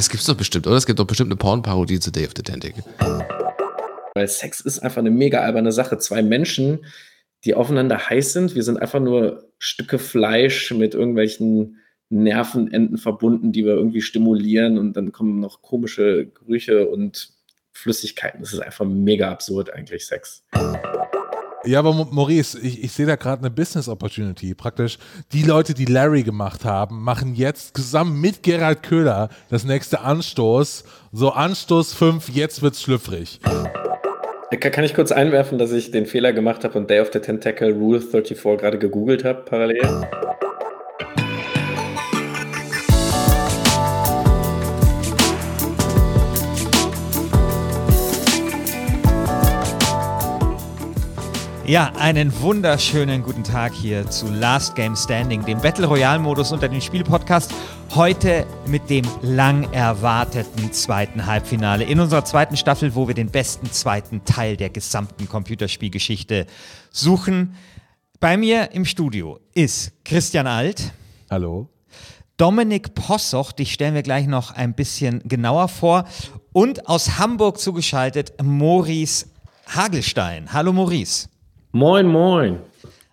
Das 0.00 0.08
gibt's 0.08 0.24
doch 0.24 0.34
bestimmt, 0.34 0.66
oder? 0.66 0.76
Es 0.76 0.86
gibt 0.86 0.98
doch 0.98 1.06
bestimmt 1.06 1.28
eine 1.28 1.36
Porn-Parodie 1.36 2.00
zu 2.00 2.10
Day 2.10 2.24
of 2.24 2.32
the 2.34 2.42
Tentacle. 2.42 2.82
Weil 4.14 4.28
Sex 4.28 4.62
ist 4.62 4.78
einfach 4.78 5.00
eine 5.00 5.10
mega 5.10 5.42
alberne 5.42 5.72
Sache. 5.72 5.98
Zwei 5.98 6.22
Menschen, 6.22 6.86
die 7.44 7.54
aufeinander 7.54 8.08
heiß 8.08 8.32
sind, 8.32 8.54
wir 8.54 8.62
sind 8.62 8.80
einfach 8.80 8.98
nur 8.98 9.50
Stücke 9.58 9.98
Fleisch 9.98 10.70
mit 10.70 10.94
irgendwelchen 10.94 11.80
Nervenenden 12.08 12.96
verbunden, 12.96 13.52
die 13.52 13.66
wir 13.66 13.74
irgendwie 13.74 14.00
stimulieren 14.00 14.78
und 14.78 14.94
dann 14.94 15.12
kommen 15.12 15.38
noch 15.38 15.60
komische 15.60 16.28
Gerüche 16.28 16.88
und 16.88 17.34
Flüssigkeiten. 17.72 18.40
Das 18.40 18.54
ist 18.54 18.60
einfach 18.60 18.86
mega 18.86 19.30
absurd 19.30 19.70
eigentlich, 19.70 20.06
Sex. 20.06 20.42
Ja, 21.64 21.80
aber 21.80 21.92
Maurice, 22.10 22.58
ich, 22.58 22.82
ich 22.82 22.92
sehe 22.92 23.04
da 23.04 23.16
gerade 23.16 23.42
eine 23.42 23.50
Business 23.50 23.88
Opportunity. 23.88 24.54
Praktisch 24.54 24.98
die 25.32 25.42
Leute, 25.42 25.74
die 25.74 25.84
Larry 25.84 26.22
gemacht 26.22 26.64
haben, 26.64 27.02
machen 27.02 27.34
jetzt 27.34 27.76
zusammen 27.76 28.18
mit 28.20 28.42
Gerald 28.42 28.82
Köhler 28.82 29.28
das 29.50 29.64
nächste 29.64 30.00
Anstoß. 30.00 30.84
So 31.12 31.32
Anstoß 31.32 31.92
5, 31.92 32.30
jetzt 32.30 32.62
wird's 32.62 32.80
schlüpfrig. 32.82 33.40
Kann 34.58 34.84
ich 34.84 34.94
kurz 34.94 35.12
einwerfen, 35.12 35.58
dass 35.58 35.70
ich 35.72 35.90
den 35.90 36.06
Fehler 36.06 36.32
gemacht 36.32 36.64
habe 36.64 36.78
und 36.78 36.88
Day 36.88 37.00
of 37.00 37.10
the 37.12 37.20
Tentacle 37.20 37.72
Rule 37.72 38.00
34 38.00 38.42
gerade 38.58 38.78
gegoogelt 38.78 39.24
habe 39.24 39.42
parallel? 39.42 40.08
Ja, 51.70 51.92
einen 51.96 52.32
wunderschönen 52.40 53.22
guten 53.22 53.44
Tag 53.44 53.72
hier 53.72 54.10
zu 54.10 54.26
Last 54.26 54.74
Game 54.74 54.96
Standing, 54.96 55.44
dem 55.44 55.60
Battle 55.60 55.86
Royale 55.86 56.18
Modus 56.18 56.50
unter 56.50 56.68
den 56.68 56.80
Spielpodcast. 56.80 57.54
Heute 57.94 58.44
mit 58.66 58.90
dem 58.90 59.06
lang 59.22 59.72
erwarteten 59.72 60.72
zweiten 60.72 61.26
Halbfinale 61.26 61.84
in 61.84 62.00
unserer 62.00 62.24
zweiten 62.24 62.56
Staffel, 62.56 62.96
wo 62.96 63.06
wir 63.06 63.14
den 63.14 63.30
besten 63.30 63.70
zweiten 63.70 64.24
Teil 64.24 64.56
der 64.56 64.70
gesamten 64.70 65.28
Computerspielgeschichte 65.28 66.48
suchen. 66.90 67.54
Bei 68.18 68.36
mir 68.36 68.72
im 68.72 68.84
Studio 68.84 69.38
ist 69.54 69.92
Christian 70.04 70.48
Alt. 70.48 70.92
Hallo. 71.30 71.68
Dominik 72.36 72.96
Possoch, 72.96 73.52
dich 73.52 73.72
stellen 73.72 73.94
wir 73.94 74.02
gleich 74.02 74.26
noch 74.26 74.50
ein 74.50 74.74
bisschen 74.74 75.22
genauer 75.24 75.68
vor. 75.68 76.04
Und 76.52 76.88
aus 76.88 77.20
Hamburg 77.20 77.60
zugeschaltet 77.60 78.32
Maurice 78.42 79.26
Hagelstein. 79.68 80.52
Hallo 80.52 80.72
Maurice. 80.72 81.29
Moin, 81.72 82.08
moin. 82.08 82.58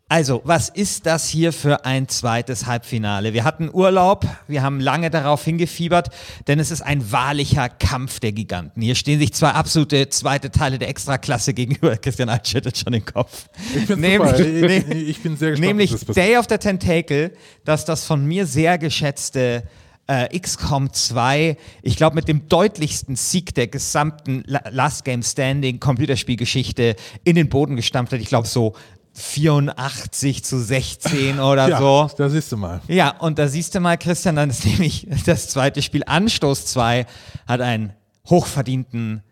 Also, 0.10 0.42
was 0.46 0.70
ist 0.70 1.06
das 1.06 1.30
hier 1.30 1.54
für 1.54 1.86
ein 1.86 2.08
zweites 2.08 2.66
Halbfinale? 2.66 3.34
Wir 3.34 3.44
hatten 3.44 3.70
Urlaub, 3.72 4.26
wir 4.48 4.64
haben 4.64 4.80
lange 4.80 5.12
darauf 5.12 5.44
hingefiebert, 5.44 6.10
denn 6.48 6.60
es 6.60 6.72
ist 6.72 6.82
ein 6.82 7.12
wahrlicher 7.12 7.70
Kampf 7.70 8.20
der 8.20 8.32
Giganten. 8.32 8.82
Hier 8.82 8.96
stehen 8.96 9.20
sich 9.20 9.32
zwei 9.34 9.50
absolute 9.50 10.10
zweite 10.10 10.50
Teile 10.50 10.80
der 10.80 10.90
Extraklasse 10.90 11.54
gegenüber. 11.54 11.98
Christian 12.02 12.30
Alt 12.30 12.48
schüttelt 12.48 12.80
schon 12.80 12.94
den 12.94 13.06
Kopf. 13.06 13.48
Ich 13.76 13.86
bin 13.86 14.00
nämlich, 14.00 14.38
super. 14.38 14.42
Ich, 14.98 15.10
ich, 15.10 15.22
bin 15.22 15.38
sehr 15.38 15.52
gespannt. 15.52 15.68
Nämlich 15.68 15.94
Day 16.16 16.38
of 16.38 16.48
the 16.50 16.58
Tentacle, 16.58 17.34
dass 17.64 17.86
das 17.86 18.06
von 18.06 18.26
mir 18.26 18.48
sehr 18.48 18.80
geschätzte 18.80 19.64
äh, 20.08 20.40
XCOM 20.40 20.92
2, 20.92 21.58
ich 21.82 21.98
glaube, 21.98 22.16
mit 22.16 22.28
dem 22.28 22.48
deutlichsten 22.48 23.16
Sieg 23.16 23.54
der 23.56 23.68
gesamten 23.68 24.44
Last 24.48 25.06
Game 25.06 25.22
Standing 25.22 25.80
Computerspielgeschichte 25.80 26.96
in 27.24 27.36
den 27.36 27.50
Boden 27.50 27.76
gestampft 27.76 28.14
hat. 28.14 28.22
Ich 28.22 28.30
glaube, 28.30 28.48
so 28.48 28.74
84 29.14 30.44
zu 30.44 30.60
16 30.60 31.40
oder 31.42 31.68
ja, 31.68 31.80
so. 31.80 32.10
Da 32.18 32.30
siehst 32.30 32.52
du 32.52 32.58
mal. 32.58 32.82
Ja, 32.88 33.18
und 33.18 33.40
da 33.40 33.48
siehst 33.48 33.76
du 33.76 33.80
mal, 33.80 33.98
Christian, 33.98 34.36
dann 34.36 34.50
ist 34.50 34.66
nämlich 34.66 35.08
das 35.26 35.50
zweite 35.50 35.82
Spiel 35.82 36.04
Anstoß 36.06 36.68
2 36.68 37.06
hat 37.48 37.62
einen 37.62 37.94
hochverdienten, 38.30 39.24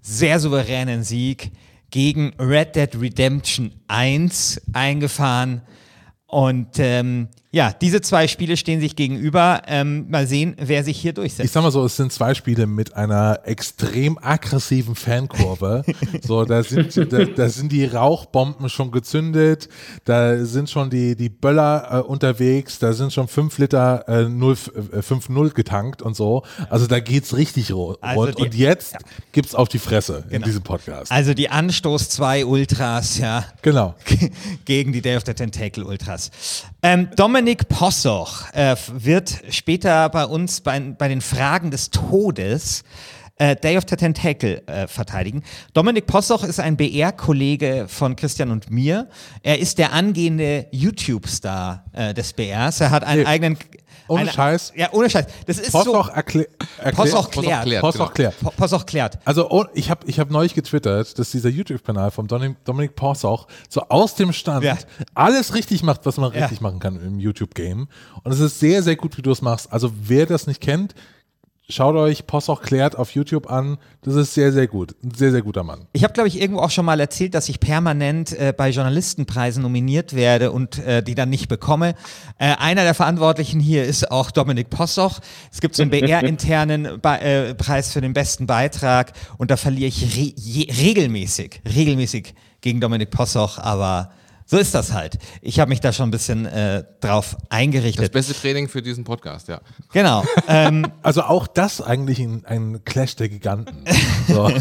sehr 0.00 0.40
souveränen 0.40 1.04
Sieg 1.04 1.52
gegen 1.90 2.32
Red 2.40 2.74
Dead 2.74 3.00
Redemption 3.00 3.72
1 3.86 4.62
eingefahren. 4.72 5.62
Und 6.26 6.78
ähm, 6.78 7.28
ja, 7.54 7.72
diese 7.72 8.00
zwei 8.00 8.26
Spiele 8.26 8.56
stehen 8.56 8.80
sich 8.80 8.96
gegenüber. 8.96 9.62
Ähm, 9.68 10.10
mal 10.10 10.26
sehen, 10.26 10.56
wer 10.58 10.82
sich 10.82 11.00
hier 11.00 11.12
durchsetzt. 11.12 11.44
Ich 11.44 11.52
sag 11.52 11.62
mal 11.62 11.70
so, 11.70 11.84
es 11.84 11.96
sind 11.96 12.12
zwei 12.12 12.34
Spiele 12.34 12.66
mit 12.66 12.96
einer 12.96 13.42
extrem 13.44 14.18
aggressiven 14.18 14.96
Fankurve. 14.96 15.84
so, 16.22 16.44
da 16.44 16.64
sind, 16.64 16.96
da, 17.12 17.24
da, 17.24 17.48
sind 17.48 17.70
die 17.70 17.84
Rauchbomben 17.84 18.68
schon 18.68 18.90
gezündet, 18.90 19.68
da 20.04 20.44
sind 20.44 20.68
schon 20.68 20.90
die, 20.90 21.14
die 21.14 21.28
Böller 21.28 21.86
äh, 21.92 21.98
unterwegs, 22.00 22.80
da 22.80 22.92
sind 22.92 23.12
schon 23.12 23.28
fünf 23.28 23.56
Liter 23.58 24.04
äh, 24.08 24.28
0, 24.28 24.56
äh, 24.92 24.98
5-0 24.98 25.50
getankt 25.50 26.02
und 26.02 26.16
so. 26.16 26.42
Also 26.68 26.88
da 26.88 26.98
geht's 26.98 27.36
richtig 27.36 27.70
rund. 27.72 27.98
Also 28.00 28.32
die, 28.32 28.42
und 28.42 28.54
jetzt 28.56 28.94
ja. 28.94 28.98
gibt's 29.30 29.54
auf 29.54 29.68
die 29.68 29.78
Fresse 29.78 30.24
genau. 30.24 30.34
in 30.34 30.42
diesem 30.42 30.62
Podcast. 30.64 31.12
Also 31.12 31.34
die 31.34 31.48
Anstoß 31.48 32.08
2 32.08 32.46
Ultras, 32.46 33.18
ja. 33.18 33.44
Genau. 33.62 33.94
Gegen 34.64 34.92
die 34.92 35.02
Day 35.02 35.16
of 35.16 35.22
the 35.24 35.34
Tentacle 35.34 35.84
Ultras. 35.84 36.32
Ähm, 36.86 37.08
Dominik 37.16 37.66
Possoch 37.70 38.52
äh, 38.52 38.76
wird 38.92 39.40
später 39.48 40.06
bei 40.10 40.26
uns 40.26 40.60
bei, 40.60 40.78
bei 40.78 41.08
den 41.08 41.22
Fragen 41.22 41.70
des 41.70 41.88
Todes 41.88 42.84
äh, 43.36 43.56
Day 43.56 43.78
of 43.78 43.84
the 43.88 43.96
Tentacle 43.96 44.62
äh, 44.66 44.86
verteidigen. 44.86 45.42
Dominik 45.72 46.06
Possoch 46.06 46.44
ist 46.44 46.60
ein 46.60 46.76
BR-Kollege 46.76 47.86
von 47.88 48.16
Christian 48.16 48.50
und 48.50 48.70
mir. 48.70 49.08
Er 49.42 49.60
ist 49.60 49.78
der 49.78 49.94
angehende 49.94 50.66
YouTube-Star 50.72 51.86
äh, 51.94 52.12
des 52.12 52.34
BRs. 52.34 52.82
Er 52.82 52.90
hat 52.90 53.02
einen 53.02 53.22
nee. 53.22 53.28
eigenen 53.28 53.58
ohne 54.08 54.22
eine, 54.22 54.32
Scheiß. 54.32 54.72
Ja, 54.76 54.88
ohne 54.92 55.08
Scheiß. 55.08 55.26
Das 55.46 55.58
ist 55.58 55.72
Possoch 55.72 56.06
so. 56.06 56.12
Erklä 56.12 56.46
erklär, 56.78 56.92
Possoch 56.92 57.30
klärt. 57.30 57.64
Genau. 57.64 57.80
Possoch 57.80 58.14
klärt. 58.14 58.34
Possoch 58.56 58.86
klärt. 58.86 59.18
Also 59.24 59.50
oh, 59.50 59.64
ich 59.74 59.90
habe 59.90 60.06
ich 60.06 60.20
hab 60.20 60.30
neulich 60.30 60.54
getwittert, 60.54 61.18
dass 61.18 61.30
dieser 61.30 61.48
YouTube-Kanal 61.48 62.10
von 62.10 62.26
Dominik, 62.26 62.96
Possoch 62.96 63.46
so 63.68 63.82
aus 63.88 64.14
dem 64.14 64.32
Stand 64.32 64.64
ja. 64.64 64.76
alles 65.14 65.54
richtig 65.54 65.82
macht, 65.82 66.04
was 66.06 66.16
man 66.16 66.32
ja. 66.32 66.40
richtig 66.40 66.60
machen 66.60 66.78
kann 66.78 67.00
im 67.00 67.18
YouTube-Game. 67.18 67.88
Und 68.22 68.32
es 68.32 68.40
ist 68.40 68.60
sehr, 68.60 68.82
sehr 68.82 68.96
gut, 68.96 69.16
wie 69.16 69.22
du 69.22 69.30
es 69.30 69.42
machst. 69.42 69.72
Also 69.72 69.92
wer 70.02 70.26
das 70.26 70.46
nicht 70.46 70.60
kennt, 70.60 70.94
Schaut 71.70 71.96
euch 71.96 72.26
Possoch 72.26 72.60
klärt 72.60 72.94
auf 72.94 73.14
YouTube 73.14 73.50
an. 73.50 73.78
Das 74.02 74.16
ist 74.16 74.34
sehr, 74.34 74.52
sehr 74.52 74.66
gut. 74.66 74.94
Ein 75.02 75.14
sehr, 75.14 75.30
sehr 75.30 75.40
guter 75.40 75.62
Mann. 75.62 75.86
Ich 75.94 76.04
habe, 76.04 76.12
glaube 76.12 76.28
ich, 76.28 76.38
irgendwo 76.38 76.60
auch 76.60 76.70
schon 76.70 76.84
mal 76.84 77.00
erzählt, 77.00 77.32
dass 77.32 77.48
ich 77.48 77.58
permanent 77.58 78.38
äh, 78.38 78.52
bei 78.54 78.68
Journalistenpreisen 78.68 79.62
nominiert 79.62 80.14
werde 80.14 80.52
und 80.52 80.78
äh, 80.80 81.02
die 81.02 81.14
dann 81.14 81.30
nicht 81.30 81.48
bekomme. 81.48 81.94
Äh, 82.36 82.54
einer 82.56 82.82
der 82.82 82.92
Verantwortlichen 82.92 83.60
hier 83.60 83.84
ist 83.84 84.10
auch 84.10 84.30
Dominik 84.30 84.68
Possoch. 84.68 85.20
Es 85.50 85.62
gibt 85.62 85.74
so 85.74 85.82
einen 85.82 85.90
BR-internen 85.90 87.02
äh, 87.02 87.54
Preis 87.54 87.92
für 87.94 88.02
den 88.02 88.12
besten 88.12 88.46
Beitrag 88.46 89.14
und 89.38 89.50
da 89.50 89.56
verliere 89.56 89.88
ich 89.88 90.16
re 90.18 90.34
regelmäßig, 90.84 91.62
regelmäßig 91.74 92.34
gegen 92.60 92.82
Dominik 92.82 93.10
Possoch, 93.10 93.56
aber 93.56 94.10
so 94.46 94.58
ist 94.58 94.74
das 94.74 94.92
halt. 94.92 95.18
Ich 95.40 95.58
habe 95.60 95.70
mich 95.70 95.80
da 95.80 95.92
schon 95.92 96.08
ein 96.08 96.10
bisschen 96.10 96.46
äh, 96.46 96.84
drauf 97.00 97.36
eingerichtet. 97.48 98.04
Das 98.04 98.10
beste 98.10 98.34
Training 98.34 98.68
für 98.68 98.82
diesen 98.82 99.04
Podcast, 99.04 99.48
ja. 99.48 99.60
Genau. 99.92 100.24
Ähm, 100.48 100.86
also 101.02 101.22
auch 101.22 101.46
das 101.46 101.80
eigentlich 101.80 102.20
ein, 102.20 102.44
ein 102.44 102.84
Clash 102.84 103.16
der 103.16 103.28
Giganten. 103.28 103.84
So. 104.28 104.48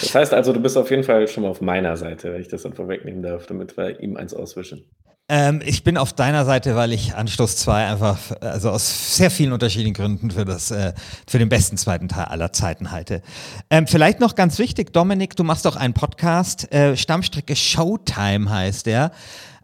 das 0.00 0.14
heißt 0.14 0.32
also, 0.34 0.52
du 0.52 0.60
bist 0.60 0.76
auf 0.76 0.90
jeden 0.90 1.04
Fall 1.04 1.26
schon 1.28 1.42
mal 1.42 1.50
auf 1.50 1.60
meiner 1.60 1.96
Seite, 1.96 2.32
wenn 2.32 2.40
ich 2.40 2.48
das 2.48 2.62
dann 2.62 2.72
vorwegnehmen 2.72 3.22
darf, 3.22 3.46
damit 3.46 3.76
wir 3.76 4.00
ihm 4.00 4.16
eins 4.16 4.34
auswischen. 4.34 4.84
Ähm, 5.32 5.62
ich 5.64 5.84
bin 5.84 5.96
auf 5.96 6.12
deiner 6.12 6.44
Seite, 6.44 6.74
weil 6.74 6.92
ich 6.92 7.14
Anstoß 7.14 7.56
2 7.58 7.86
einfach, 7.86 8.18
also 8.40 8.70
aus 8.70 9.16
sehr 9.16 9.30
vielen 9.30 9.52
unterschiedlichen 9.52 9.94
Gründen 9.94 10.32
für, 10.32 10.44
das, 10.44 10.72
äh, 10.72 10.92
für 11.24 11.38
den 11.38 11.48
besten 11.48 11.76
zweiten 11.76 12.08
Teil 12.08 12.24
aller 12.24 12.52
Zeiten 12.52 12.90
halte. 12.90 13.22
Ähm, 13.70 13.86
vielleicht 13.86 14.18
noch 14.18 14.34
ganz 14.34 14.58
wichtig, 14.58 14.92
Dominik, 14.92 15.36
du 15.36 15.44
machst 15.44 15.66
doch 15.66 15.76
einen 15.76 15.94
Podcast, 15.94 16.72
äh, 16.74 16.96
Stammstrecke 16.96 17.54
Showtime 17.54 18.29
heißt 18.38 18.86
der. 18.86 19.12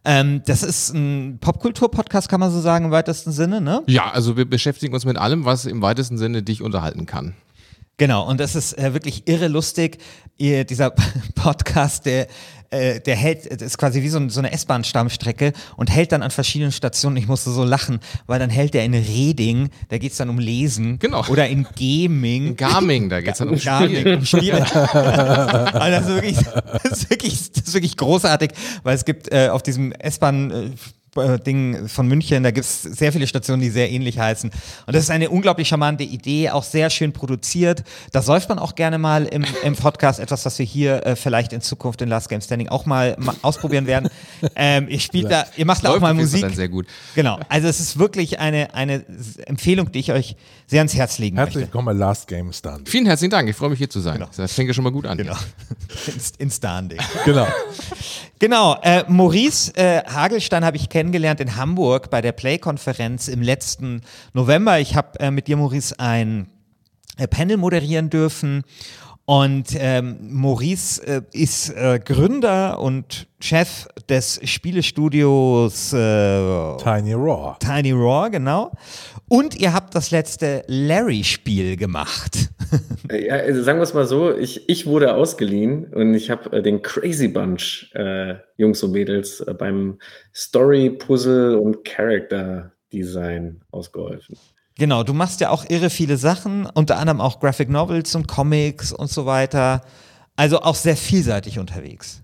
Ähm, 0.04 0.42
das 0.46 0.62
ist 0.62 0.94
ein 0.94 1.38
Popkultur-Podcast, 1.40 2.28
kann 2.28 2.38
man 2.38 2.50
so 2.52 2.60
sagen, 2.60 2.86
im 2.86 2.90
weitesten 2.92 3.32
Sinne, 3.32 3.60
ne? 3.60 3.82
Ja, 3.86 4.10
also 4.10 4.36
wir 4.36 4.44
beschäftigen 4.44 4.94
uns 4.94 5.04
mit 5.04 5.16
allem, 5.16 5.44
was 5.44 5.64
im 5.64 5.82
weitesten 5.82 6.16
Sinne 6.16 6.42
dich 6.42 6.62
unterhalten 6.62 7.06
kann. 7.06 7.34
Genau, 7.98 8.28
und 8.28 8.38
das 8.38 8.54
ist 8.54 8.78
äh, 8.78 8.92
wirklich 8.92 9.26
irre 9.26 9.48
lustig. 9.48 9.98
Ihr, 10.36 10.64
dieser 10.64 10.90
Podcast, 11.34 12.06
der, 12.06 12.28
äh, 12.76 13.00
der 13.00 13.16
hält, 13.16 13.50
das 13.50 13.62
ist 13.62 13.78
quasi 13.78 14.02
wie 14.02 14.08
so, 14.08 14.28
so 14.28 14.40
eine 14.40 14.52
S-Bahn-Stammstrecke 14.52 15.52
und 15.76 15.90
hält 15.90 16.12
dann 16.12 16.22
an 16.22 16.30
verschiedenen 16.30 16.72
Stationen. 16.72 17.16
Ich 17.16 17.26
musste 17.26 17.50
so 17.50 17.64
lachen, 17.64 18.00
weil 18.26 18.38
dann 18.38 18.50
hält 18.50 18.74
der 18.74 18.84
in 18.84 18.94
Reding, 18.94 19.70
da 19.88 19.98
geht's 19.98 20.16
dann 20.16 20.28
um 20.28 20.38
Lesen. 20.38 20.98
Genau. 20.98 21.24
Oder 21.28 21.48
in 21.48 21.66
Gaming. 21.78 22.48
In 22.48 22.56
Gaming, 22.56 23.08
da 23.08 23.20
geht's 23.20 23.38
dann 23.38 23.48
um 23.48 23.58
Gaming. 23.58 24.16
Um 24.18 24.24
Spiel. 24.24 24.52
also 24.54 25.90
das, 25.90 26.08
ist 26.08 26.14
wirklich, 26.14 26.36
das, 26.82 26.92
ist 26.92 27.10
wirklich, 27.10 27.52
das 27.52 27.62
ist 27.68 27.74
wirklich 27.74 27.96
großartig, 27.96 28.50
weil 28.82 28.94
es 28.94 29.04
gibt 29.04 29.32
äh, 29.32 29.48
auf 29.48 29.62
diesem 29.62 29.92
S-Bahn- 29.92 30.50
äh, 30.50 30.56
äh, 30.66 30.70
Ding 31.38 31.88
von 31.88 32.06
München, 32.08 32.42
da 32.42 32.50
gibt 32.50 32.66
es 32.66 32.82
sehr 32.82 33.12
viele 33.12 33.26
Stationen, 33.26 33.62
die 33.62 33.70
sehr 33.70 33.90
ähnlich 33.90 34.18
heißen. 34.18 34.50
Und 34.86 34.96
das 34.96 35.04
ist 35.04 35.10
eine 35.10 35.30
unglaublich 35.30 35.68
charmante 35.68 36.04
Idee, 36.04 36.50
auch 36.50 36.64
sehr 36.64 36.90
schön 36.90 37.12
produziert. 37.12 37.84
Da 38.12 38.22
säuft 38.22 38.48
man 38.48 38.58
auch 38.58 38.74
gerne 38.74 38.98
mal 38.98 39.26
im, 39.26 39.44
im 39.62 39.74
Podcast 39.74 40.20
etwas, 40.20 40.44
was 40.44 40.58
wir 40.58 40.66
hier 40.66 41.04
äh, 41.06 41.16
vielleicht 41.16 41.52
in 41.52 41.60
Zukunft 41.60 42.02
in 42.02 42.08
Last 42.08 42.28
Game 42.28 42.40
Standing 42.40 42.68
auch 42.68 42.86
mal, 42.86 43.16
mal 43.18 43.34
ausprobieren 43.42 43.86
werden. 43.86 44.08
Ähm, 44.54 44.88
ihr 44.88 45.00
spielt 45.00 45.30
da, 45.30 45.46
ihr 45.56 45.66
macht 45.66 45.84
da 45.84 45.94
auch 45.94 46.00
mal 46.00 46.14
Musik. 46.14 46.42
Dann 46.42 46.54
sehr 46.54 46.68
gut. 46.68 46.86
Genau. 47.14 47.38
Also 47.48 47.68
es 47.68 47.80
ist 47.80 47.98
wirklich 47.98 48.38
eine, 48.38 48.74
eine 48.74 49.04
Empfehlung, 49.46 49.92
die 49.92 50.00
ich 50.00 50.12
euch 50.12 50.36
sehr 50.66 50.80
ans 50.80 50.94
Herz 50.94 51.18
legen 51.18 51.36
Herzlich 51.36 51.56
möchte. 51.56 51.68
willkommen 51.68 51.86
bei 51.86 51.92
Last 51.92 52.28
Game 52.28 52.52
Stand. 52.52 52.88
Vielen 52.88 53.06
herzlichen 53.06 53.30
Dank. 53.30 53.48
Ich 53.48 53.56
freue 53.56 53.70
mich 53.70 53.78
hier 53.78 53.90
zu 53.90 54.00
sein. 54.00 54.14
Genau. 54.14 54.28
Das 54.36 54.52
fängt 54.52 54.68
ja 54.68 54.74
schon 54.74 54.84
mal 54.84 54.92
gut 54.92 55.06
an. 55.06 55.16
Genau. 55.16 55.36
In, 56.06 56.14
in 56.38 56.50
Standing. 56.50 56.98
Genau. 57.24 57.46
Genau, 58.38 58.76
äh, 58.82 59.02
Maurice 59.08 59.74
äh, 59.76 60.02
Hagelstein 60.04 60.64
habe 60.64 60.76
ich 60.76 60.88
kennengelernt 60.90 61.05
in 61.40 61.56
Hamburg 61.56 62.10
bei 62.10 62.20
der 62.20 62.32
Play-Konferenz 62.32 63.28
im 63.28 63.42
letzten 63.42 64.02
November. 64.32 64.80
Ich 64.80 64.96
habe 64.96 65.18
äh, 65.20 65.30
mit 65.30 65.48
dir, 65.48 65.56
Maurice, 65.56 65.98
ein 65.98 66.48
äh, 67.16 67.26
Panel 67.26 67.56
moderieren 67.56 68.10
dürfen. 68.10 68.62
Und 69.26 69.70
ähm, 69.74 70.18
Maurice 70.20 71.04
äh, 71.04 71.22
ist 71.32 71.70
äh, 71.70 71.98
Gründer 72.02 72.78
und 72.78 73.26
Chef 73.40 73.88
des 74.08 74.40
Spielestudios 74.44 75.92
äh, 75.92 76.76
Tiny 76.76 77.12
Raw. 77.12 77.56
Tiny 77.58 77.90
Raw, 77.90 78.30
genau. 78.30 78.70
Und 79.26 79.56
ihr 79.56 79.72
habt 79.72 79.96
das 79.96 80.12
letzte 80.12 80.62
Larry-Spiel 80.68 81.76
gemacht. 81.76 82.50
Ja, 83.10 83.34
also 83.36 83.62
sagen 83.62 83.78
wir 83.78 83.84
es 83.84 83.94
mal 83.94 84.06
so, 84.06 84.36
ich, 84.36 84.68
ich 84.68 84.86
wurde 84.86 85.14
ausgeliehen 85.14 85.92
und 85.94 86.14
ich 86.14 86.28
habe 86.28 86.56
äh, 86.56 86.62
den 86.62 86.82
Crazy 86.82 87.28
Bunch, 87.28 87.90
äh, 87.94 88.34
Jungs 88.56 88.82
und 88.82 88.92
Mädels, 88.92 89.40
äh, 89.40 89.54
beim 89.54 89.98
Story, 90.34 90.90
Puzzle 90.90 91.54
und 91.56 91.84
Character 91.84 92.72
Design 92.92 93.60
ausgeholfen. 93.70 94.36
Genau, 94.78 95.02
du 95.02 95.14
machst 95.14 95.40
ja 95.40 95.50
auch 95.50 95.64
irre 95.68 95.88
viele 95.88 96.16
Sachen, 96.16 96.66
unter 96.74 96.98
anderem 96.98 97.20
auch 97.20 97.40
Graphic 97.40 97.70
Novels 97.70 98.14
und 98.14 98.26
Comics 98.26 98.92
und 98.92 99.08
so 99.08 99.24
weiter. 99.24 99.82
Also 100.36 100.60
auch 100.60 100.74
sehr 100.74 100.96
vielseitig 100.96 101.58
unterwegs. 101.58 102.22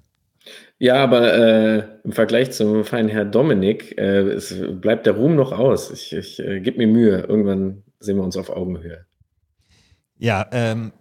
Ja, 0.78 0.96
aber 0.96 1.32
äh, 1.32 1.84
im 2.04 2.12
Vergleich 2.12 2.50
zum 2.50 2.84
feinen 2.84 3.08
Herr 3.08 3.24
Dominik 3.24 3.96
äh, 3.96 4.32
es 4.32 4.54
bleibt 4.80 5.06
der 5.06 5.14
Ruhm 5.14 5.36
noch 5.36 5.52
aus. 5.52 5.90
Ich, 5.90 6.12
ich 6.12 6.40
äh, 6.40 6.60
gebe 6.60 6.78
mir 6.78 6.88
Mühe. 6.88 7.20
Irgendwann 7.20 7.84
sehen 8.00 8.16
wir 8.16 8.24
uns 8.24 8.36
auf 8.36 8.50
Augenhöhe. 8.50 9.06
Ja, 10.22 10.46
ähm, 10.52 10.92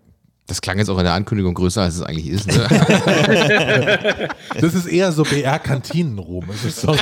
Das 0.48 0.62
klang 0.62 0.80
jetzt 0.80 0.90
auch 0.90 0.98
in 0.98 1.04
der 1.04 1.14
Ankündigung 1.14 1.54
größer, 1.54 1.84
als 1.84 1.94
es 1.98 2.02
eigentlich 2.02 2.28
ist. 2.28 2.48
Ne? 2.48 2.68
Das 4.60 4.74
ist 4.74 4.88
eher 4.88 5.12
so 5.12 5.22
BR-Kantinenruhm. 5.22 6.46
So, 6.70 6.96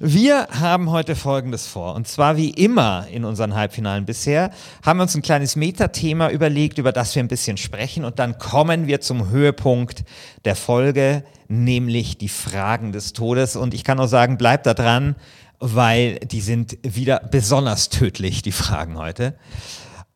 Wir 0.00 0.48
haben 0.50 0.90
heute 0.90 1.14
Folgendes 1.14 1.68
vor. 1.68 1.94
Und 1.94 2.08
zwar 2.08 2.36
wie 2.36 2.50
immer 2.50 3.06
in 3.12 3.24
unseren 3.24 3.54
Halbfinalen 3.54 4.06
bisher 4.06 4.50
haben 4.84 4.98
wir 4.98 5.04
uns 5.04 5.14
ein 5.14 5.22
kleines 5.22 5.54
Metathema 5.54 6.30
überlegt, 6.30 6.78
über 6.78 6.90
das 6.90 7.14
wir 7.14 7.22
ein 7.22 7.28
bisschen 7.28 7.58
sprechen. 7.58 8.04
Und 8.04 8.18
dann 8.18 8.38
kommen 8.38 8.88
wir 8.88 9.00
zum 9.00 9.30
Höhepunkt 9.30 10.04
der 10.44 10.56
Folge, 10.56 11.22
nämlich 11.46 12.18
die 12.18 12.28
Fragen 12.28 12.90
des 12.90 13.12
Todes. 13.12 13.54
Und 13.54 13.72
ich 13.72 13.84
kann 13.84 14.00
auch 14.00 14.08
sagen, 14.08 14.36
bleibt 14.36 14.66
da 14.66 14.74
dran, 14.74 15.14
weil 15.60 16.18
die 16.20 16.40
sind 16.40 16.78
wieder 16.82 17.20
besonders 17.30 17.88
tödlich, 17.88 18.42
die 18.42 18.52
Fragen 18.52 18.98
heute. 18.98 19.38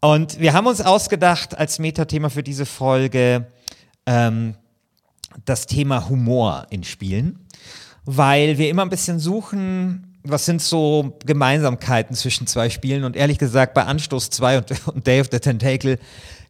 Und 0.01 0.41
wir 0.41 0.53
haben 0.53 0.67
uns 0.67 0.81
ausgedacht 0.81 1.57
als 1.57 1.79
Metathema 1.79 2.29
für 2.29 2.43
diese 2.43 2.67
Folge 2.67 3.47
ähm, 4.07 4.57
das 5.45 5.67
Thema 5.67 6.09
Humor 6.09 6.67
in 6.71 6.85
Spielen 6.85 7.43
weil 8.05 8.59
wir 8.59 8.69
immer 8.69 8.83
ein 8.83 8.91
bisschen 8.91 9.19
suchen, 9.19 10.19
was 10.25 10.45
sind 10.45 10.63
so 10.63 11.19
Gemeinsamkeiten 11.25 12.15
zwischen 12.15 12.47
zwei 12.47 12.71
Spielen 12.71 13.05
und 13.05 13.17
ehrlich 13.17 13.39
gesagt 13.39 13.75
bei 13.75 13.85
Anstoß 13.85 14.31
2 14.31 14.59
und, 14.59 14.87
und 14.89 15.07
Day 15.07 15.21
of 15.21 15.29
the 15.31 15.39
Tentacle, 15.39 15.99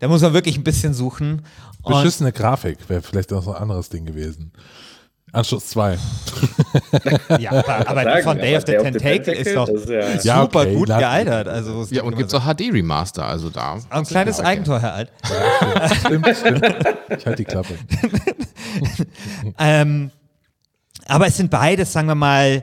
da 0.00 0.08
muss 0.08 0.22
man 0.22 0.32
wirklich 0.32 0.56
ein 0.56 0.64
bisschen 0.64 0.94
suchen. 0.94 1.42
Beschissene 1.84 2.32
Grafik 2.32 2.88
wäre 2.88 3.02
vielleicht 3.02 3.32
auch 3.32 3.42
so 3.42 3.54
ein 3.54 3.62
anderes 3.62 3.88
Ding 3.88 4.04
gewesen. 4.04 4.52
Anschluss 5.32 5.68
2. 5.68 5.98
ja, 7.38 7.50
aber, 7.52 7.88
aber 7.88 8.16
die 8.16 8.22
von 8.22 8.36
Day 8.36 8.54
of 8.56 8.64
the 8.66 8.72
Tentacle 8.72 9.32
ist 9.32 9.56
doch 9.56 9.66
ist 9.68 9.88
ja, 9.88 10.00
Ja, 10.22 10.42
super 10.42 10.60
okay, 10.60 10.74
gut 10.74 10.88
gealtert. 10.88 11.48
Also, 11.48 11.86
ja, 11.90 12.02
und 12.02 12.16
gibt 12.16 12.28
es 12.28 12.34
auch 12.34 12.44
HD-Remaster, 12.44 13.24
also 13.24 13.48
da. 13.48 13.78
ein 13.88 14.04
kleines 14.04 14.36
Ja, 14.36 14.42
okay. 14.42 14.52
Eigentor, 14.52 14.80
Herr 14.80 14.94
Alt. 14.94 15.12
Stimmt, 16.00 16.36
stimmt. 16.36 16.62
Ich 17.08 17.26
halte 17.26 17.36
die 17.36 17.44
Klappe. 17.44 17.74
Ähm, 19.58 20.10
aber 21.06 21.26
es 21.26 21.36
sind 21.36 21.50
beides, 21.50 21.92
sagen 21.92 22.08
wir 22.08 22.14
mal, 22.14 22.62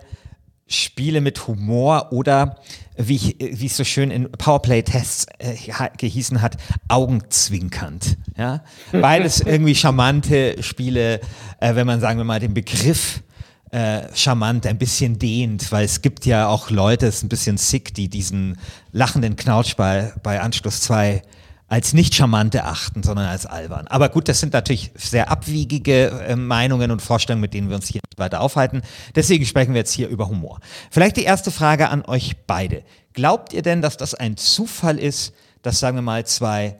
Spiele 0.69 1.19
mit 1.19 1.47
Humor 1.47 2.11
oder 2.11 2.57
wie, 2.95 3.15
ich, 3.15 3.35
wie 3.39 3.65
es 3.65 3.75
so 3.75 3.83
schön 3.83 4.11
in 4.11 4.31
Powerplay-Tests 4.31 5.25
äh, 5.39 5.55
gehießen 5.97 6.41
hat, 6.41 6.57
augenzwinkernd. 6.87 8.17
Ja? 8.37 8.63
Beides 8.91 9.41
irgendwie 9.41 9.75
charmante 9.75 10.61
Spiele, 10.61 11.19
äh, 11.59 11.75
wenn 11.75 11.87
man, 11.87 11.99
sagen 11.99 12.19
wir 12.19 12.23
mal, 12.23 12.39
den 12.39 12.53
Begriff 12.53 13.23
äh, 13.71 14.01
charmant 14.13 14.65
ein 14.67 14.77
bisschen 14.77 15.17
dehnt, 15.17 15.71
weil 15.71 15.85
es 15.85 16.01
gibt 16.01 16.25
ja 16.25 16.47
auch 16.47 16.69
Leute, 16.69 17.07
es 17.07 17.17
ist 17.17 17.23
ein 17.23 17.29
bisschen 17.29 17.57
sick, 17.57 17.93
die 17.93 18.07
diesen 18.07 18.57
lachenden 18.91 19.35
Knautsch 19.35 19.75
bei, 19.75 20.13
bei 20.23 20.39
Anschluss 20.39 20.81
2 20.81 21.21
als 21.69 21.93
nicht 21.93 22.15
charmant 22.15 22.55
erachten, 22.55 23.03
sondern 23.03 23.27
als 23.27 23.45
albern. 23.45 23.87
Aber 23.87 24.09
gut, 24.09 24.27
das 24.27 24.39
sind 24.39 24.53
natürlich 24.53 24.91
sehr 24.95 25.31
abwiegige 25.31 26.09
äh, 26.27 26.35
Meinungen 26.35 26.91
und 26.91 27.01
Vorstellungen, 27.01 27.41
mit 27.41 27.53
denen 27.53 27.69
wir 27.69 27.75
uns 27.75 27.87
hier 27.87 28.01
nicht 28.05 28.19
weiter 28.19 28.41
aufhalten. 28.41 28.81
Deswegen 29.15 29.45
sprechen 29.45 29.73
wir 29.73 29.79
jetzt 29.79 29.93
hier 29.93 30.09
über 30.09 30.27
Humor. 30.27 30.59
Vielleicht 30.89 31.17
die 31.17 31.23
erste 31.23 31.51
Frage 31.51 31.89
an 31.89 32.03
euch 32.05 32.35
beide. 32.47 32.83
Glaubt 33.13 33.53
ihr 33.53 33.61
denn, 33.61 33.81
dass 33.81 33.97
das 33.97 34.15
ein 34.15 34.35
Zufall 34.35 34.97
ist, 34.97 35.33
dass, 35.61 35.79
sagen 35.79 35.97
wir 35.97 36.01
mal, 36.01 36.25
zwei 36.25 36.77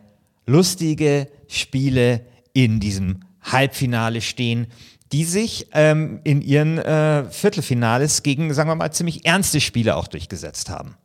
lustige 0.47 1.27
Spiele 1.47 2.25
in 2.53 2.80
diesem 2.80 3.19
Halbfinale 3.44 4.21
stehen, 4.21 4.68
die 5.12 5.24
sich 5.24 5.68
ähm, 5.74 6.19
in 6.24 6.42
ihren 6.42 6.77
äh, 6.77 7.25
Viertelfinales 7.30 8.24
gegen, 8.24 8.53
sagen 8.53 8.69
wir 8.69 8.75
mal, 8.75 8.92
ziemlich 8.92 9.25
ernste 9.25 9.62
Spiele 9.62 9.95
auch 9.95 10.07
durchgesetzt 10.07 10.69
haben? 10.69 10.95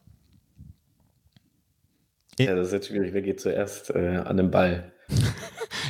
Ja, 2.39 2.55
das 2.55 2.69
ist 2.69 2.73
jetzt 2.73 2.89
schwierig. 2.89 3.13
Wer 3.13 3.23
geht 3.23 3.41
zuerst 3.41 3.91
äh, 3.91 4.17
an 4.17 4.37
den 4.37 4.51
Ball? 4.51 4.93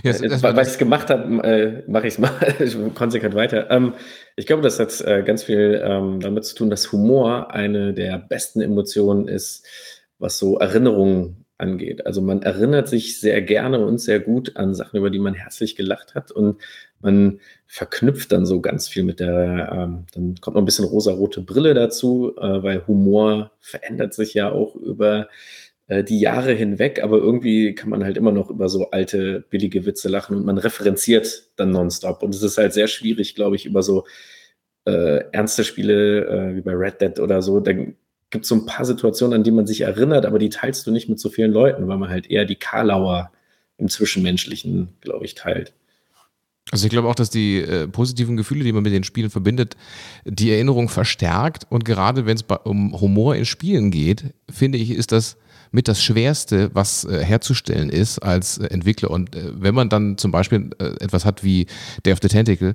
Das, 0.02 0.20
Äh, 0.20 0.42
weil 0.42 0.58
ich 0.62 0.68
es 0.68 0.78
gemacht 0.78 1.08
habe, 1.08 1.42
äh, 1.44 1.82
mache 1.90 2.06
ich 2.08 2.14
es 2.14 2.18
mal 2.18 2.90
konsequent 2.94 3.34
weiter. 3.34 3.70
Ähm, 3.70 3.94
ich 4.36 4.46
glaube, 4.46 4.62
das 4.62 4.78
hat 4.78 5.00
äh, 5.00 5.22
ganz 5.22 5.44
viel 5.44 5.80
ähm, 5.82 6.20
damit 6.20 6.44
zu 6.44 6.54
tun, 6.54 6.68
dass 6.68 6.92
Humor 6.92 7.52
eine 7.52 7.94
der 7.94 8.18
besten 8.18 8.60
Emotionen 8.60 9.28
ist, 9.28 9.66
was 10.18 10.38
so 10.38 10.58
Erinnerungen 10.58 11.46
angeht. 11.56 12.06
Also 12.06 12.20
man 12.20 12.42
erinnert 12.42 12.88
sich 12.88 13.20
sehr 13.20 13.40
gerne 13.40 13.84
und 13.86 13.98
sehr 13.98 14.20
gut 14.20 14.56
an 14.56 14.74
Sachen, 14.74 14.98
über 14.98 15.10
die 15.10 15.20
man 15.20 15.34
herzlich 15.34 15.76
gelacht 15.76 16.14
hat 16.14 16.30
und 16.30 16.60
man 17.00 17.40
verknüpft 17.66 18.32
dann 18.32 18.44
so 18.44 18.60
ganz 18.60 18.88
viel 18.88 19.04
mit 19.04 19.20
der, 19.20 19.70
ähm, 19.72 20.06
dann 20.12 20.34
kommt 20.40 20.56
noch 20.56 20.62
ein 20.62 20.66
bisschen 20.66 20.84
rosa-rote 20.84 21.42
Brille 21.42 21.74
dazu, 21.74 22.34
äh, 22.36 22.62
weil 22.62 22.86
Humor 22.86 23.52
verändert 23.60 24.14
sich 24.14 24.34
ja 24.34 24.50
auch 24.50 24.74
über 24.74 25.20
äh, 25.22 25.26
die 25.88 26.18
Jahre 26.18 26.52
hinweg, 26.52 27.02
aber 27.02 27.18
irgendwie 27.18 27.74
kann 27.74 27.90
man 27.90 28.04
halt 28.04 28.16
immer 28.16 28.32
noch 28.32 28.48
über 28.48 28.68
so 28.68 28.90
alte, 28.90 29.44
billige 29.50 29.84
Witze 29.84 30.08
lachen 30.08 30.36
und 30.36 30.46
man 30.46 30.56
referenziert 30.56 31.50
dann 31.56 31.70
nonstop. 31.70 32.22
Und 32.22 32.34
es 32.34 32.42
ist 32.42 32.56
halt 32.56 32.72
sehr 32.72 32.88
schwierig, 32.88 33.34
glaube 33.34 33.56
ich, 33.56 33.66
über 33.66 33.82
so 33.82 34.06
äh, 34.86 35.24
ernste 35.32 35.64
Spiele 35.64 36.26
äh, 36.26 36.56
wie 36.56 36.62
bei 36.62 36.72
Red 36.72 37.00
Dead 37.00 37.20
oder 37.20 37.42
so. 37.42 37.60
Da 37.60 37.72
gibt 37.72 38.44
es 38.44 38.48
so 38.48 38.54
ein 38.54 38.66
paar 38.66 38.84
Situationen, 38.84 39.34
an 39.34 39.44
die 39.44 39.50
man 39.50 39.66
sich 39.66 39.82
erinnert, 39.82 40.26
aber 40.26 40.38
die 40.38 40.48
teilst 40.48 40.86
du 40.86 40.90
nicht 40.90 41.08
mit 41.08 41.20
so 41.20 41.28
vielen 41.28 41.52
Leuten, 41.52 41.86
weil 41.86 41.98
man 41.98 42.08
halt 42.08 42.30
eher 42.30 42.44
die 42.46 42.56
Karlauer 42.56 43.30
im 43.76 43.88
Zwischenmenschlichen, 43.88 44.88
glaube 45.00 45.24
ich, 45.24 45.34
teilt. 45.34 45.74
Also 46.70 46.86
ich 46.86 46.90
glaube 46.90 47.08
auch, 47.08 47.14
dass 47.14 47.28
die 47.28 47.58
äh, 47.58 47.86
positiven 47.86 48.36
Gefühle, 48.36 48.64
die 48.64 48.72
man 48.72 48.82
mit 48.82 48.92
den 48.92 49.04
Spielen 49.04 49.30
verbindet, 49.30 49.76
die 50.24 50.50
Erinnerung 50.50 50.88
verstärkt. 50.88 51.66
Und 51.68 51.84
gerade 51.84 52.24
wenn 52.24 52.36
es 52.36 52.44
um 52.64 52.98
Humor 53.00 53.36
in 53.36 53.44
Spielen 53.44 53.90
geht, 53.90 54.34
finde 54.50 54.78
ich, 54.78 54.90
ist 54.90 55.12
das 55.12 55.36
mit 55.74 55.88
das 55.88 56.02
Schwerste, 56.02 56.70
was 56.72 57.04
äh, 57.04 57.24
herzustellen 57.24 57.90
ist 57.90 58.20
als 58.20 58.58
äh, 58.58 58.66
Entwickler. 58.66 59.10
Und 59.10 59.34
äh, 59.34 59.50
wenn 59.54 59.74
man 59.74 59.88
dann 59.88 60.16
zum 60.16 60.30
Beispiel 60.30 60.70
äh, 60.78 60.84
etwas 61.04 61.24
hat 61.24 61.42
wie 61.42 61.66
Day 62.06 62.12
of 62.12 62.20
the 62.22 62.28
Tentacle, 62.28 62.74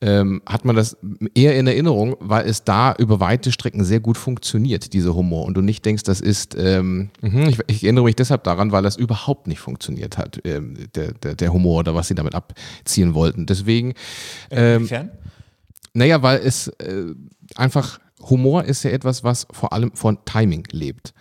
ähm, 0.00 0.40
hat 0.46 0.64
man 0.64 0.76
das 0.76 0.96
eher 1.34 1.56
in 1.58 1.66
Erinnerung, 1.66 2.16
weil 2.20 2.46
es 2.46 2.62
da 2.62 2.94
über 2.98 3.18
weite 3.18 3.50
Strecken 3.50 3.84
sehr 3.84 3.98
gut 3.98 4.16
funktioniert, 4.16 4.92
dieser 4.92 5.14
Humor. 5.16 5.44
Und 5.44 5.54
du 5.54 5.60
nicht 5.60 5.84
denkst, 5.84 6.04
das 6.04 6.20
ist, 6.20 6.54
ähm, 6.56 7.10
mhm, 7.20 7.48
ich, 7.48 7.58
ich 7.66 7.82
erinnere 7.82 8.04
mich 8.04 8.16
deshalb 8.16 8.44
daran, 8.44 8.70
weil 8.70 8.84
das 8.84 8.96
überhaupt 8.96 9.48
nicht 9.48 9.58
funktioniert 9.58 10.16
hat, 10.16 10.40
ähm, 10.44 10.76
der, 10.94 11.12
der, 11.14 11.34
der 11.34 11.52
Humor 11.52 11.80
oder 11.80 11.96
was 11.96 12.06
sie 12.06 12.14
damit 12.14 12.36
abziehen 12.36 13.14
wollten. 13.14 13.46
Deswegen, 13.46 13.94
ähm, 14.52 14.82
Inwiefern? 14.82 15.10
naja, 15.94 16.22
weil 16.22 16.38
es 16.38 16.68
äh, 16.68 17.12
einfach, 17.56 17.98
Humor 18.20 18.64
ist 18.64 18.84
ja 18.84 18.90
etwas, 18.90 19.24
was 19.24 19.48
vor 19.50 19.72
allem 19.72 19.90
von 19.94 20.18
Timing 20.24 20.64
lebt. 20.70 21.12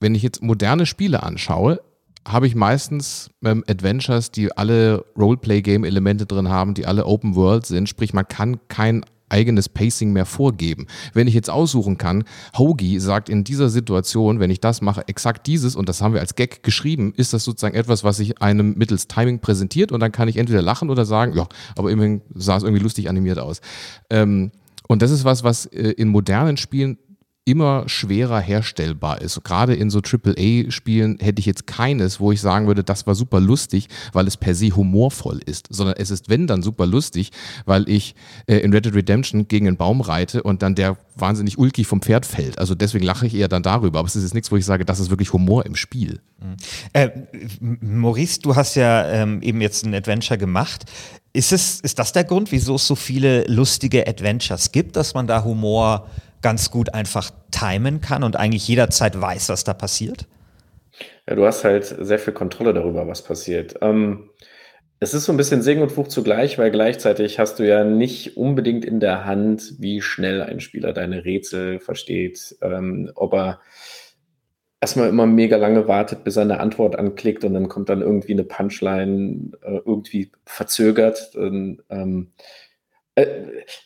Wenn 0.00 0.14
ich 0.14 0.22
jetzt 0.22 0.42
moderne 0.42 0.86
Spiele 0.86 1.22
anschaue, 1.22 1.80
habe 2.26 2.46
ich 2.46 2.54
meistens 2.54 3.30
ähm, 3.44 3.64
Adventures, 3.68 4.30
die 4.30 4.56
alle 4.56 5.04
Roleplay-Game-Elemente 5.16 6.26
drin 6.26 6.48
haben, 6.48 6.74
die 6.74 6.86
alle 6.86 7.06
Open 7.06 7.36
World 7.36 7.66
sind. 7.66 7.88
Sprich, 7.88 8.12
man 8.12 8.26
kann 8.26 8.58
kein 8.68 9.04
eigenes 9.28 9.68
Pacing 9.68 10.12
mehr 10.12 10.26
vorgeben. 10.26 10.86
Wenn 11.12 11.26
ich 11.26 11.34
jetzt 11.34 11.50
aussuchen 11.50 11.98
kann, 11.98 12.24
Hoagie 12.56 12.98
sagt 13.00 13.28
in 13.28 13.44
dieser 13.44 13.68
Situation, 13.68 14.40
wenn 14.40 14.50
ich 14.50 14.60
das 14.60 14.80
mache, 14.80 15.06
exakt 15.08 15.46
dieses, 15.46 15.74
und 15.76 15.88
das 15.88 16.00
haben 16.00 16.14
wir 16.14 16.20
als 16.20 16.34
Gag 16.36 16.62
geschrieben, 16.62 17.12
ist 17.16 17.32
das 17.32 17.44
sozusagen 17.44 17.74
etwas, 17.74 18.04
was 18.04 18.18
sich 18.18 18.40
einem 18.40 18.74
mittels 18.76 19.08
Timing 19.08 19.40
präsentiert 19.40 19.90
und 19.92 20.00
dann 20.00 20.12
kann 20.12 20.28
ich 20.28 20.36
entweder 20.36 20.62
lachen 20.62 20.90
oder 20.90 21.04
sagen, 21.04 21.34
ja, 21.36 21.48
aber 21.76 21.90
immerhin 21.90 22.22
sah 22.34 22.56
es 22.56 22.62
irgendwie 22.62 22.82
lustig 22.82 23.08
animiert 23.08 23.38
aus. 23.38 23.60
Ähm, 24.10 24.52
und 24.88 25.02
das 25.02 25.10
ist 25.10 25.24
was, 25.24 25.42
was 25.42 25.66
äh, 25.66 25.90
in 25.90 26.08
modernen 26.08 26.56
Spielen 26.56 26.98
immer 27.46 27.88
schwerer 27.88 28.40
herstellbar 28.40 29.22
ist. 29.22 29.42
Gerade 29.44 29.74
in 29.74 29.88
so 29.88 30.00
AAA-Spielen 30.00 31.18
hätte 31.20 31.38
ich 31.38 31.46
jetzt 31.46 31.66
keines, 31.68 32.18
wo 32.18 32.32
ich 32.32 32.40
sagen 32.40 32.66
würde, 32.66 32.82
das 32.82 33.06
war 33.06 33.14
super 33.14 33.38
lustig, 33.40 33.88
weil 34.12 34.26
es 34.26 34.36
per 34.36 34.54
se 34.56 34.70
humorvoll 34.70 35.40
ist, 35.46 35.68
sondern 35.70 35.94
es 35.96 36.10
ist, 36.10 36.28
wenn 36.28 36.48
dann 36.48 36.62
super 36.62 36.86
lustig, 36.86 37.30
weil 37.64 37.88
ich 37.88 38.16
äh, 38.46 38.56
in 38.56 38.72
Red 38.72 38.86
Dead 38.86 38.94
Redemption 38.94 39.46
gegen 39.46 39.68
einen 39.68 39.76
Baum 39.76 40.00
reite 40.00 40.42
und 40.42 40.62
dann 40.62 40.74
der 40.74 40.98
wahnsinnig 41.14 41.56
ulkig 41.56 41.86
vom 41.86 42.02
Pferd 42.02 42.26
fällt. 42.26 42.58
Also 42.58 42.74
deswegen 42.74 43.04
lache 43.04 43.28
ich 43.28 43.34
eher 43.34 43.48
dann 43.48 43.62
darüber. 43.62 44.00
Aber 44.00 44.08
es 44.08 44.16
ist 44.16 44.24
jetzt 44.24 44.34
nichts, 44.34 44.50
wo 44.50 44.56
ich 44.56 44.64
sage, 44.64 44.84
das 44.84 44.98
ist 44.98 45.10
wirklich 45.10 45.32
Humor 45.32 45.64
im 45.66 45.76
Spiel. 45.76 46.20
Äh, 46.92 47.10
Maurice, 47.60 48.40
du 48.40 48.56
hast 48.56 48.74
ja 48.74 49.06
ähm, 49.06 49.40
eben 49.40 49.60
jetzt 49.60 49.86
ein 49.86 49.94
Adventure 49.94 50.36
gemacht. 50.36 50.84
Ist, 51.32 51.52
es, 51.52 51.80
ist 51.80 52.00
das 52.00 52.12
der 52.12 52.24
Grund, 52.24 52.50
wieso 52.50 52.74
es 52.74 52.86
so 52.86 52.96
viele 52.96 53.44
lustige 53.44 54.08
Adventures 54.08 54.72
gibt, 54.72 54.96
dass 54.96 55.14
man 55.14 55.28
da 55.28 55.44
Humor 55.44 56.08
ganz 56.42 56.70
gut 56.70 56.94
einfach 56.94 57.30
timen 57.50 58.00
kann 58.00 58.22
und 58.22 58.36
eigentlich 58.36 58.66
jederzeit 58.68 59.20
weiß, 59.20 59.48
was 59.48 59.64
da 59.64 59.74
passiert? 59.74 60.26
Ja, 61.28 61.34
du 61.34 61.44
hast 61.44 61.64
halt 61.64 61.84
sehr 61.84 62.18
viel 62.18 62.32
Kontrolle 62.32 62.72
darüber, 62.72 63.06
was 63.06 63.22
passiert. 63.22 63.74
Ähm, 63.80 64.30
es 64.98 65.12
ist 65.12 65.24
so 65.24 65.32
ein 65.32 65.36
bisschen 65.36 65.60
Segen 65.60 65.82
und 65.82 65.92
Fluch 65.92 66.08
zugleich, 66.08 66.56
weil 66.58 66.70
gleichzeitig 66.70 67.38
hast 67.38 67.58
du 67.58 67.68
ja 67.68 67.84
nicht 67.84 68.36
unbedingt 68.36 68.84
in 68.84 68.98
der 68.98 69.26
Hand, 69.26 69.74
wie 69.78 70.00
schnell 70.00 70.42
ein 70.42 70.60
Spieler 70.60 70.92
deine 70.92 71.24
Rätsel 71.24 71.80
versteht, 71.80 72.56
ähm, 72.62 73.10
ob 73.14 73.34
er 73.34 73.60
erstmal 74.80 75.08
immer 75.08 75.26
mega 75.26 75.56
lange 75.56 75.88
wartet, 75.88 76.24
bis 76.24 76.36
er 76.36 76.42
eine 76.42 76.60
Antwort 76.60 76.96
anklickt 76.96 77.44
und 77.44 77.54
dann 77.54 77.68
kommt 77.68 77.88
dann 77.88 78.00
irgendwie 78.00 78.32
eine 78.32 78.44
Punchline 78.44 79.52
äh, 79.62 79.80
irgendwie 79.84 80.30
verzögert. 80.44 81.34
Und, 81.34 81.82
ähm, 81.90 82.32
äh, 82.38 82.42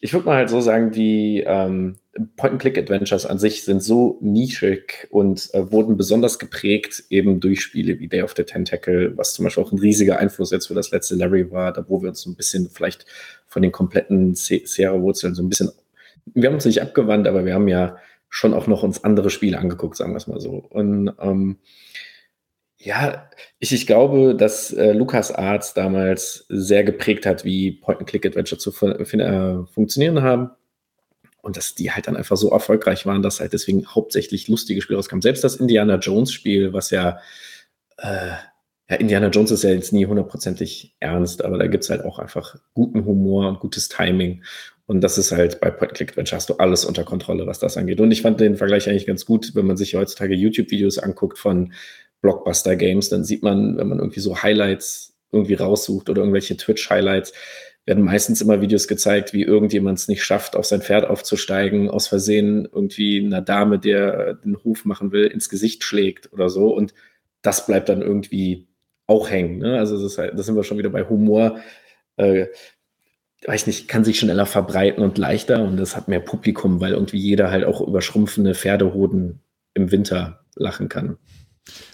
ich 0.00 0.12
würde 0.12 0.26
mal 0.26 0.37
halt 0.37 0.50
so 0.50 0.60
sagen, 0.60 0.90
die 0.90 1.44
ähm, 1.46 1.99
Point-and-Click-Adventures 2.37 3.26
an 3.26 3.38
sich 3.38 3.64
sind 3.64 3.80
so 3.80 4.18
nischig 4.20 5.06
und 5.10 5.49
äh, 5.54 5.70
wurden 5.70 5.96
besonders 5.96 6.40
geprägt 6.40 7.04
eben 7.10 7.38
durch 7.38 7.60
Spiele 7.60 8.00
wie 8.00 8.08
Day 8.08 8.22
of 8.22 8.34
the 8.37 8.42
Tentacle, 8.42 9.16
was 9.16 9.34
zum 9.34 9.44
Beispiel 9.44 9.62
auch 9.62 9.70
ein 9.70 9.78
riesiger 9.78 10.18
Einfluss 10.18 10.50
jetzt 10.50 10.66
für 10.66 10.75
das 10.75 10.90
letzte 10.90 11.14
Larry 11.14 11.49
war, 11.52 11.72
da 11.72 11.84
wo 11.88 12.02
wir 12.02 12.08
uns 12.08 12.22
so 12.22 12.30
ein 12.30 12.34
bisschen 12.34 12.70
vielleicht 12.70 13.06
von 13.46 13.62
den 13.62 13.70
kompletten 13.70 14.34
Sierra-Wurzeln 14.34 15.37
so 15.37 15.42
ein 15.42 15.49
bisschen, 15.49 15.70
wir 16.34 16.49
haben 16.49 16.54
uns 16.54 16.64
nicht 16.64 16.82
abgewandt, 16.82 17.28
aber 17.28 17.44
wir 17.44 17.54
haben 17.54 17.68
ja 17.68 17.96
schon 18.28 18.52
auch 18.52 18.66
noch 18.66 18.82
uns 18.82 19.04
andere 19.04 19.30
Spiele 19.30 19.58
angeguckt, 19.58 19.96
sagen 19.96 20.12
wir 20.12 20.18
es 20.18 20.26
mal 20.26 20.40
so. 20.40 20.64
Und 20.70 21.12
ähm, 21.20 21.58
ja, 22.82 23.28
ich, 23.58 23.72
ich 23.72 23.87
glaube, 23.87 24.34
dass 24.34 24.72
äh, 24.72 24.92
Lukas 24.92 25.30
Arts 25.30 25.75
damals 25.75 26.46
sehr 26.49 26.82
geprägt 26.82 27.26
hat, 27.26 27.44
wie 27.44 27.72
Point-and-Click-Adventure 27.72 28.58
zu 28.58 28.70
äh, 28.70 29.66
funktionieren 29.66 30.22
haben. 30.22 30.50
Und 31.42 31.56
dass 31.56 31.75
die 31.75 31.90
halt 31.90 32.06
dann 32.06 32.16
einfach 32.16 32.37
so 32.37 32.50
erfolgreich 32.50 33.04
waren, 33.04 33.22
dass 33.22 33.40
halt 33.40 33.52
deswegen 33.52 33.87
hauptsächlich 33.87 34.49
lustige 34.49 34.80
Spiele 34.80 34.96
rauskamen. 34.96 35.22
Selbst 35.22 35.44
das 35.44 35.56
Indiana 35.56 35.96
Jones-Spiel, 35.96 36.72
was 36.72 36.90
ja, 36.90 37.18
äh, 37.99 38.32
ja, 38.88 38.96
Indiana 38.96 39.28
Jones 39.28 39.50
ist 39.50 39.62
ja 39.62 39.70
jetzt 39.70 39.92
nie 39.92 40.06
hundertprozentig 40.06 40.96
ernst, 41.00 41.44
aber 41.44 41.58
da 41.58 41.66
gibt 41.66 41.84
es 41.84 41.90
halt 41.90 42.04
auch 42.04 42.18
einfach 42.18 42.56
guten 42.72 43.04
Humor 43.04 43.49
und 43.49 43.60
gutes 43.60 43.88
Timing. 43.90 44.42
Und 44.87 45.02
das 45.02 45.18
ist 45.18 45.32
halt 45.32 45.60
bei 45.60 45.70
Point-Click-Adventure 45.70 46.37
hast 46.37 46.49
du 46.49 46.54
alles 46.54 46.87
unter 46.87 47.04
Kontrolle, 47.04 47.46
was 47.46 47.58
das 47.58 47.76
angeht. 47.76 48.00
Und 48.00 48.10
ich 48.10 48.22
fand 48.22 48.40
den 48.40 48.56
Vergleich 48.56 48.88
eigentlich 48.88 49.06
ganz 49.06 49.26
gut, 49.26 49.54
wenn 49.54 49.66
man 49.66 49.76
sich 49.76 49.94
heutzutage 49.94 50.34
YouTube-Videos 50.34 50.99
anguckt 50.99 51.38
von 51.38 51.72
Blockbuster-Games, 52.22 53.08
dann 53.08 53.24
sieht 53.24 53.42
man, 53.42 53.76
wenn 53.76 53.88
man 53.88 53.98
irgendwie 53.98 54.20
so 54.20 54.42
Highlights 54.42 55.14
irgendwie 55.32 55.54
raussucht 55.54 56.10
oder 56.10 56.20
irgendwelche 56.20 56.56
Twitch-Highlights, 56.56 57.32
werden 57.86 58.04
meistens 58.04 58.40
immer 58.40 58.60
Videos 58.60 58.88
gezeigt, 58.88 59.32
wie 59.32 59.42
irgendjemand 59.42 59.98
es 59.98 60.08
nicht 60.08 60.22
schafft, 60.22 60.54
auf 60.54 60.66
sein 60.66 60.82
Pferd 60.82 61.06
aufzusteigen, 61.06 61.88
aus 61.88 62.08
Versehen 62.08 62.68
irgendwie 62.70 63.24
einer 63.24 63.40
Dame, 63.40 63.78
der 63.78 64.34
den 64.34 64.62
Hof 64.62 64.84
machen 64.84 65.12
will, 65.12 65.26
ins 65.26 65.48
Gesicht 65.48 65.82
schlägt 65.82 66.32
oder 66.32 66.50
so. 66.50 66.74
Und 66.74 66.94
das 67.42 67.66
bleibt 67.66 67.88
dann 67.88 68.02
irgendwie 68.02 68.68
auch 69.06 69.30
hängen. 69.30 69.58
Ne? 69.58 69.78
Also 69.78 70.00
das, 70.00 70.18
halt, 70.18 70.38
das, 70.38 70.46
sind 70.46 70.56
wir 70.56 70.64
schon 70.64 70.78
wieder 70.78 70.90
bei 70.90 71.04
Humor. 71.08 71.58
Äh, 72.16 72.46
weiß 73.46 73.66
nicht, 73.66 73.88
kann 73.88 74.04
sich 74.04 74.18
schneller 74.18 74.46
verbreiten 74.46 75.02
und 75.02 75.16
leichter 75.16 75.64
und 75.64 75.78
das 75.78 75.96
hat 75.96 76.08
mehr 76.08 76.20
Publikum, 76.20 76.80
weil 76.80 76.92
irgendwie 76.92 77.18
jeder 77.18 77.50
halt 77.50 77.64
auch 77.64 77.80
über 77.80 78.02
schrumpfende 78.02 78.54
Pferdehoden 78.54 79.40
im 79.74 79.90
Winter 79.90 80.44
lachen 80.54 80.88
kann. 80.88 81.16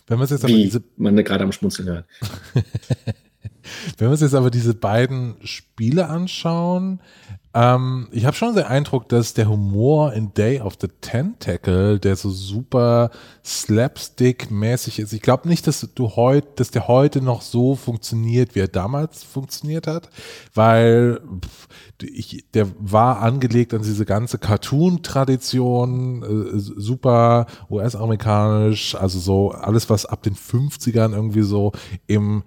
Wenn 0.07 0.19
man 0.19 0.29
jetzt 0.29 0.45
aber 0.45 0.53
Wie 0.53 0.65
diese 0.65 0.83
man 0.97 1.17
gerade 1.17 1.45
am 1.45 1.53
Schmunzeln 1.53 1.89
hört. 1.89 2.07
Wenn 3.99 4.09
wir 4.09 4.11
uns 4.13 4.21
jetzt 4.21 4.35
aber 4.35 4.51
diese 4.51 4.75
beiden 4.75 5.37
Spiele 5.45 6.09
anschauen, 6.09 7.01
ähm, 7.57 8.09
ich 8.13 8.27
habe 8.27 8.37
schon 8.37 8.55
den 8.55 8.65
Eindruck, 8.65 9.09
dass 9.09 9.33
der 9.33 9.49
Humor 9.49 10.13
in 10.13 10.35
Day 10.35 10.61
of 10.61 10.75
the 10.79 10.89
Tentacle, 11.01 11.99
der 11.99 12.15
so 12.15 12.29
super 12.29 13.11
slapstick-mäßig 13.43 14.99
ist, 14.99 15.15
ich 15.15 15.23
glaube 15.23 15.49
nicht, 15.49 15.67
dass 15.67 15.81
du 15.95 16.17
heute, 16.17 16.49
dass 16.57 16.71
der 16.71 16.87
heute 16.87 17.23
noch 17.23 17.41
so 17.41 17.75
funktioniert, 17.75 18.55
wie 18.55 18.61
er 18.61 18.69
damals 18.69 19.23
funktioniert 19.23 19.87
hat, 19.87 20.11
weil 20.53 21.23
pff, 21.41 21.69
ich, 22.03 22.45
der 22.53 22.67
war 22.79 23.23
angelegt 23.23 23.73
an 23.73 23.81
diese 23.81 24.05
ganze 24.05 24.37
Cartoon-Tradition, 24.37 26.23
äh, 26.23 26.59
super 26.59 27.47
US-amerikanisch, 27.71 28.95
also 28.97 29.19
so 29.19 29.53
alles, 29.53 29.89
was 29.89 30.05
ab 30.05 30.23
den 30.23 30.35
50ern 30.35 31.15
irgendwie 31.15 31.43
so 31.43 31.73
im 32.07 32.43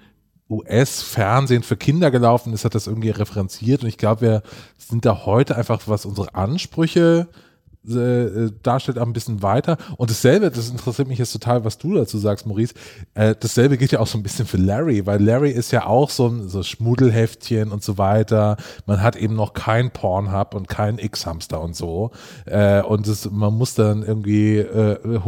US-Fernsehen 0.50 1.63
für 1.63 1.77
Kinder 1.77 2.12
gelaufen 2.12 2.53
ist, 2.53 2.65
hat 2.65 2.75
das 2.75 2.88
irgendwie 2.88 3.12
referenziert. 3.12 3.84
Und 3.84 3.89
ich 3.89 3.98
glaube, 3.98 4.22
wir 4.22 4.44
sind 4.77 5.06
da 5.06 5.25
heute 5.25 5.56
einfach, 5.56 5.82
was 5.86 6.06
unsere 6.06 6.34
Ansprüche 6.36 7.27
äh, 7.32 7.49
darstellt, 7.83 8.98
ein 8.98 9.13
bisschen 9.13 9.41
weiter. 9.41 9.77
Und 9.98 10.09
dasselbe, 10.09 10.51
das 10.51 10.69
interessiert 10.69 11.07
mich 11.07 11.17
jetzt 11.17 11.31
total, 11.31 11.63
was 11.63 11.77
du 11.77 11.93
dazu 11.95 12.17
sagst, 12.17 12.45
Maurice. 12.45 12.74
Äh, 13.13 13.36
dasselbe 13.39 13.77
gilt 13.77 13.93
ja 13.93 14.00
auch 14.00 14.07
so 14.07 14.17
ein 14.17 14.24
bisschen 14.24 14.45
für 14.45 14.57
Larry, 14.57 15.05
weil 15.05 15.24
Larry 15.24 15.51
ist 15.51 15.71
ja 15.71 15.86
auch 15.86 16.09
so 16.09 16.27
ein 16.27 16.50
so 16.50 16.62
Schmuddelheftchen 16.62 17.71
und 17.71 17.81
so 17.81 17.98
weiter. 17.98 18.57
Man 18.86 19.01
hat 19.01 19.15
eben 19.15 19.36
noch 19.36 19.53
kein 19.53 19.91
Pornhub 19.91 20.55
und 20.55 20.67
kein 20.67 21.00
X-Hamster 21.00 21.62
und 21.62 21.75
so. 21.75 22.12
Äh, 22.45 22.81
und 22.81 23.07
das, 23.07 23.29
man 23.31 23.53
muss 23.53 23.75
dann 23.75 24.03
irgendwie, 24.03 24.57
äh, 24.57 25.19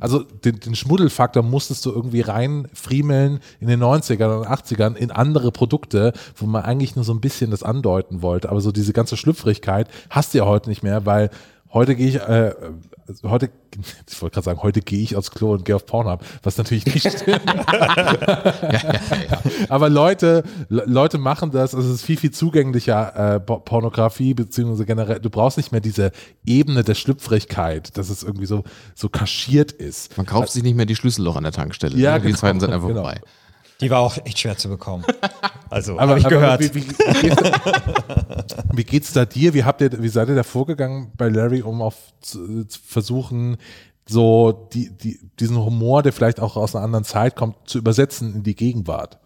also 0.00 0.22
den, 0.22 0.60
den 0.60 0.76
Schmuddelfaktor 0.76 1.42
musstest 1.42 1.84
du 1.86 1.90
irgendwie 1.90 2.20
reinfriemeln 2.20 3.40
in 3.58 3.66
den 3.66 3.82
90ern 3.82 4.38
und 4.38 4.46
80ern 4.46 4.94
in 4.94 5.10
andere 5.10 5.50
Produkte, 5.50 6.12
wo 6.36 6.46
man 6.46 6.62
eigentlich 6.62 6.94
nur 6.94 7.04
so 7.04 7.12
ein 7.12 7.20
bisschen 7.20 7.50
das 7.50 7.64
andeuten 7.64 8.22
wollte. 8.22 8.48
Aber 8.48 8.60
so 8.60 8.70
diese 8.70 8.92
ganze 8.92 9.16
Schlüpfrigkeit 9.16 9.88
hast 10.08 10.34
du 10.34 10.38
ja 10.38 10.46
heute 10.46 10.68
nicht 10.68 10.84
mehr, 10.84 11.04
weil 11.04 11.30
heute 11.72 11.94
gehe 11.94 12.08
ich, 12.08 12.16
äh, 12.16 12.54
also 13.08 13.30
heute, 13.30 13.50
ich 14.08 14.22
wollte 14.22 14.34
gerade 14.34 14.44
sagen, 14.44 14.62
heute 14.62 14.80
gehe 14.80 15.00
ich 15.00 15.16
aufs 15.16 15.30
Klo 15.30 15.52
und 15.52 15.64
gehe 15.64 15.76
auf 15.76 15.86
Pornhub, 15.86 16.24
was 16.42 16.58
natürlich 16.58 16.86
nicht 16.86 17.10
stimmt. 17.10 17.42
ja, 17.46 18.72
ja, 18.72 18.92
ja. 19.30 19.42
Aber 19.68 19.88
Leute, 19.88 20.42
Leute 20.68 21.18
machen 21.18 21.50
das, 21.50 21.74
also 21.74 21.88
es 21.88 21.96
ist 21.96 22.04
viel, 22.04 22.16
viel 22.16 22.30
zugänglicher 22.30 23.36
äh, 23.36 23.40
Pornografie, 23.40 24.34
beziehungsweise 24.34 24.86
generell, 24.86 25.20
du 25.20 25.30
brauchst 25.30 25.56
nicht 25.56 25.72
mehr 25.72 25.80
diese 25.80 26.12
Ebene 26.44 26.82
der 26.82 26.94
Schlüpfrigkeit, 26.94 27.96
dass 27.96 28.10
es 28.10 28.22
irgendwie 28.22 28.46
so, 28.46 28.64
so 28.94 29.08
kaschiert 29.08 29.72
ist. 29.72 30.16
Man 30.16 30.26
kauft 30.26 30.50
sich 30.50 30.62
nicht 30.62 30.76
mehr 30.76 30.86
die 30.86 30.96
Schlüsselloch 30.96 31.36
an 31.36 31.44
der 31.44 31.52
Tankstelle. 31.52 31.96
Ja, 31.96 32.14
ne? 32.14 32.20
Die 32.20 32.26
genau, 32.28 32.38
Zeiten 32.38 32.60
sind 32.60 32.72
einfach 32.72 32.88
genau. 32.88 33.02
vorbei. 33.02 33.20
Die 33.80 33.90
war 33.90 34.00
auch 34.00 34.16
echt 34.24 34.38
schwer 34.38 34.56
zu 34.56 34.68
bekommen. 34.68 35.04
Also, 35.68 36.00
habe 36.00 36.16
ich 36.16 36.28
gehört. 36.28 36.60
Wie, 36.60 36.72
wie, 36.76 36.88
wie, 38.72 38.84
geht's, 38.84 39.12
da 39.12 39.24
dir? 39.24 39.52
Wie 39.52 39.64
habt 39.64 39.80
ihr, 39.80 39.90
wie 40.00 40.08
seid 40.08 40.28
ihr 40.28 40.36
da 40.36 40.44
vorgegangen 40.44 41.10
bei 41.16 41.28
Larry, 41.28 41.60
um 41.60 41.82
auf 41.82 41.96
zu, 42.20 42.64
zu 42.66 42.78
versuchen, 42.86 43.56
so 44.08 44.68
die, 44.72 44.90
die, 44.96 45.18
diesen 45.40 45.56
Humor, 45.56 46.04
der 46.04 46.12
vielleicht 46.12 46.38
auch 46.38 46.56
aus 46.56 46.76
einer 46.76 46.84
anderen 46.84 47.04
Zeit 47.04 47.34
kommt, 47.34 47.56
zu 47.64 47.78
übersetzen 47.78 48.32
in 48.36 48.42
die 48.44 48.54
Gegenwart? 48.54 49.18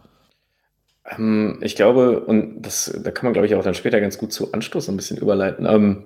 Ähm, 1.10 1.58
ich 1.60 1.76
glaube, 1.76 2.20
und 2.20 2.62
das, 2.62 2.98
da 3.04 3.10
kann 3.10 3.26
man, 3.26 3.34
glaube 3.34 3.46
ich, 3.46 3.54
auch 3.54 3.62
dann 3.62 3.74
später 3.74 4.00
ganz 4.00 4.16
gut 4.16 4.32
zu 4.32 4.52
Anstoß 4.52 4.88
ein 4.88 4.96
bisschen 4.96 5.18
überleiten. 5.18 5.66
Ähm, 5.66 6.04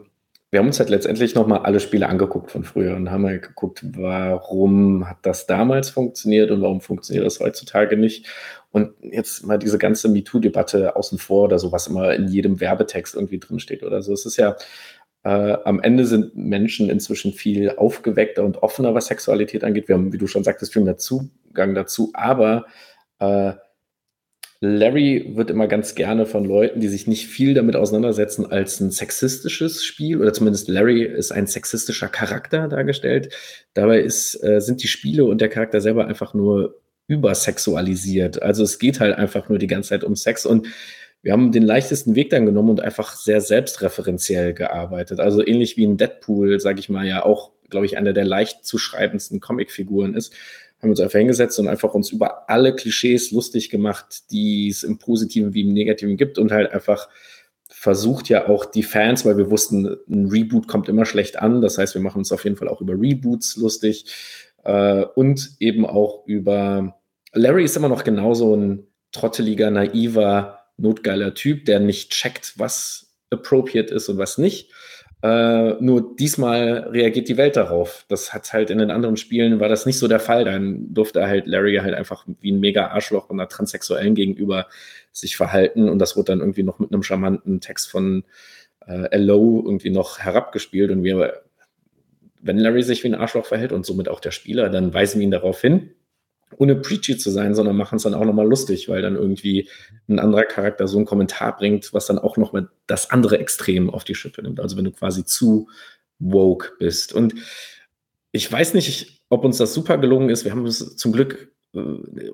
wir 0.55 0.61
haben 0.61 0.69
uns 0.69 0.79
halt 0.79 0.89
letztendlich 0.89 1.35
nochmal 1.35 1.63
alle 1.65 1.81
Spiele 1.81 2.09
angeguckt 2.09 2.53
von 2.53 2.63
früher 2.63 2.95
und 2.95 3.11
haben 3.11 3.27
halt 3.27 3.43
geguckt, 3.43 3.85
warum 3.97 5.09
hat 5.09 5.17
das 5.23 5.49
damals 5.49 5.91
funktioniert 5.91 6.53
und 6.53 6.63
warum 6.63 6.81
funktioniert 6.81 7.27
das 7.27 7.41
heutzutage 7.41 7.97
nicht. 7.97 8.29
Und 8.71 8.93
jetzt 9.03 9.45
mal 9.45 9.59
diese 9.59 9.79
ganze 9.79 10.09
MeToo-Debatte 10.09 10.95
außen 10.95 11.19
vor 11.19 11.47
oder 11.47 11.59
so, 11.59 11.73
was 11.73 11.89
immer 11.89 12.15
in 12.15 12.29
jedem 12.29 12.61
Werbetext 12.61 13.17
irgendwie 13.17 13.41
drinsteht 13.41 13.83
oder 13.83 14.01
so. 14.01 14.13
Es 14.13 14.27
ist 14.27 14.37
ja, 14.37 14.55
äh, 15.25 15.57
am 15.65 15.81
Ende 15.81 16.07
sind 16.07 16.37
Menschen 16.37 16.89
inzwischen 16.89 17.33
viel 17.33 17.71
aufgeweckter 17.71 18.45
und 18.45 18.63
offener, 18.63 18.95
was 18.95 19.07
Sexualität 19.07 19.65
angeht. 19.65 19.89
Wir 19.89 19.97
haben, 19.97 20.13
wie 20.13 20.19
du 20.19 20.29
schon 20.29 20.45
sagtest, 20.45 20.73
viel 20.73 20.83
mehr 20.83 20.97
Übergang 21.51 21.75
dazu, 21.75 22.13
aber 22.15 22.67
äh, 23.19 23.55
Larry 24.65 25.33
wird 25.35 25.51
immer 25.51 25.67
ganz 25.67 25.95
gerne 25.95 26.25
von 26.25 26.45
Leuten, 26.45 26.81
die 26.81 26.89
sich 26.89 27.07
nicht 27.07 27.27
viel 27.27 27.53
damit 27.53 27.77
auseinandersetzen, 27.77 28.51
als 28.51 28.81
ein 28.81 28.91
sexistisches 28.91 29.85
Spiel 29.85 30.21
oder 30.21 30.33
zumindest 30.33 30.69
Larry 30.69 31.03
ist 31.03 31.33
ein 31.33 31.47
sexistischer 31.47 32.09
Charakter 32.09 32.69
dargestellt. 32.69 33.35
Dabei 33.75 34.01
ist, 34.01 34.43
äh, 34.43 34.61
sind 34.61 34.83
die 34.83 34.89
Spiele 34.89 35.27
und 35.27 35.41
der 35.41 35.51
Charakter 35.51 35.81
selber 35.81 36.07
einfach 36.07 36.33
nur 36.33 36.81
übersexualisiert. 37.09 38.43
Also 38.43 38.65
es 38.65 38.79
geht 38.79 39.01
halt 39.01 39.17
einfach 39.17 39.51
nur 39.51 39.59
die 39.59 39.67
ganze 39.67 39.91
Zeit 39.91 40.05
um 40.05 40.17
Sex 40.17 40.47
und 40.47 40.67
wir 41.23 41.33
haben 41.33 41.53
den 41.53 41.63
leichtesten 41.63 42.15
Weg 42.15 42.31
dann 42.31 42.47
genommen 42.47 42.71
und 42.71 42.81
einfach 42.81 43.15
sehr 43.17 43.41
selbstreferenziell 43.41 44.55
gearbeitet. 44.55 45.21
Also 45.21 45.47
ähnlich 45.47 45.77
wie 45.77 45.87
ein 45.87 45.99
Deadpool, 45.99 46.61
sage 46.61 46.81
ich 46.81 46.89
mal, 46.89 47.07
ja 47.07 47.25
auch, 47.25 47.53
glaube 47.69 47.87
ich, 47.87 47.99
einer 47.99 48.13
der 48.13 48.25
leicht 48.25 48.65
zu 48.65 48.79
schreibendsten 48.79 49.41
Comicfiguren 49.41 50.15
ist 50.15 50.35
haben 50.81 50.91
uns 50.91 51.01
einfach 51.01 51.19
hingesetzt 51.19 51.59
und 51.59 51.69
einfach 51.69 51.95
uns 51.95 52.11
über 52.11 52.49
alle 52.51 52.75
Klischees 52.75 53.31
lustig 53.31 53.71
gemacht, 53.71 54.31
die 54.31 54.69
es 54.69 54.83
im 54.83 54.99
Positiven 54.99 55.55
wie 55.55 55.63
im 55.63 55.73
Negativen 55.73 56.17
gibt 56.17 56.39
und 56.39 56.53
halt 56.53 56.73
einfach 56.73 57.09
versucht 57.69 58.29
ja 58.29 58.49
auch 58.49 58.65
die 58.65 58.83
Fans, 58.83 59.25
weil 59.25 59.37
wir 59.37 59.51
wussten, 59.51 59.97
ein 60.09 60.29
Reboot 60.29 60.69
kommt 60.69 60.89
immer 60.89 61.05
schlecht 61.05 61.39
an. 61.39 61.61
Das 61.61 61.77
heißt, 61.77 61.95
wir 61.95 62.03
machen 62.03 62.19
uns 62.19 62.33
auf 62.33 62.45
jeden 62.45 62.57
Fall 62.57 62.69
auch 62.69 62.81
über 62.81 62.95
Reboots 62.95 63.57
lustig 63.57 64.07
äh, 64.63 65.05
und 65.15 65.53
eben 65.61 65.87
auch 65.87 66.27
über 66.27 67.01
Larry 67.33 67.65
ist 67.65 67.77
immer 67.77 67.89
noch 67.89 68.05
genauso 68.05 68.55
ein 68.55 68.87
trotteliger, 69.13 69.71
naiver, 69.71 70.61
notgeiler 70.77 71.35
Typ, 71.35 71.65
der 71.65 71.81
nicht 71.81 72.11
checkt, 72.11 72.55
was 72.59 73.15
appropriate 73.31 73.93
ist 73.95 74.09
und 74.09 74.19
was 74.19 74.39
nicht. 74.39 74.71
Äh, 75.25 75.83
nur 75.83 76.15
diesmal 76.17 76.91
reagiert 76.91 77.31
die 77.31 77.39
Welt 77.39 77.57
darauf. 77.57 78.05
Das 78.09 78.35
hat 78.35 78.53
halt 78.53 78.69
in 78.69 78.77
den 78.77 78.91
anderen 78.91 79.17
Spielen 79.17 79.59
war 79.59 79.71
das 79.71 79.87
nicht 79.87 79.99
so 79.99 80.07
der 80.07 80.21
Fall. 80.21 80.45
Dann 80.45 80.93
durfte 80.93 81.27
halt 81.27 81.47
Larry 81.47 81.77
halt 81.77 81.95
einfach 81.95 82.27
wie 82.43 82.53
ein 82.53 82.61
mega 82.61 82.89
Arschloch 82.89 83.31
einer 83.31 83.49
Transsexuellen 83.49 84.15
gegenüber 84.15 84.67
sich 85.13 85.39
verhalten 85.39 85.89
und 85.89 85.99
das 85.99 86.15
wurde 86.17 86.33
dann 86.33 86.41
irgendwie 86.41 86.63
noch 86.63 86.79
mit 86.79 86.93
einem 86.93 87.03
charmanten 87.03 87.63
Text 87.63 87.91
von 87.91 88.25
äh, 88.87 89.17
LO 89.17 89.63
irgendwie 89.65 89.89
noch 89.89 90.19
herabgespielt 90.19 90.91
und 90.91 91.03
wir, 91.05 91.43
wenn 92.43 92.59
Larry 92.59 92.83
sich 92.83 93.03
wie 93.03 93.09
ein 93.09 93.15
Arschloch 93.15 93.47
verhält 93.47 93.73
und 93.73 93.87
somit 93.87 94.11
auch 94.11 94.21
der 94.21 94.31
Spieler, 94.33 94.69
dann 94.69 94.93
weisen 94.93 95.21
wir 95.21 95.25
ihn 95.25 95.31
darauf 95.31 95.59
hin 95.59 95.95
ohne 96.59 96.77
preachy 96.77 97.17
zu 97.17 97.31
sein, 97.31 97.55
sondern 97.55 97.77
machen 97.77 97.97
es 97.97 98.03
dann 98.03 98.15
auch 98.15 98.25
nochmal 98.25 98.47
lustig, 98.47 98.89
weil 98.89 99.03
dann 99.03 99.17
irgendwie 99.17 99.69
ein 100.09 100.19
anderer 100.19 100.45
Charakter 100.45 100.89
so 100.89 100.97
einen 100.97 101.07
Kommentar 101.07 101.57
bringt, 101.57 101.93
was 101.93 102.07
dann 102.07 102.19
auch 102.19 102.37
nochmal 102.37 102.69
das 102.87 103.11
andere 103.11 103.39
Extrem 103.39 103.91
auf 103.91 104.05
die 104.05 104.15
Schippe 104.15 104.43
nimmt. 104.43 104.61
Also 104.61 104.77
wenn 104.77 104.85
du 104.85 104.93
quasi 104.93 105.25
zu 105.25 105.69
woke 106.19 106.73
bist. 106.79 107.13
Und 107.13 107.35
ich 108.33 108.51
weiß 108.51 108.75
nicht, 108.75 109.23
ob 109.29 109.45
uns 109.45 109.59
das 109.59 109.75
super 109.75 109.99
gelungen 109.99 110.31
ist. 110.31 110.45
Wir 110.45 110.53
haben 110.53 110.67
es 110.67 110.97
zum 110.97 111.13
Glück 111.13 111.53
äh, 111.75 111.81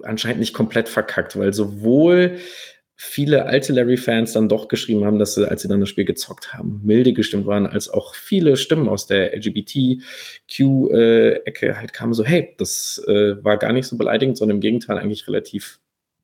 anscheinend 0.03 0.41
nicht 0.41 0.55
komplett 0.55 0.89
verkackt, 0.89 1.39
weil 1.39 1.53
sowohl 1.53 2.39
viele 3.03 3.47
alte 3.47 3.73
Larry-Fans 3.73 4.35
dann 4.35 4.51
doch 4.51 4.69
geschrieben 4.69 5.07
haben, 5.07 5.19
dass 5.19 5.35
sie, 5.35 5.51
als 5.51 5.63
sie 5.63 5.69
dann 5.69 5.81
das 5.81 5.89
Spiel 5.89 6.05
gezockt 6.05 6.53
haben, 6.53 6.83
milde 6.85 7.15
gestimmt 7.15 7.47
waren, 7.47 7.67
als 7.67 7.89
auch 7.89 8.15
viele 8.15 8.59
Stimmen 8.59 8.91
aus 8.91 9.07
der 9.07 9.35
LGBTQ-Ecke 9.35 9.99
halt 11.79 11.95
kamen 11.95 12.13
so, 12.13 12.27
hey, 12.27 12.55
das 12.59 13.03
äh, 13.09 13.43
war 13.43 13.57
gar 13.57 13.73
nicht 13.73 13.87
so 13.87 13.97
beleidigend, 13.97 14.37
sondern 14.37 14.59
im 14.59 14.61
Gegenteil 14.61 14.99
eigentlich 14.99 15.27
relativ 15.27 15.81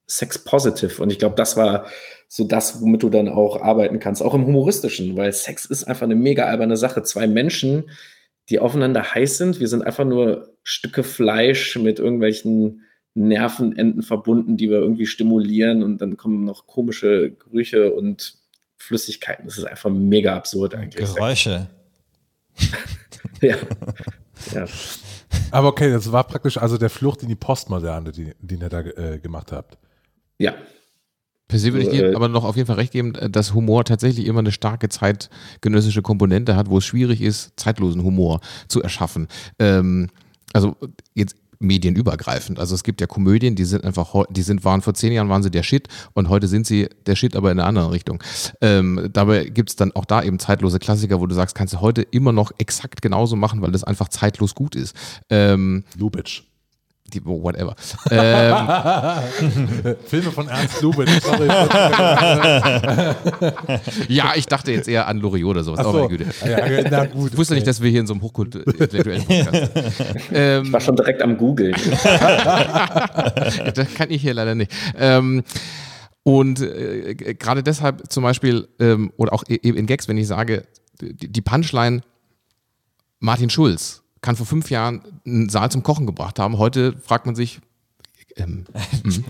sex-positive. 0.07 1.03
Und 1.03 1.11
ich 1.11 1.19
glaube, 1.19 1.35
das 1.35 1.57
war 1.57 1.87
so 2.29 2.45
das, 2.45 2.83
womit 2.83 3.03
du 3.03 3.09
dann 3.09 3.31
auch 3.31 3.63
arbeiten 3.63 3.99
kannst, 3.99 4.23
auch 4.23 4.35
im 4.35 4.45
Humoristischen, 4.45 5.17
weil 5.17 5.33
Sex 5.33 5.65
ist 5.65 5.85
einfach 5.85 6.05
eine 6.05 6.15
mega 6.15 6.45
alberne 6.45 6.77
Sache. 6.77 7.03
Zwei 7.05 7.27
Menschen, 7.27 7.89
die 8.51 8.59
aufeinander 8.59 9.15
heiß 9.15 9.39
sind, 9.39 9.61
wir 9.61 9.69
sind 9.69 9.81
einfach 9.81 10.05
nur 10.05 10.55
Stücke 10.63 11.05
Fleisch 11.05 11.77
mit 11.79 11.99
irgendwelchen 11.99 12.83
Nervenenden 13.17 14.03
verbunden, 14.03 14.57
die 14.57 14.69
wir 14.69 14.79
irgendwie 14.79 15.07
stimulieren 15.07 15.83
und 15.83 16.01
dann 16.01 16.17
kommen 16.17 16.45
noch 16.45 16.67
komische 16.67 17.33
Gerüche 17.33 17.93
und 17.93 18.37
Flüssigkeiten. 18.77 19.47
Das 19.47 19.57
ist 19.57 19.65
einfach 19.65 19.91
mega 19.91 20.37
absurd 20.37 20.75
eigentlich. 20.75 21.15
Geräusche. 21.15 21.69
ja. 23.41 23.57
ja. 24.53 24.67
Aber 25.51 25.69
okay, 25.69 25.91
das 25.91 26.13
war 26.13 26.25
praktisch 26.25 26.59
also 26.59 26.77
der 26.77 26.91
Flucht 26.91 27.23
in 27.23 27.29
die 27.29 27.37
Postmoderne, 27.37 28.13
die, 28.13 28.33
den 28.41 28.61
ihr 28.61 28.69
da 28.69 28.81
äh, 28.81 29.19
gemacht 29.19 29.51
habt. 29.51 29.79
Ja. 30.39 30.55
Per 31.49 31.59
se 31.59 31.73
würde 31.73 31.87
ich 31.87 31.93
dir 31.93 32.11
äh, 32.11 32.15
aber 32.15 32.29
noch 32.29 32.45
auf 32.45 32.57
jeden 32.57 32.67
Fall 32.67 32.77
recht 32.77 32.93
geben, 32.93 33.15
dass 33.31 33.55
Humor 33.55 33.85
tatsächlich 33.85 34.27
immer 34.27 34.41
eine 34.41 34.53
starke 34.53 34.89
zeitgenössische 34.89 36.03
Komponente 36.03 36.55
hat, 36.55 36.69
wo 36.69 36.79
es 36.79 36.85
schwierig 36.85 37.23
ist, 37.23 37.59
zeitlosen 37.59 38.03
Humor 38.03 38.41
zu 38.69 38.83
erschaffen. 38.83 39.29
Ähm, 39.59 40.09
also 40.53 40.77
jetzt 41.15 41.37
medienübergreifend. 41.59 42.59
Also 42.59 42.75
es 42.75 42.83
gibt 42.83 43.01
ja 43.01 43.07
Komödien, 43.07 43.55
die 43.55 43.65
sind 43.65 43.85
einfach, 43.85 44.25
die 44.31 44.43
sind, 44.43 44.65
waren 44.65 44.83
vor 44.83 44.95
zehn 44.95 45.13
Jahren 45.13 45.29
waren 45.29 45.43
sie 45.43 45.51
der 45.51 45.63
Shit 45.63 45.89
und 46.15 46.29
heute 46.29 46.49
sind 46.49 46.67
sie 46.67 46.89
der 47.07 47.17
Shit, 47.17 47.37
aber 47.37 47.51
in 47.51 47.59
einer 47.59 47.69
anderen 47.69 47.91
Richtung. 47.91 48.23
Ähm, 48.61 49.09
dabei 49.13 49.45
gibt 49.45 49.71
es 49.71 49.77
dann 49.77 49.93
auch 49.93 50.05
da 50.05 50.23
eben 50.23 50.39
zeitlose 50.39 50.79
Klassiker, 50.79 51.21
wo 51.21 51.27
du 51.27 51.35
sagst, 51.35 51.55
kannst 51.55 51.75
du 51.75 51.81
heute 51.81 52.03
immer 52.03 52.33
noch 52.33 52.53
exakt 52.59 53.03
genauso 53.03 53.37
machen, 53.37 53.63
weil 53.63 53.73
das 53.73 53.85
einfach 53.85 54.09
zeitlos 54.09 54.55
gut 54.55 54.77
ist. 54.77 54.95
Ähm, 55.31 55.85
Lubitsch 55.97 56.43
die, 57.13 57.21
oh, 57.23 57.43
whatever. 57.43 57.75
ähm, 58.11 59.97
Filme 60.07 60.31
von 60.33 60.49
Ernst 60.49 60.81
Lubitsch, 60.83 61.21
sorry. 61.23 61.49
ja, 64.09 64.33
ich 64.35 64.47
dachte 64.47 64.73
jetzt 64.73 64.89
eher 64.89 65.07
an 65.07 65.19
Loriot 65.19 65.51
oder 65.51 65.65
sowas. 65.65 65.81
Ach 65.81 65.93
so. 65.93 66.03
Oh, 66.05 66.09
Güte. 66.09 66.27
Ja, 66.47 66.89
na 66.91 67.07
gut. 67.07 67.33
Ich 67.33 67.39
wusste 67.39 67.55
nicht, 67.55 67.67
dass 67.67 67.81
wir 67.81 67.91
hier 67.91 68.01
in 68.01 68.07
so 68.07 68.15
einem 68.15 68.23
hochkulturellen 68.23 69.25
Podcast 69.25 69.71
ähm, 70.33 70.65
Ich 70.65 70.73
war 70.73 70.81
schon 70.81 70.97
direkt 70.97 71.23
am 71.23 71.37
Googeln. 71.37 71.75
das 73.75 73.95
kann 73.95 74.11
ich 74.11 74.23
hier 74.23 74.35
leider 74.35 74.55
nicht. 74.55 74.73
Ähm, 74.99 75.43
und 76.23 76.61
äh, 76.61 77.15
gerade 77.15 77.63
deshalb 77.63 78.11
zum 78.11 78.25
Beispiel, 78.25 78.69
ähm, 78.81 79.13
oder 79.17 79.33
auch 79.33 79.45
e-, 79.49 79.61
eben 79.63 79.77
in 79.77 79.87
Gags, 79.87 80.09
wenn 80.09 80.19
ich 80.19 80.27
sage, 80.27 80.65
die, 81.01 81.29
die 81.29 81.41
Punchline 81.41 82.01
Martin 83.21 83.51
Schulz 83.51 84.03
kann 84.27 84.35
vor 84.35 84.45
fünf 84.45 84.71
Jahren 84.71 85.03
einen 85.25 85.49
Saal 85.49 85.71
zum 85.71 85.85
Kochen 85.85 86.05
gebracht 86.05 86.41
haben. 86.41 86.59
Heute 86.59 86.97
fragt 86.99 87.27
man 87.27 87.37
sich, 87.37 87.61
ähm, 88.37 88.65
hm. 89.05 89.25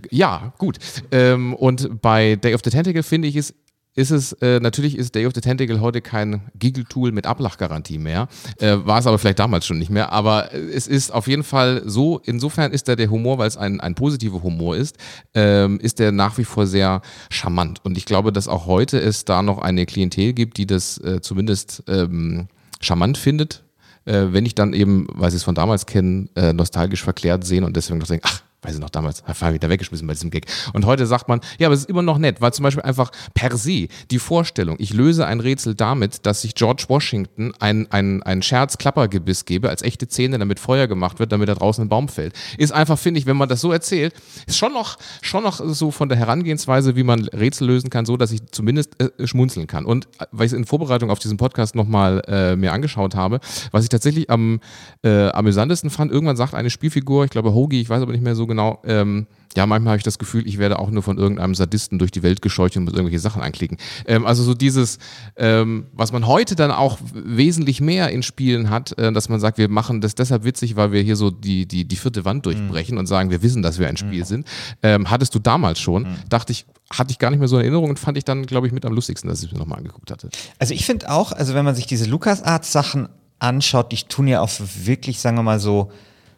ja, 0.10 0.52
gut. 0.58 0.80
Ähm, 1.12 1.54
und 1.54 2.02
bei 2.02 2.34
Day 2.34 2.54
of 2.54 2.62
the 2.64 2.70
Tentacle 2.70 3.04
finde 3.04 3.28
ich 3.28 3.36
es 3.36 3.54
ist 3.94 4.10
es, 4.10 4.32
äh, 4.32 4.58
natürlich 4.58 4.98
ist 4.98 5.14
Day 5.14 5.26
of 5.26 5.32
the 5.36 5.40
Tentacle 5.40 5.80
heute 5.80 6.00
kein 6.00 6.42
Giggle-Tool 6.58 7.12
mit 7.12 7.26
Ablachgarantie 7.26 7.98
mehr. 7.98 8.26
Äh, 8.58 8.78
war 8.78 8.98
es 8.98 9.06
aber 9.06 9.20
vielleicht 9.20 9.38
damals 9.38 9.64
schon 9.64 9.78
nicht 9.78 9.90
mehr. 9.90 10.10
Aber 10.10 10.52
es 10.52 10.88
ist 10.88 11.12
auf 11.12 11.28
jeden 11.28 11.44
Fall 11.44 11.84
so, 11.86 12.20
insofern 12.24 12.72
ist 12.72 12.88
da 12.88 12.96
der 12.96 13.10
Humor, 13.10 13.38
weil 13.38 13.46
es 13.46 13.56
ein, 13.56 13.80
ein 13.80 13.94
positiver 13.94 14.42
Humor 14.42 14.74
ist, 14.74 14.96
ähm, 15.34 15.78
ist 15.78 16.00
der 16.00 16.10
nach 16.10 16.36
wie 16.38 16.44
vor 16.44 16.66
sehr 16.66 17.00
charmant. 17.30 17.84
Und 17.84 17.96
ich 17.96 18.06
glaube, 18.06 18.32
dass 18.32 18.48
auch 18.48 18.66
heute 18.66 18.98
es 18.98 19.24
da 19.24 19.42
noch 19.42 19.58
eine 19.58 19.86
Klientel 19.86 20.32
gibt, 20.32 20.58
die 20.58 20.66
das 20.66 20.98
äh, 20.98 21.20
zumindest 21.20 21.84
ähm, 21.86 22.48
charmant 22.80 23.16
findet, 23.16 23.62
äh, 24.04 24.26
wenn 24.30 24.46
ich 24.46 24.54
dann 24.54 24.72
eben, 24.72 25.06
weil 25.12 25.30
sie 25.30 25.36
es 25.36 25.42
von 25.42 25.54
damals 25.54 25.86
kennen, 25.86 26.30
äh, 26.36 26.52
nostalgisch 26.52 27.02
verklärt 27.02 27.44
sehen 27.44 27.64
und 27.64 27.76
deswegen 27.76 27.98
noch 27.98 28.06
denke, 28.06 28.28
ach, 28.28 28.42
weiß 28.64 28.74
ich 28.74 28.80
noch 28.80 28.90
damals, 28.90 29.22
ich 29.28 29.60
da 29.60 29.68
weggeschmissen 29.68 30.06
bei 30.06 30.14
diesem 30.14 30.30
Gag. 30.30 30.46
Und 30.72 30.86
heute 30.86 31.06
sagt 31.06 31.28
man, 31.28 31.40
ja, 31.58 31.68
aber 31.68 31.74
es 31.74 31.80
ist 31.80 31.90
immer 31.90 32.02
noch 32.02 32.18
nett, 32.18 32.40
weil 32.40 32.52
zum 32.52 32.62
Beispiel 32.62 32.82
einfach 32.82 33.10
per 33.34 33.56
se 33.56 33.88
die 34.10 34.18
Vorstellung, 34.18 34.76
ich 34.78 34.92
löse 34.92 35.26
ein 35.26 35.40
Rätsel 35.40 35.74
damit, 35.74 36.26
dass 36.26 36.44
ich 36.44 36.54
George 36.54 36.84
Washington 36.88 37.52
ein, 37.60 37.90
ein, 37.90 38.22
ein 38.22 38.42
Scherz-Klappergebiss 38.42 39.44
gebe, 39.44 39.68
als 39.68 39.82
echte 39.82 40.08
Zähne, 40.08 40.38
damit 40.38 40.60
Feuer 40.60 40.86
gemacht 40.86 41.18
wird, 41.18 41.32
damit 41.32 41.48
da 41.48 41.54
draußen 41.54 41.84
ein 41.84 41.88
Baum 41.88 42.08
fällt. 42.08 42.34
Ist 42.58 42.72
einfach, 42.72 42.98
finde 42.98 43.20
ich, 43.20 43.26
wenn 43.26 43.36
man 43.36 43.48
das 43.48 43.60
so 43.60 43.72
erzählt, 43.72 44.14
ist 44.46 44.58
schon 44.58 44.72
noch, 44.72 44.98
schon 45.22 45.42
noch 45.42 45.60
so 45.64 45.90
von 45.90 46.08
der 46.08 46.18
Herangehensweise, 46.18 46.96
wie 46.96 47.02
man 47.02 47.28
Rätsel 47.28 47.68
lösen 47.68 47.90
kann, 47.90 48.06
so, 48.06 48.16
dass 48.16 48.32
ich 48.32 48.40
zumindest 48.50 49.00
äh, 49.00 49.26
schmunzeln 49.26 49.66
kann. 49.66 49.84
Und 49.84 50.06
äh, 50.18 50.26
weil 50.32 50.46
ich 50.46 50.52
es 50.52 50.58
in 50.58 50.64
Vorbereitung 50.64 51.10
auf 51.10 51.18
diesen 51.18 51.36
Podcast 51.36 51.74
nochmal 51.74 52.22
äh, 52.26 52.56
mir 52.56 52.72
angeschaut 52.72 53.14
habe, 53.14 53.40
was 53.70 53.84
ich 53.84 53.88
tatsächlich 53.88 54.30
am 54.30 54.60
äh, 55.02 55.28
amüsantesten 55.28 55.90
fand, 55.90 56.12
irgendwann 56.12 56.36
sagt 56.36 56.54
eine 56.54 56.70
Spielfigur, 56.70 57.24
ich 57.24 57.30
glaube 57.30 57.54
Hoagie, 57.54 57.80
ich 57.80 57.88
weiß 57.88 58.02
aber 58.02 58.12
nicht 58.12 58.24
mehr 58.24 58.34
so 58.34 58.46
genau, 58.46 58.53
genau. 58.54 58.80
Ähm, 58.84 59.26
ja, 59.56 59.66
manchmal 59.66 59.92
habe 59.92 59.98
ich 59.98 60.04
das 60.04 60.18
Gefühl, 60.18 60.46
ich 60.46 60.58
werde 60.58 60.78
auch 60.78 60.90
nur 60.90 61.02
von 61.02 61.16
irgendeinem 61.16 61.54
Sadisten 61.54 61.98
durch 61.98 62.10
die 62.10 62.22
Welt 62.22 62.42
gescheucht 62.42 62.76
und 62.76 62.84
muss 62.84 62.94
irgendwelche 62.94 63.20
Sachen 63.20 63.42
anklicken. 63.42 63.78
Ähm, 64.06 64.26
also 64.26 64.42
so 64.42 64.54
dieses, 64.54 64.98
ähm, 65.36 65.86
was 65.92 66.12
man 66.12 66.26
heute 66.26 66.56
dann 66.56 66.70
auch 66.70 66.98
wesentlich 67.12 67.80
mehr 67.80 68.10
in 68.10 68.22
Spielen 68.22 68.70
hat, 68.70 68.98
äh, 68.98 69.12
dass 69.12 69.28
man 69.28 69.38
sagt, 69.38 69.58
wir 69.58 69.68
machen 69.68 70.00
das 70.00 70.14
deshalb 70.14 70.44
witzig, 70.44 70.76
weil 70.76 70.92
wir 70.92 71.02
hier 71.02 71.16
so 71.16 71.30
die, 71.30 71.66
die, 71.66 71.84
die 71.84 71.96
vierte 71.96 72.24
Wand 72.24 72.46
durchbrechen 72.46 72.94
mhm. 72.94 73.00
und 73.00 73.06
sagen, 73.06 73.30
wir 73.30 73.42
wissen, 73.42 73.62
dass 73.62 73.78
wir 73.78 73.88
ein 73.88 73.96
Spiel 73.96 74.20
mhm. 74.20 74.26
sind. 74.26 74.46
Ähm, 74.82 75.10
hattest 75.10 75.34
du 75.34 75.38
damals 75.38 75.78
schon, 75.78 76.02
mhm. 76.02 76.16
dachte 76.28 76.52
ich, 76.52 76.66
hatte 76.90 77.12
ich 77.12 77.18
gar 77.18 77.30
nicht 77.30 77.38
mehr 77.38 77.48
so 77.48 77.56
in 77.56 77.62
Erinnerung 77.62 77.90
und 77.90 77.98
fand 77.98 78.18
ich 78.18 78.24
dann, 78.24 78.46
glaube 78.46 78.66
ich, 78.66 78.72
mit 78.72 78.84
am 78.84 78.92
lustigsten, 78.92 79.28
dass 79.30 79.40
ich 79.40 79.46
es 79.46 79.52
mir 79.52 79.58
nochmal 79.58 79.78
angeguckt 79.78 80.10
hatte. 80.10 80.30
Also 80.58 80.74
ich 80.74 80.84
finde 80.84 81.10
auch, 81.10 81.32
also 81.32 81.54
wenn 81.54 81.64
man 81.64 81.74
sich 81.74 81.86
diese 81.86 82.06
LucasArts-Sachen 82.06 83.08
anschaut, 83.38 83.92
die 83.92 83.96
tun 83.96 84.26
ja 84.26 84.40
auch 84.40 84.50
wirklich, 84.84 85.20
sagen 85.20 85.36
wir 85.36 85.42
mal 85.42 85.60
so, 85.60 85.90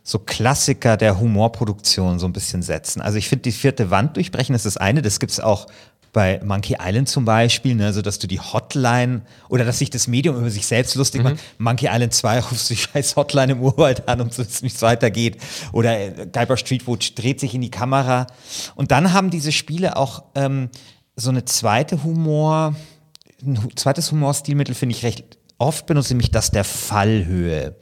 so 0.09 0.21
Klassiker 0.21 0.97
der 0.97 1.19
Humorproduktion 1.19 2.21
so 2.21 2.27
ein 2.27 2.33
bisschen 2.33 2.63
setzen. 2.63 3.01
Also 3.01 3.19
ich 3.19 3.29
finde, 3.29 3.43
die 3.43 3.53
vierte 3.53 3.91
Wand 3.91 4.15
durchbrechen 4.15 4.55
ist 4.55 4.65
das 4.65 4.77
eine, 4.77 5.03
das 5.03 5.19
gibt 5.19 5.33
es 5.33 5.41
auch 5.41 5.67
bei 6.13 6.41
Monkey 6.45 6.77
Island 6.81 7.09
zum 7.09 7.25
Beispiel, 7.25 7.75
ne, 7.75 7.87
also 7.87 8.03
dass 8.03 8.21
du 8.21 8.29
die 8.29 8.39
Hotline 8.39 9.23
oder 9.49 9.65
dass 9.65 9.81
sich 9.81 9.91
das 9.91 10.07
Medium 10.07 10.39
über 10.39 10.49
sich 10.49 10.65
selbst 10.65 10.95
lustig 10.95 11.25
mhm. 11.25 11.31
macht. 11.31 11.39
Monkey 11.59 11.89
Island 11.91 12.15
2 12.15 12.41
rufst 12.51 12.71
du 12.71 12.75
die 12.75 12.81
scheiß 12.81 13.17
Hotline 13.17 13.55
im 13.55 13.61
Urwald 13.61 14.09
an, 14.09 14.21
um 14.21 14.31
zu 14.31 14.47
wissen, 14.47 14.63
wie 14.63 14.73
es 14.73 14.81
weitergeht. 14.81 15.39
Oder 15.73 15.99
äh, 15.99 16.29
Guybrush 16.33 16.61
Streetwood 16.61 17.19
dreht 17.19 17.41
sich 17.41 17.57
in 17.57 17.61
die 17.61 17.73
Kamera. 17.73 18.29
Und 18.77 18.93
dann 18.93 19.13
haben 19.13 19.31
diese 19.31 19.51
Spiele 19.51 19.97
auch 19.97 20.23
ähm, 20.37 20.71
so 21.17 21.31
eine 21.31 21.47
zweite 21.47 22.05
Humor, 22.05 22.77
ein 23.43 23.59
zweites 23.75 24.13
Humorstilmittel 24.13 24.77
finde 24.77 24.95
ich 24.95 25.03
recht 25.03 25.37
oft 25.59 25.87
benutzt, 25.87 26.11
nämlich 26.11 26.31
das 26.31 26.53
der 26.53 26.65
Fallhöhe. 26.65 27.75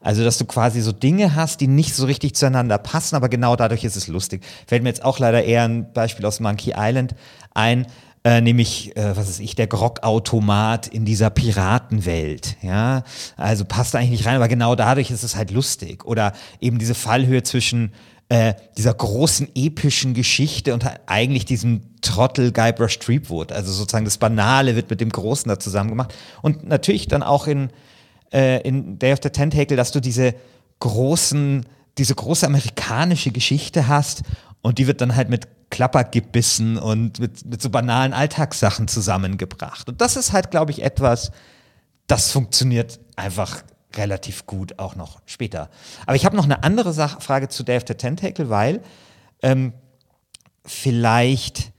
Also, 0.00 0.24
dass 0.24 0.38
du 0.38 0.44
quasi 0.44 0.80
so 0.80 0.92
Dinge 0.92 1.34
hast, 1.34 1.60
die 1.60 1.66
nicht 1.66 1.94
so 1.94 2.06
richtig 2.06 2.34
zueinander 2.34 2.78
passen, 2.78 3.16
aber 3.16 3.28
genau 3.28 3.56
dadurch 3.56 3.84
ist 3.84 3.96
es 3.96 4.06
lustig. 4.06 4.44
Fällt 4.66 4.82
mir 4.82 4.90
jetzt 4.90 5.04
auch 5.04 5.18
leider 5.18 5.44
eher 5.44 5.64
ein 5.64 5.92
Beispiel 5.92 6.24
aus 6.26 6.40
Monkey 6.40 6.74
Island 6.76 7.14
ein, 7.54 7.86
äh, 8.24 8.40
nämlich, 8.40 8.96
äh, 8.96 9.16
was 9.16 9.28
ist 9.28 9.40
ich, 9.40 9.54
der 9.54 9.68
Grogautomat 9.68 10.88
in 10.88 11.04
dieser 11.04 11.30
Piratenwelt. 11.30 12.56
Ja, 12.62 13.04
also 13.36 13.64
passt 13.64 13.94
eigentlich 13.94 14.10
nicht 14.10 14.26
rein, 14.26 14.36
aber 14.36 14.48
genau 14.48 14.74
dadurch 14.74 15.10
ist 15.10 15.22
es 15.22 15.36
halt 15.36 15.50
lustig. 15.50 16.04
Oder 16.04 16.32
eben 16.60 16.78
diese 16.78 16.94
Fallhöhe 16.94 17.42
zwischen 17.42 17.92
äh, 18.28 18.54
dieser 18.76 18.92
großen 18.92 19.48
epischen 19.54 20.14
Geschichte 20.14 20.74
und 20.74 20.84
eigentlich 21.06 21.46
diesem 21.46 21.80
Trottel 22.02 22.52
Guybrush 22.52 22.98
Threepwood. 22.98 23.52
Also 23.52 23.72
sozusagen 23.72 24.04
das 24.04 24.18
Banale 24.18 24.76
wird 24.76 24.90
mit 24.90 25.00
dem 25.00 25.10
Großen 25.10 25.48
da 25.48 25.58
zusammen 25.58 25.90
gemacht. 25.90 26.14
Und 26.42 26.68
natürlich 26.68 27.08
dann 27.08 27.22
auch 27.22 27.46
in, 27.46 27.70
äh, 28.32 28.60
in 28.62 28.98
Day 28.98 29.12
of 29.12 29.20
the 29.22 29.30
Tentacle, 29.30 29.76
dass 29.76 29.92
du 29.92 30.00
diese 30.00 30.34
großen, 30.80 31.66
diese 31.98 32.14
große 32.14 32.46
amerikanische 32.46 33.30
Geschichte 33.30 33.88
hast 33.88 34.22
und 34.62 34.78
die 34.78 34.86
wird 34.86 35.00
dann 35.00 35.16
halt 35.16 35.28
mit 35.28 35.48
Klappergebissen 35.70 36.78
und 36.78 37.18
mit, 37.18 37.44
mit 37.44 37.60
so 37.60 37.70
banalen 37.70 38.12
Alltagssachen 38.12 38.88
zusammengebracht. 38.88 39.88
Und 39.88 40.00
das 40.00 40.16
ist 40.16 40.32
halt, 40.32 40.50
glaube 40.50 40.70
ich, 40.70 40.82
etwas, 40.82 41.30
das 42.06 42.30
funktioniert 42.30 43.00
einfach 43.16 43.62
relativ 43.94 44.46
gut 44.46 44.78
auch 44.78 44.96
noch 44.96 45.20
später. 45.26 45.70
Aber 46.06 46.16
ich 46.16 46.24
habe 46.24 46.36
noch 46.36 46.44
eine 46.44 46.62
andere 46.62 46.92
Sach 46.92 47.20
Frage 47.20 47.48
zu 47.48 47.62
Day 47.64 47.76
of 47.76 47.84
the 47.86 47.94
Tentacle, 47.94 48.48
weil 48.48 48.82
ähm, 49.42 49.72
vielleicht 50.64 51.72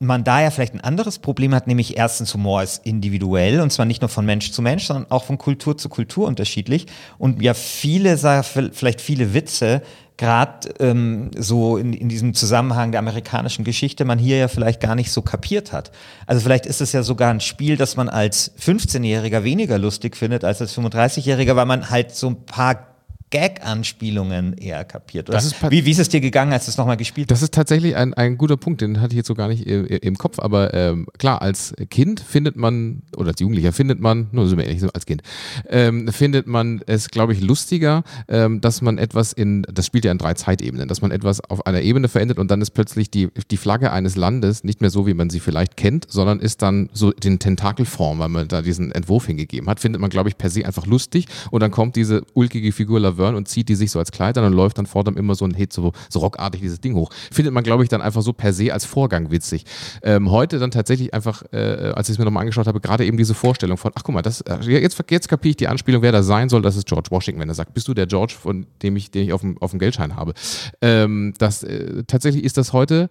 man 0.00 0.24
da 0.24 0.40
ja 0.42 0.50
vielleicht 0.50 0.74
ein 0.74 0.80
anderes 0.80 1.18
Problem 1.18 1.54
hat, 1.54 1.66
nämlich 1.66 1.96
erstens 1.96 2.34
Humor 2.34 2.62
ist 2.62 2.84
individuell 2.84 3.60
und 3.60 3.70
zwar 3.70 3.86
nicht 3.86 4.02
nur 4.02 4.08
von 4.08 4.26
Mensch 4.26 4.50
zu 4.50 4.60
Mensch, 4.60 4.84
sondern 4.84 5.10
auch 5.10 5.24
von 5.24 5.38
Kultur 5.38 5.78
zu 5.78 5.88
Kultur 5.88 6.26
unterschiedlich 6.26 6.86
und 7.18 7.40
ja 7.40 7.54
viele, 7.54 8.16
vielleicht 8.18 9.00
viele 9.00 9.34
Witze 9.34 9.82
gerade 10.16 10.68
ähm, 10.78 11.30
so 11.36 11.76
in, 11.76 11.92
in 11.92 12.08
diesem 12.08 12.34
Zusammenhang 12.34 12.92
der 12.92 13.00
amerikanischen 13.00 13.64
Geschichte 13.64 14.04
man 14.04 14.18
hier 14.18 14.36
ja 14.36 14.48
vielleicht 14.48 14.80
gar 14.80 14.94
nicht 14.94 15.10
so 15.10 15.22
kapiert 15.22 15.72
hat. 15.72 15.90
Also 16.26 16.40
vielleicht 16.40 16.66
ist 16.66 16.80
es 16.80 16.92
ja 16.92 17.02
sogar 17.02 17.30
ein 17.30 17.40
Spiel, 17.40 17.76
das 17.76 17.96
man 17.96 18.08
als 18.08 18.56
15-Jähriger 18.58 19.42
weniger 19.42 19.78
lustig 19.78 20.16
findet 20.16 20.44
als 20.44 20.60
als 20.60 20.76
35-Jähriger, 20.78 21.56
weil 21.56 21.66
man 21.66 21.90
halt 21.90 22.14
so 22.14 22.28
ein 22.28 22.44
paar 22.46 22.93
Gag-Anspielungen 23.34 24.52
eher 24.52 24.84
kapiert. 24.84 25.28
Oder? 25.28 25.42
wie, 25.68 25.84
wie 25.84 25.90
ist 25.90 25.98
es 25.98 26.08
dir 26.08 26.20
gegangen, 26.20 26.52
als 26.52 26.66
du 26.66 26.70
es 26.70 26.76
nochmal 26.76 26.96
gespielt 26.96 27.32
hast? 27.32 27.38
Das 27.38 27.42
ist 27.42 27.52
tatsächlich 27.52 27.96
ein, 27.96 28.14
ein 28.14 28.38
guter 28.38 28.56
Punkt, 28.56 28.80
den 28.80 29.00
hatte 29.00 29.14
ich 29.14 29.16
jetzt 29.16 29.26
so 29.26 29.34
gar 29.34 29.48
nicht 29.48 29.66
im, 29.66 29.86
im 29.86 30.16
Kopf, 30.16 30.38
aber 30.38 30.72
ähm, 30.72 31.08
klar, 31.18 31.42
als 31.42 31.74
Kind 31.90 32.20
findet 32.20 32.54
man, 32.54 33.02
oder 33.16 33.30
als 33.30 33.40
Jugendlicher 33.40 33.72
findet 33.72 33.98
man, 33.98 34.28
nur 34.30 34.46
so 34.46 34.56
ähnlich, 34.56 34.80
so 34.80 34.88
als 34.94 35.04
Kind, 35.04 35.22
ähm, 35.68 36.06
findet 36.12 36.46
man 36.46 36.80
es, 36.86 37.08
glaube 37.08 37.32
ich, 37.32 37.40
lustiger, 37.40 38.04
ähm, 38.28 38.60
dass 38.60 38.82
man 38.82 38.98
etwas 38.98 39.32
in, 39.32 39.62
das 39.62 39.86
spielt 39.86 40.04
ja 40.04 40.12
in 40.12 40.18
drei 40.18 40.34
Zeitebenen, 40.34 40.86
dass 40.86 41.02
man 41.02 41.10
etwas 41.10 41.40
auf 41.40 41.66
einer 41.66 41.80
Ebene 41.80 42.06
verändert 42.06 42.38
und 42.38 42.52
dann 42.52 42.60
ist 42.60 42.70
plötzlich 42.70 43.10
die, 43.10 43.30
die 43.50 43.56
Flagge 43.56 43.90
eines 43.90 44.14
Landes 44.14 44.62
nicht 44.62 44.80
mehr 44.80 44.90
so, 44.90 45.08
wie 45.08 45.14
man 45.14 45.28
sie 45.28 45.40
vielleicht 45.40 45.76
kennt, 45.76 46.06
sondern 46.08 46.38
ist 46.38 46.62
dann 46.62 46.88
so 46.92 47.10
in 47.10 47.40
Tentakelform, 47.40 48.20
weil 48.20 48.28
man 48.28 48.46
da 48.46 48.62
diesen 48.62 48.92
Entwurf 48.92 49.26
hingegeben 49.26 49.68
hat, 49.68 49.80
findet 49.80 50.00
man, 50.00 50.10
glaube 50.10 50.28
ich, 50.28 50.38
per 50.38 50.50
se 50.50 50.64
einfach 50.64 50.86
lustig 50.86 51.26
und 51.50 51.64
dann 51.64 51.72
kommt 51.72 51.96
diese 51.96 52.22
ulkige 52.34 52.70
Figur 52.70 53.00
Laverne 53.00 53.23
Burn 53.24 53.36
und 53.36 53.48
zieht 53.48 53.68
die 53.70 53.74
sich 53.74 53.90
so 53.90 53.98
als 53.98 54.12
Kleid 54.12 54.36
an 54.36 54.44
und 54.44 54.52
läuft 54.52 54.76
dann 54.76 54.86
vor 54.86 55.04
immer 55.06 55.34
so 55.34 55.44
ein 55.44 55.54
Hit, 55.54 55.72
so, 55.72 55.92
so 56.10 56.18
rockartig 56.18 56.60
dieses 56.60 56.80
Ding 56.80 56.94
hoch. 56.94 57.10
Findet 57.30 57.54
man, 57.54 57.64
glaube 57.64 57.82
ich, 57.82 57.88
dann 57.88 58.02
einfach 58.02 58.22
so 58.22 58.32
per 58.32 58.52
se 58.52 58.72
als 58.72 58.84
Vorgang 58.84 59.30
witzig. 59.30 59.64
Ähm, 60.02 60.30
heute 60.30 60.58
dann 60.58 60.70
tatsächlich 60.70 61.14
einfach, 61.14 61.42
äh, 61.52 61.92
als 61.94 62.08
ich 62.08 62.14
es 62.14 62.18
mir 62.18 62.24
nochmal 62.24 62.42
angeschaut 62.42 62.66
habe, 62.66 62.80
gerade 62.80 63.04
eben 63.04 63.16
diese 63.16 63.34
Vorstellung 63.34 63.78
von, 63.78 63.92
ach 63.94 64.02
guck 64.04 64.14
mal, 64.14 64.22
das, 64.22 64.42
äh, 64.42 64.58
jetzt, 64.62 65.02
jetzt 65.10 65.28
kapiere 65.28 65.50
ich 65.50 65.56
die 65.56 65.68
Anspielung, 65.68 66.02
wer 66.02 66.12
da 66.12 66.22
sein 66.22 66.48
soll, 66.48 66.62
das 66.62 66.76
ist 66.76 66.86
George 66.86 67.10
Washington, 67.10 67.40
wenn 67.40 67.48
er 67.48 67.54
sagt, 67.54 67.72
bist 67.72 67.88
du 67.88 67.94
der 67.94 68.06
George, 68.06 68.34
von 68.38 68.66
dem 68.82 68.96
ich, 68.96 69.10
den 69.10 69.24
ich 69.24 69.32
auf 69.32 69.40
dem, 69.40 69.60
auf 69.60 69.70
dem 69.70 69.78
Geldschein 69.78 70.16
habe. 70.16 70.34
Ähm, 70.80 71.34
das, 71.38 71.62
äh, 71.62 72.04
tatsächlich 72.06 72.44
ist 72.44 72.56
das 72.56 72.72
heute 72.72 73.08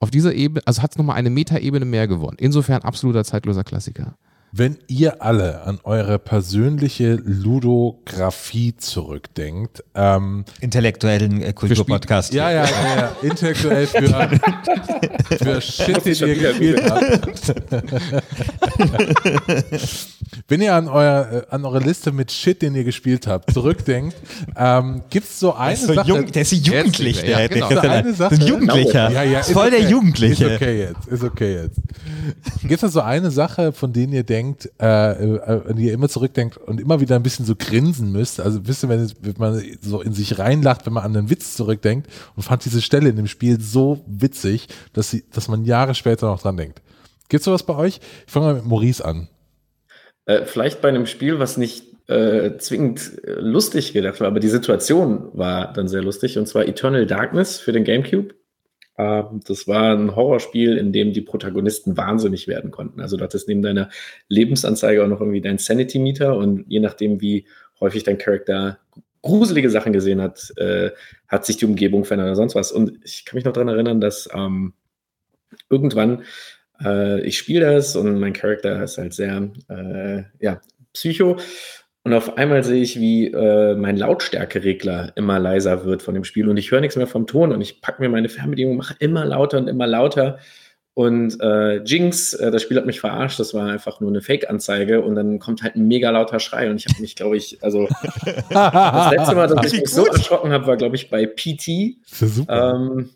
auf 0.00 0.10
dieser 0.10 0.34
Ebene, 0.34 0.60
also 0.64 0.82
hat 0.82 0.92
es 0.92 0.98
nochmal 0.98 1.16
eine 1.16 1.30
Metaebene 1.30 1.84
mehr 1.84 2.06
gewonnen. 2.06 2.36
Insofern 2.38 2.82
absoluter 2.82 3.24
zeitloser 3.24 3.64
Klassiker. 3.64 4.16
Wenn 4.50 4.78
ihr 4.86 5.22
alle 5.22 5.62
an 5.62 5.78
eure 5.84 6.18
persönliche 6.18 7.14
Ludografie 7.22 8.76
zurückdenkt, 8.76 9.84
ähm, 9.94 10.44
intellektuellen 10.60 11.42
äh, 11.42 11.52
Kulturpodcast. 11.52 12.32
Ja, 12.32 12.50
ja, 12.50 12.64
ja, 12.64 12.96
ja, 12.96 13.16
intellektuell 13.22 13.86
für, 13.86 14.30
für 15.36 15.60
Shit, 15.60 16.04
den 16.04 16.28
ihr 16.28 16.36
gespielt 16.36 16.90
habt. 16.90 17.54
Wenn 20.48 20.62
ihr 20.62 20.74
an, 20.74 20.88
euer, 20.88 21.44
äh, 21.50 21.54
an 21.54 21.64
eure 21.66 21.80
Liste 21.80 22.10
mit 22.12 22.32
Shit, 22.32 22.62
den 22.62 22.74
ihr 22.74 22.84
gespielt 22.84 23.26
habt, 23.26 23.52
zurückdenkt, 23.52 24.16
ähm, 24.56 25.02
gibt 25.10 25.26
es 25.26 25.40
so 25.40 25.52
eine 25.54 25.76
so 25.76 25.92
Sache. 25.92 26.08
Jung, 26.08 26.32
der 26.32 26.42
ist 26.42 26.52
jugendlich, 26.52 27.20
der, 27.20 27.42
ja, 27.42 27.46
genau. 27.48 27.70
so 27.70 27.78
eine 27.80 28.14
Sache, 28.14 28.30
das 28.30 28.38
ist 28.38 28.44
ein 28.44 28.48
Jugendlicher. 28.48 29.10
Ja, 29.10 29.22
ja, 29.22 29.40
ist 29.40 29.50
voll 29.52 29.68
okay. 29.68 29.80
der 29.80 29.90
Jugendliche. 29.90 30.46
Ist 30.46 30.56
okay 30.56 30.78
jetzt, 30.78 31.06
ist 31.08 31.22
okay 31.22 31.54
jetzt. 31.54 31.80
Gibt 32.66 32.82
es 32.82 32.92
so 32.92 33.00
eine 33.00 33.30
Sache, 33.30 33.72
von 33.72 33.92
denen 33.92 34.12
ihr 34.12 34.24
denkt, 34.24 34.37
äh, 34.80 35.10
äh, 35.12 35.60
wenn 35.64 35.78
ihr 35.78 35.92
immer 35.92 36.08
zurückdenkt 36.08 36.56
und 36.56 36.80
immer 36.80 37.00
wieder 37.00 37.16
ein 37.16 37.22
bisschen 37.22 37.44
so 37.44 37.54
grinsen 37.56 38.12
müsst, 38.12 38.40
also 38.40 38.66
wisst 38.66 38.84
ihr, 38.84 38.88
wenn, 38.88 39.10
wenn 39.20 39.34
man 39.38 39.62
so 39.80 40.00
in 40.00 40.12
sich 40.12 40.38
reinlacht, 40.38 40.86
wenn 40.86 40.92
man 40.92 41.04
an 41.04 41.16
einen 41.16 41.30
Witz 41.30 41.54
zurückdenkt 41.56 42.08
und 42.36 42.42
fand 42.42 42.64
diese 42.64 42.82
Stelle 42.82 43.08
in 43.08 43.16
dem 43.16 43.26
Spiel 43.26 43.60
so 43.60 44.04
witzig, 44.06 44.68
dass, 44.92 45.10
sie, 45.10 45.24
dass 45.32 45.48
man 45.48 45.64
Jahre 45.64 45.94
später 45.94 46.26
noch 46.26 46.40
dran 46.40 46.56
denkt. 46.56 46.82
Gibt 47.28 47.40
es 47.40 47.44
sowas 47.44 47.64
bei 47.64 47.76
euch? 47.76 48.00
Ich 48.26 48.32
fange 48.32 48.46
mal 48.46 48.54
mit 48.54 48.64
Maurice 48.64 49.04
an. 49.04 49.28
Äh, 50.26 50.44
vielleicht 50.44 50.80
bei 50.80 50.88
einem 50.88 51.06
Spiel, 51.06 51.38
was 51.38 51.56
nicht 51.56 51.84
äh, 52.08 52.56
zwingend 52.58 53.22
äh, 53.24 53.32
lustig 53.32 53.92
gedacht 53.92 54.20
war, 54.20 54.28
aber 54.28 54.40
die 54.40 54.48
Situation 54.48 55.28
war 55.34 55.72
dann 55.72 55.88
sehr 55.88 56.02
lustig, 56.02 56.38
und 56.38 56.46
zwar 56.46 56.66
Eternal 56.66 57.06
Darkness 57.06 57.58
für 57.58 57.72
den 57.72 57.84
GameCube. 57.84 58.34
Ähm, 58.98 59.40
das 59.46 59.66
war 59.68 59.96
ein 59.96 60.14
Horrorspiel, 60.14 60.76
in 60.76 60.92
dem 60.92 61.12
die 61.12 61.22
Protagonisten 61.22 61.96
wahnsinnig 61.96 62.48
werden 62.48 62.70
konnten. 62.70 63.00
Also 63.00 63.16
du 63.16 63.24
hattest 63.24 63.48
neben 63.48 63.62
deiner 63.62 63.88
Lebensanzeige 64.28 65.02
auch 65.02 65.08
noch 65.08 65.20
irgendwie 65.20 65.40
dein 65.40 65.58
Sanity-Meter 65.58 66.36
und 66.36 66.64
je 66.68 66.80
nachdem, 66.80 67.20
wie 67.20 67.46
häufig 67.80 68.02
dein 68.02 68.18
Charakter 68.18 68.78
gruselige 69.22 69.70
Sachen 69.70 69.92
gesehen 69.92 70.20
hat, 70.20 70.52
äh, 70.56 70.90
hat 71.28 71.46
sich 71.46 71.56
die 71.56 71.64
Umgebung 71.64 72.04
verändert 72.04 72.28
oder 72.28 72.36
sonst 72.36 72.54
was. 72.54 72.72
Und 72.72 72.98
ich 73.04 73.24
kann 73.24 73.36
mich 73.36 73.44
noch 73.44 73.52
daran 73.52 73.68
erinnern, 73.68 74.00
dass 74.00 74.28
ähm, 74.34 74.74
irgendwann 75.70 76.24
äh, 76.84 77.20
ich 77.22 77.38
spiele 77.38 77.72
das 77.72 77.96
und 77.96 78.18
mein 78.18 78.32
Charakter 78.32 78.82
ist 78.82 78.98
halt 78.98 79.14
sehr 79.14 79.50
äh, 79.68 80.22
ja, 80.40 80.60
psycho 80.92 81.38
und 82.08 82.14
auf 82.14 82.38
einmal 82.38 82.64
sehe 82.64 82.82
ich, 82.82 82.98
wie 82.98 83.26
äh, 83.26 83.74
mein 83.74 83.98
Lautstärkeregler 83.98 85.12
immer 85.14 85.38
leiser 85.38 85.84
wird 85.84 86.00
von 86.00 86.14
dem 86.14 86.24
Spiel 86.24 86.48
und 86.48 86.56
ich 86.56 86.70
höre 86.70 86.80
nichts 86.80 86.96
mehr 86.96 87.06
vom 87.06 87.26
Ton 87.26 87.52
und 87.52 87.60
ich 87.60 87.82
packe 87.82 88.00
mir 88.00 88.08
meine 88.08 88.30
Fernbedienung, 88.30 88.78
mache 88.78 88.94
immer 88.98 89.26
lauter 89.26 89.58
und 89.58 89.68
immer 89.68 89.86
lauter. 89.86 90.38
Und 90.94 91.38
äh, 91.42 91.82
Jinx, 91.84 92.32
äh, 92.32 92.50
das 92.50 92.62
Spiel 92.62 92.78
hat 92.78 92.86
mich 92.86 92.98
verarscht, 92.98 93.38
das 93.38 93.52
war 93.52 93.68
einfach 93.70 94.00
nur 94.00 94.08
eine 94.08 94.22
Fake-Anzeige 94.22 95.02
und 95.02 95.16
dann 95.16 95.38
kommt 95.38 95.62
halt 95.62 95.76
ein 95.76 95.86
mega 95.86 96.08
lauter 96.08 96.40
Schrei 96.40 96.70
und 96.70 96.76
ich 96.76 96.86
habe 96.86 96.98
mich, 97.02 97.14
glaube 97.14 97.36
ich, 97.36 97.62
also 97.62 97.86
das 98.50 99.12
letzte 99.12 99.34
Mal, 99.34 99.48
dass 99.48 99.70
ich 99.70 99.80
mich 99.82 99.90
so 99.90 100.06
erschrocken 100.06 100.50
habe, 100.50 100.66
war, 100.66 100.78
glaube 100.78 100.96
ich, 100.96 101.10
bei 101.10 101.26
PT. 101.26 101.98
Das 102.08 102.22
ist 102.22 102.36
super. 102.36 102.74
Ähm, 102.74 103.10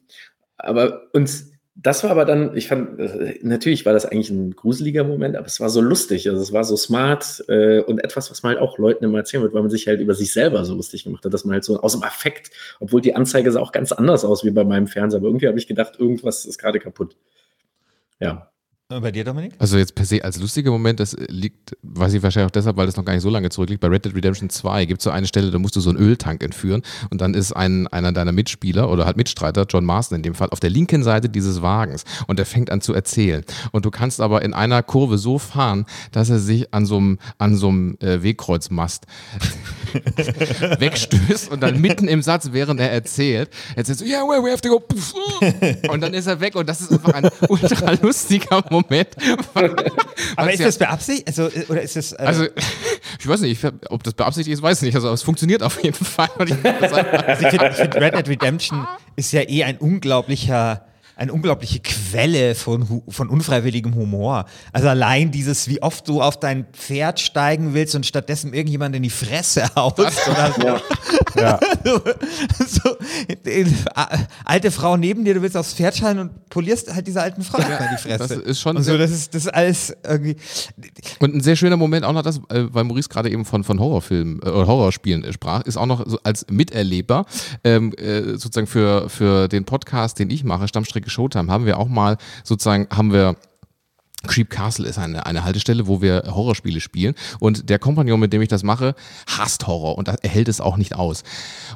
aber 0.59 1.05
uns 1.15 1.52
das 1.75 2.05
war 2.05 2.11
aber 2.11 2.27
dann, 2.27 2.55
ich 2.55 2.69
fand, 2.69 2.99
äh, 3.01 3.39
natürlich 3.43 3.87
war 3.87 3.95
das 3.95 4.05
eigentlich 4.05 4.29
ein 4.31 4.51
gruseliger 4.55 5.05
Moment, 5.05 5.37
aber 5.37 5.47
es 5.47 5.59
war 5.59 5.71
so 5.71 5.81
lustig. 5.81 6.29
Also 6.29 6.43
es 6.43 6.53
war 6.53 6.65
so 6.65 6.77
smart 6.77 7.43
äh, 7.49 7.81
und 7.81 8.05
etwas, 8.05 8.31
was 8.31 8.43
man 8.43 8.53
halt 8.53 8.61
auch 8.61 8.77
Leuten 8.77 9.05
immer 9.05 9.19
erzählen 9.19 9.43
wird, 9.43 9.55
weil 9.55 9.63
man 9.63 9.71
sich 9.71 9.87
halt 9.87 10.01
über 10.01 10.15
sich 10.15 10.33
selber 10.33 10.65
so 10.67 10.75
lustig 10.75 11.05
gemacht 11.05 11.25
hat, 11.25 11.33
dass 11.33 11.47
man 11.47 11.55
halt 11.55 11.65
so 11.65 11.81
aus 11.81 11.93
dem 11.93 12.03
Affekt, 12.03 12.51
obwohl 12.79 13.01
die 13.01 13.15
Anzeige 13.15 13.51
sah 13.51 13.61
auch 13.61 13.73
ganz 13.73 13.91
anders 13.91 14.25
aus 14.25 14.45
wie 14.45 14.51
bei 14.51 14.65
meinem 14.65 14.87
Fernseher, 14.87 15.19
aber 15.19 15.29
irgendwie 15.29 15.49
habe 15.49 15.59
ich 15.59 15.67
gedacht, 15.67 15.95
irgendwas 15.99 16.45
ist 16.45 16.59
gerade 16.59 16.79
kaputt. 16.79 17.17
Ja. 18.21 18.52
Bei 19.01 19.11
dir, 19.11 19.25
Dominik? 19.25 19.55
Also 19.59 19.79
jetzt 19.79 19.95
per 19.95 20.05
se 20.05 20.23
als 20.23 20.39
lustiger 20.41 20.71
Moment, 20.71 21.01
das 21.01 21.17
liegt, 21.29 21.77
weiß 21.83 22.13
ich 22.15 22.23
wahrscheinlich 22.23 22.49
auch 22.49 22.53
deshalb, 22.53 22.77
weil 22.77 22.87
das 22.87 22.97
noch 22.97 23.05
gar 23.05 23.13
nicht 23.13 23.23
so 23.23 23.31
lange 23.31 23.49
zurückliegt. 23.51 23.81
Bei 23.81 23.89
Red 23.89 24.05
Dead 24.05 24.15
Redemption 24.15 24.51
2 24.51 24.85
gibt 24.87 25.01
es 25.01 25.05
so 25.05 25.11
eine 25.11 25.27
Stelle, 25.27 25.51
da 25.51 25.59
musst 25.59 25.77
du 25.77 25.81
so 25.81 25.91
einen 25.91 25.99
Öltank 25.99 26.43
entführen 26.43 26.83
und 27.11 27.21
dann 27.21 27.35
ist 27.35 27.53
ein, 27.53 27.87
einer 27.89 28.13
deiner 28.13 28.33
Mitspieler 28.33 28.91
oder 28.91 29.07
halt 29.07 29.17
Mitstreiter, 29.17 29.67
John 29.69 29.85
Marston 29.85 30.17
in 30.17 30.23
dem 30.23 30.35
Fall, 30.35 30.51
auf 30.51 30.61
der 30.61 30.71
linken 30.71 31.03
Seite 31.03 31.29
dieses 31.29 31.63
Wagens 31.63 32.05
und 32.27 32.39
der 32.39 32.47
fängt 32.47 32.71
an 32.71 32.81
zu 32.81 32.93
erzählen. 32.95 33.45
Und 33.71 33.85
du 33.85 33.91
kannst 33.91 34.21
aber 34.21 34.43
in 34.43 34.55
einer 34.55 34.83
Kurve 34.83 35.19
so 35.19 35.39
fahren, 35.39 35.87
dass 36.11 36.31
er 36.31 36.39
sich 36.39 36.73
an 36.75 36.87
so 36.87 36.97
einem, 36.99 37.19
an 37.39 37.57
so 37.57 37.69
einem 37.69 37.97
äh, 38.01 38.23
Wegkreuzmast 38.23 39.07
wegstößt 40.79 41.51
und 41.51 41.63
dann 41.63 41.81
mitten 41.81 42.09
im 42.09 42.23
Satz, 42.23 42.51
während 42.53 42.81
er 42.81 42.91
erzählt, 42.91 43.51
erzählt 43.77 43.99
so, 43.99 44.05
yeah, 44.05 44.23
we 44.23 44.51
have 44.51 44.61
to 44.61 44.69
go. 44.69 44.83
Und 45.93 46.01
dann 46.01 46.15
ist 46.15 46.27
er 46.27 46.41
weg 46.41 46.55
und 46.55 46.69
das 46.69 46.81
ist 46.81 46.93
einfach 46.93 47.15
ein 47.15 47.29
ultra 47.49 47.93
lustiger 48.03 48.63
Moment. 48.71 48.82
Aber 50.37 50.53
ist 50.53 50.61
ja, 50.61 50.67
das 50.67 50.79
beabsichtigt? 50.79 51.29
Also, 51.29 51.51
oder 51.69 51.83
ist 51.83 51.97
das, 51.97 52.13
äh 52.13 52.17
also, 52.19 52.45
ich 53.19 53.27
weiß 53.27 53.41
nicht, 53.41 53.65
ob 53.89 54.03
das 54.03 54.15
beabsichtigt 54.15 54.55
ist, 54.55 54.63
weiß 54.63 54.83
ich 54.83 54.87
nicht. 54.87 54.95
Also, 54.95 55.13
es 55.13 55.23
funktioniert 55.23 55.63
auf 55.63 55.83
jeden 55.83 56.05
Fall. 56.05 56.29
ich 56.45 56.55
also 56.65 57.45
ich 57.45 57.49
finde, 57.49 57.73
find 57.73 57.95
Red 57.97 58.15
Dead 58.15 58.29
Redemption 58.29 58.87
ist 59.17 59.33
ja 59.33 59.43
eh 59.43 59.65
ein 59.65 59.79
unglaublicher 59.79 60.87
eine 61.23 61.33
unglaubliche 61.33 61.79
Quelle 61.79 62.57
von, 62.57 63.03
von 63.09 63.29
unfreiwilligem 63.29 63.95
Humor. 63.95 64.45
Also 64.73 64.89
allein 64.89 65.31
dieses, 65.31 65.69
wie 65.69 65.81
oft 65.81 66.09
du 66.09 66.21
auf 66.21 66.41
dein 66.41 66.67
Pferd 66.73 67.21
steigen 67.21 67.75
willst 67.75 67.95
und 67.95 68.05
stattdessen 68.05 68.53
irgendjemand 68.53 68.97
in 68.97 69.05
die 69.05 69.11
Fresse 69.11 69.65
haust 69.77 70.01
oder 70.01 70.53
so. 70.53 71.41
Ja. 71.41 71.61
so, 72.67 72.97
äh, 73.45 73.67
alte 74.45 74.73
Frau 74.73 74.97
neben 74.97 75.25
dir, 75.25 75.35
du 75.35 75.43
willst 75.43 75.57
aufs 75.57 75.75
Pferd 75.75 75.97
schalten 75.97 76.19
und 76.19 76.49
polierst 76.51 76.93
halt 76.93 77.07
diese 77.07 77.23
alten 77.23 77.43
Frau 77.43 77.61
ja, 77.61 77.77
in 77.77 77.97
die 77.97 78.03
Fresse. 78.03 78.19
Das 78.19 78.31
ist 78.39 78.61
schon 78.61 78.77
und 78.77 78.83
so, 78.83 78.99
das 78.99 79.13
ist, 79.13 79.33
das 79.33 79.45
ist 79.45 79.55
alles 79.55 79.97
irgendwie. 80.05 80.37
Und 81.21 81.37
ein 81.37 81.41
sehr 81.41 81.55
schöner 81.55 81.77
Moment 81.77 82.05
auch 82.05 82.13
noch 82.13 82.23
das, 82.23 82.39
äh, 82.49 82.65
weil 82.73 82.83
Maurice 82.83 83.09
gerade 83.09 83.31
eben 83.31 83.45
von, 83.45 83.63
von 83.63 83.79
Horrorfilmen 83.79 84.43
äh, 84.43 84.47
Horrorspielen 84.47 85.33
sprach, 85.33 85.63
ist 85.63 85.77
auch 85.77 85.87
noch 85.87 86.05
so 86.05 86.19
als 86.25 86.47
Miterleber 86.51 87.27
ähm, 87.63 87.93
äh, 87.95 88.33
sozusagen 88.33 88.67
für, 88.67 89.09
für 89.09 89.47
den 89.47 89.65
Podcast, 89.65 90.19
den 90.19 90.29
ich 90.29 90.43
mache, 90.43 90.67
Stammstrecke 90.67 91.12
Showtime, 91.13 91.53
haben 91.53 91.67
wir 91.67 91.79
auch 91.79 91.89
mal 91.89 92.17
sozusagen, 92.43 92.89
haben 92.91 93.13
wir 93.13 93.37
Creep 94.27 94.51
Castle 94.51 94.89
ist 94.89 94.99
eine, 94.99 95.27
eine 95.27 95.45
Haltestelle, 95.45 95.87
wo 95.87 96.01
wir 96.01 96.25
Horrorspiele 96.27 96.81
spielen. 96.81 97.15
Und 97.41 97.69
der 97.69 97.79
Kompagnon, 97.79 98.21
mit 98.21 98.33
dem 98.33 98.43
ich 98.43 98.49
das 98.49 98.63
mache, 98.63 98.95
hasst 99.27 99.67
Horror 99.67 99.99
und 99.99 100.09
er 100.09 100.19
hält 100.29 100.49
es 100.49 100.61
auch 100.61 100.77
nicht 100.77 100.95
aus. 100.95 101.23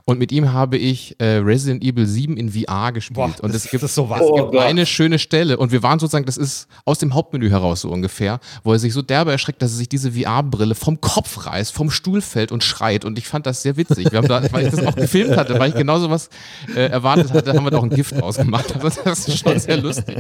Und 0.05 0.19
mit 0.19 0.33
ihm 0.33 0.53
habe 0.53 0.77
ich 0.77 1.17
äh, 1.19 1.37
Resident 1.37 1.83
Evil 1.83 2.07
7 2.07 2.37
in 2.37 2.53
VR 2.53 2.93
gespielt. 2.93 3.17
Boah, 3.17 3.45
und 3.45 3.55
es 3.55 3.69
gibt, 3.71 3.83
es 3.83 3.95
gibt 3.95 4.09
oh 4.09 4.59
eine 4.59 4.87
schöne 4.87 5.19
Stelle. 5.19 5.57
Und 5.59 5.73
wir 5.73 5.83
waren 5.83 5.99
sozusagen, 5.99 6.27
das 6.27 6.37
ist 6.37 6.69
aus 6.85 6.99
dem 6.99 7.15
Hauptmenü 7.15 7.51
heraus 7.51 7.81
so 7.83 7.91
ungefähr, 7.91 8.41
wo 8.63 8.73
er 8.73 8.79
sich 8.79 8.93
so 8.93 9.03
derbe 9.03 9.33
erschreckt, 9.33 9.63
dass 9.63 9.73
er 9.73 9.79
sich 9.79 9.89
diese 9.89 10.13
VR-Brille 10.13 10.75
vom 10.75 11.01
Kopf 11.01 11.47
reißt, 11.47 11.73
vom 11.73 11.91
Stuhl 11.91 12.21
fällt 12.21 12.53
und 12.53 12.65
schreit. 12.65 13.05
Und 13.05 13.19
ich 13.19 13.27
fand 13.27 13.47
das 13.47 13.63
sehr 13.63 13.77
witzig. 13.77 14.13
Wir 14.13 14.19
haben 14.19 14.29
da, 14.29 14.43
weil 14.53 14.67
ich 14.67 14.71
das 14.73 14.85
auch 14.85 14.95
gefilmt 14.95 15.37
hatte, 15.37 15.59
weil 15.59 15.71
ich 15.71 15.77
genau 15.77 15.99
sowas 15.99 16.31
äh, 16.75 16.87
erwartet 16.89 17.33
hatte, 17.33 17.53
haben 17.53 17.65
wir 17.65 17.71
da 17.71 17.79
auch 17.79 17.83
ein 17.83 17.91
Gift 17.91 18.21
ausgemacht. 18.23 18.67
Also 18.87 19.01
das 19.05 19.27
ist 19.27 19.39
schon 19.39 19.59
sehr 19.59 19.79
lustig. 19.79 20.19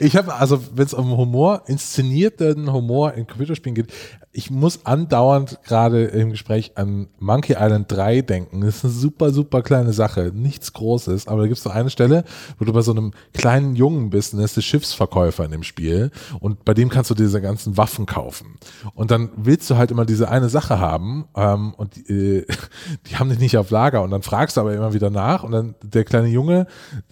Ich 0.00 0.16
habe, 0.16 0.34
also 0.34 0.62
wenn 0.74 0.89
es 0.92 0.94
um 0.94 1.16
Humor, 1.16 1.62
inszenierten 1.66 2.72
Humor 2.72 3.14
in 3.14 3.26
Computerspielen 3.26 3.74
geht, 3.74 3.92
ich 4.32 4.48
muss 4.50 4.86
andauernd 4.86 5.58
gerade 5.64 6.04
im 6.04 6.30
Gespräch 6.30 6.72
an 6.76 7.08
Monkey 7.18 7.54
Island 7.58 7.90
3 7.90 8.22
denken. 8.22 8.60
Das 8.60 8.76
ist 8.76 8.84
eine 8.84 8.92
super, 8.92 9.32
super 9.32 9.60
kleine 9.62 9.92
Sache. 9.92 10.30
Nichts 10.32 10.72
Großes, 10.72 11.26
aber 11.26 11.42
da 11.42 11.46
gibt 11.48 11.58
es 11.58 11.64
so 11.64 11.70
eine 11.70 11.90
Stelle, 11.90 12.24
wo 12.58 12.64
du 12.64 12.72
bei 12.72 12.82
so 12.82 12.92
einem 12.92 13.10
kleinen 13.34 13.74
Jungen 13.74 14.10
bist 14.10 14.32
und 14.32 14.38
der 14.38 14.44
ist 14.44 14.56
der 14.56 14.62
Schiffsverkäufer 14.62 15.44
in 15.44 15.50
dem 15.50 15.64
Spiel 15.64 16.12
und 16.38 16.64
bei 16.64 16.74
dem 16.74 16.90
kannst 16.90 17.10
du 17.10 17.14
diese 17.14 17.40
ganzen 17.40 17.76
Waffen 17.76 18.06
kaufen. 18.06 18.54
Und 18.94 19.10
dann 19.10 19.30
willst 19.36 19.68
du 19.68 19.76
halt 19.76 19.90
immer 19.90 20.06
diese 20.06 20.28
eine 20.28 20.48
Sache 20.48 20.78
haben 20.78 21.26
ähm, 21.34 21.74
und 21.74 21.96
die, 21.96 22.12
äh, 22.12 22.46
die 23.08 23.16
haben 23.16 23.30
dich 23.30 23.40
nicht 23.40 23.58
auf 23.58 23.70
Lager 23.70 24.02
und 24.02 24.12
dann 24.12 24.22
fragst 24.22 24.56
du 24.56 24.60
aber 24.60 24.74
immer 24.74 24.94
wieder 24.94 25.10
nach 25.10 25.42
und 25.42 25.50
dann 25.50 25.74
der 25.82 26.04
kleine 26.04 26.28
Junge 26.28 26.68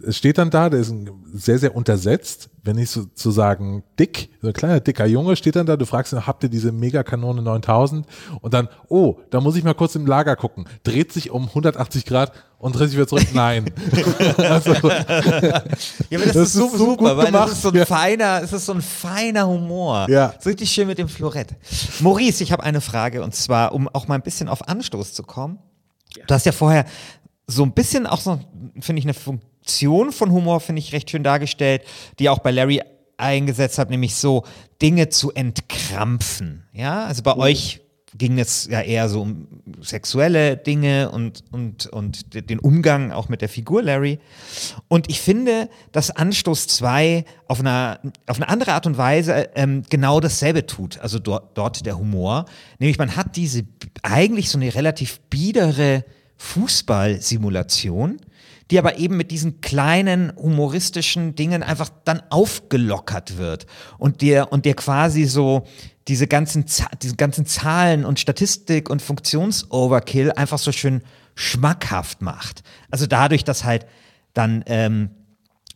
steht 0.08 0.38
dann 0.38 0.50
da, 0.50 0.70
der 0.70 0.80
ist 0.80 0.94
sehr, 1.32 1.58
sehr 1.58 1.74
untersetzt, 1.74 2.48
wenn 2.62 2.76
nicht 2.76 2.90
sozusagen 2.90 3.82
dick, 3.98 4.30
so 4.40 4.48
ein 4.48 4.52
kleiner 4.52 4.80
dicker 4.80 5.06
Junge 5.06 5.36
steht 5.36 5.56
dann 5.56 5.66
da, 5.66 5.76
du 5.76 5.86
fragst 5.86 6.12
ihn, 6.12 6.26
habt 6.26 6.42
ihr 6.42 6.48
diese 6.48 6.70
Megakanone 7.08 7.42
9000? 7.42 8.06
Und 8.40 8.54
dann, 8.54 8.68
oh, 8.88 9.16
da 9.30 9.40
muss 9.40 9.56
ich 9.56 9.64
mal 9.64 9.74
kurz 9.74 9.94
im 9.94 10.06
Lager 10.06 10.36
gucken. 10.36 10.66
Dreht 10.82 11.12
sich 11.12 11.30
um 11.30 11.48
180 11.48 12.04
Grad 12.04 12.32
und 12.58 12.72
dreht 12.72 12.90
sich 12.90 12.98
wieder 12.98 13.08
zurück. 13.08 13.26
Nein. 13.32 13.72
also, 14.36 14.72
ja, 14.72 14.88
aber 14.90 16.24
das, 16.24 16.32
das 16.32 16.36
ist, 16.36 16.52
so, 16.52 16.68
so 16.68 16.76
super, 16.76 17.16
weil 17.16 17.26
gemacht. 17.26 17.48
das 17.48 17.52
ist 17.52 17.62
so 17.62 17.70
ein 17.70 17.74
ja. 17.76 17.84
feiner, 17.84 18.42
es 18.42 18.52
ist 18.52 18.66
so 18.66 18.72
ein 18.72 18.82
feiner 18.82 19.46
Humor. 19.46 20.06
Ja. 20.08 20.34
So 20.38 20.50
richtig 20.50 20.70
schön 20.70 20.86
mit 20.86 20.98
dem 20.98 21.08
Florett. 21.08 21.54
Maurice, 22.00 22.42
ich 22.42 22.52
habe 22.52 22.62
eine 22.62 22.80
Frage 22.80 23.22
und 23.22 23.34
zwar, 23.34 23.72
um 23.72 23.88
auch 23.88 24.08
mal 24.08 24.16
ein 24.16 24.22
bisschen 24.22 24.48
auf 24.48 24.68
Anstoß 24.68 25.14
zu 25.14 25.22
kommen. 25.22 25.58
Ja. 26.16 26.24
Du 26.26 26.34
hast 26.34 26.46
ja 26.46 26.52
vorher 26.52 26.84
so 27.46 27.62
ein 27.62 27.72
bisschen 27.72 28.06
auch 28.06 28.20
so, 28.20 28.40
finde 28.80 29.00
ich, 29.00 29.06
eine 29.06 29.14
Funktion 29.14 30.12
von 30.12 30.30
Humor, 30.30 30.60
finde 30.60 30.80
ich, 30.80 30.92
recht 30.92 31.10
schön 31.10 31.22
dargestellt, 31.22 31.82
die 32.18 32.28
auch 32.28 32.40
bei 32.40 32.50
Larry 32.50 32.82
eingesetzt 33.18 33.78
hat, 33.78 33.90
nämlich 33.90 34.14
so 34.14 34.44
Dinge 34.80 35.08
zu 35.08 35.32
entkrampfen. 35.32 36.64
Ja, 36.72 37.04
also 37.04 37.22
bei 37.22 37.34
mhm. 37.34 37.40
euch 37.40 37.80
ging 38.16 38.38
es 38.38 38.66
ja 38.66 38.80
eher 38.80 39.08
so 39.08 39.22
um 39.22 39.46
sexuelle 39.80 40.56
Dinge 40.56 41.10
und, 41.10 41.44
und, 41.52 41.86
und 41.86 42.34
den 42.34 42.58
Umgang 42.58 43.12
auch 43.12 43.28
mit 43.28 43.42
der 43.42 43.48
Figur 43.48 43.82
Larry. 43.82 44.18
Und 44.88 45.10
ich 45.10 45.20
finde, 45.20 45.68
dass 45.92 46.10
Anstoß 46.10 46.68
2 46.68 47.24
auf, 47.46 47.60
einer, 47.60 48.00
auf 48.26 48.36
eine 48.36 48.48
andere 48.48 48.72
Art 48.72 48.86
und 48.86 48.96
Weise 48.96 49.50
ähm, 49.54 49.82
genau 49.90 50.20
dasselbe 50.20 50.66
tut. 50.66 50.98
Also 50.98 51.18
dort, 51.18 51.56
dort 51.56 51.84
der 51.84 51.98
Humor. 51.98 52.46
Nämlich 52.78 52.98
man 52.98 53.14
hat 53.14 53.36
diese 53.36 53.64
eigentlich 54.02 54.50
so 54.50 54.58
eine 54.58 54.74
relativ 54.74 55.20
biedere 55.28 56.04
Fußballsimulation, 56.38 58.20
die 58.70 58.78
aber 58.78 58.98
eben 58.98 59.16
mit 59.16 59.30
diesen 59.30 59.60
kleinen 59.60 60.32
humoristischen 60.36 61.34
Dingen 61.34 61.62
einfach 61.62 61.90
dann 62.04 62.22
aufgelockert 62.30 63.38
wird 63.38 63.66
und 63.98 64.20
dir 64.20 64.48
und 64.50 64.64
dir 64.64 64.74
quasi 64.74 65.24
so 65.24 65.66
diese 66.06 66.26
ganzen 66.26 66.64
diese 67.02 67.16
ganzen 67.16 67.46
Zahlen 67.46 68.04
und 68.04 68.20
Statistik 68.20 68.90
und 68.90 69.02
Funktionsoverkill 69.02 70.32
einfach 70.32 70.58
so 70.58 70.72
schön 70.72 71.02
schmackhaft 71.34 72.20
macht. 72.20 72.62
Also 72.90 73.06
dadurch, 73.06 73.44
dass 73.44 73.64
halt 73.64 73.86
dann 74.34 74.64
ähm, 74.66 75.10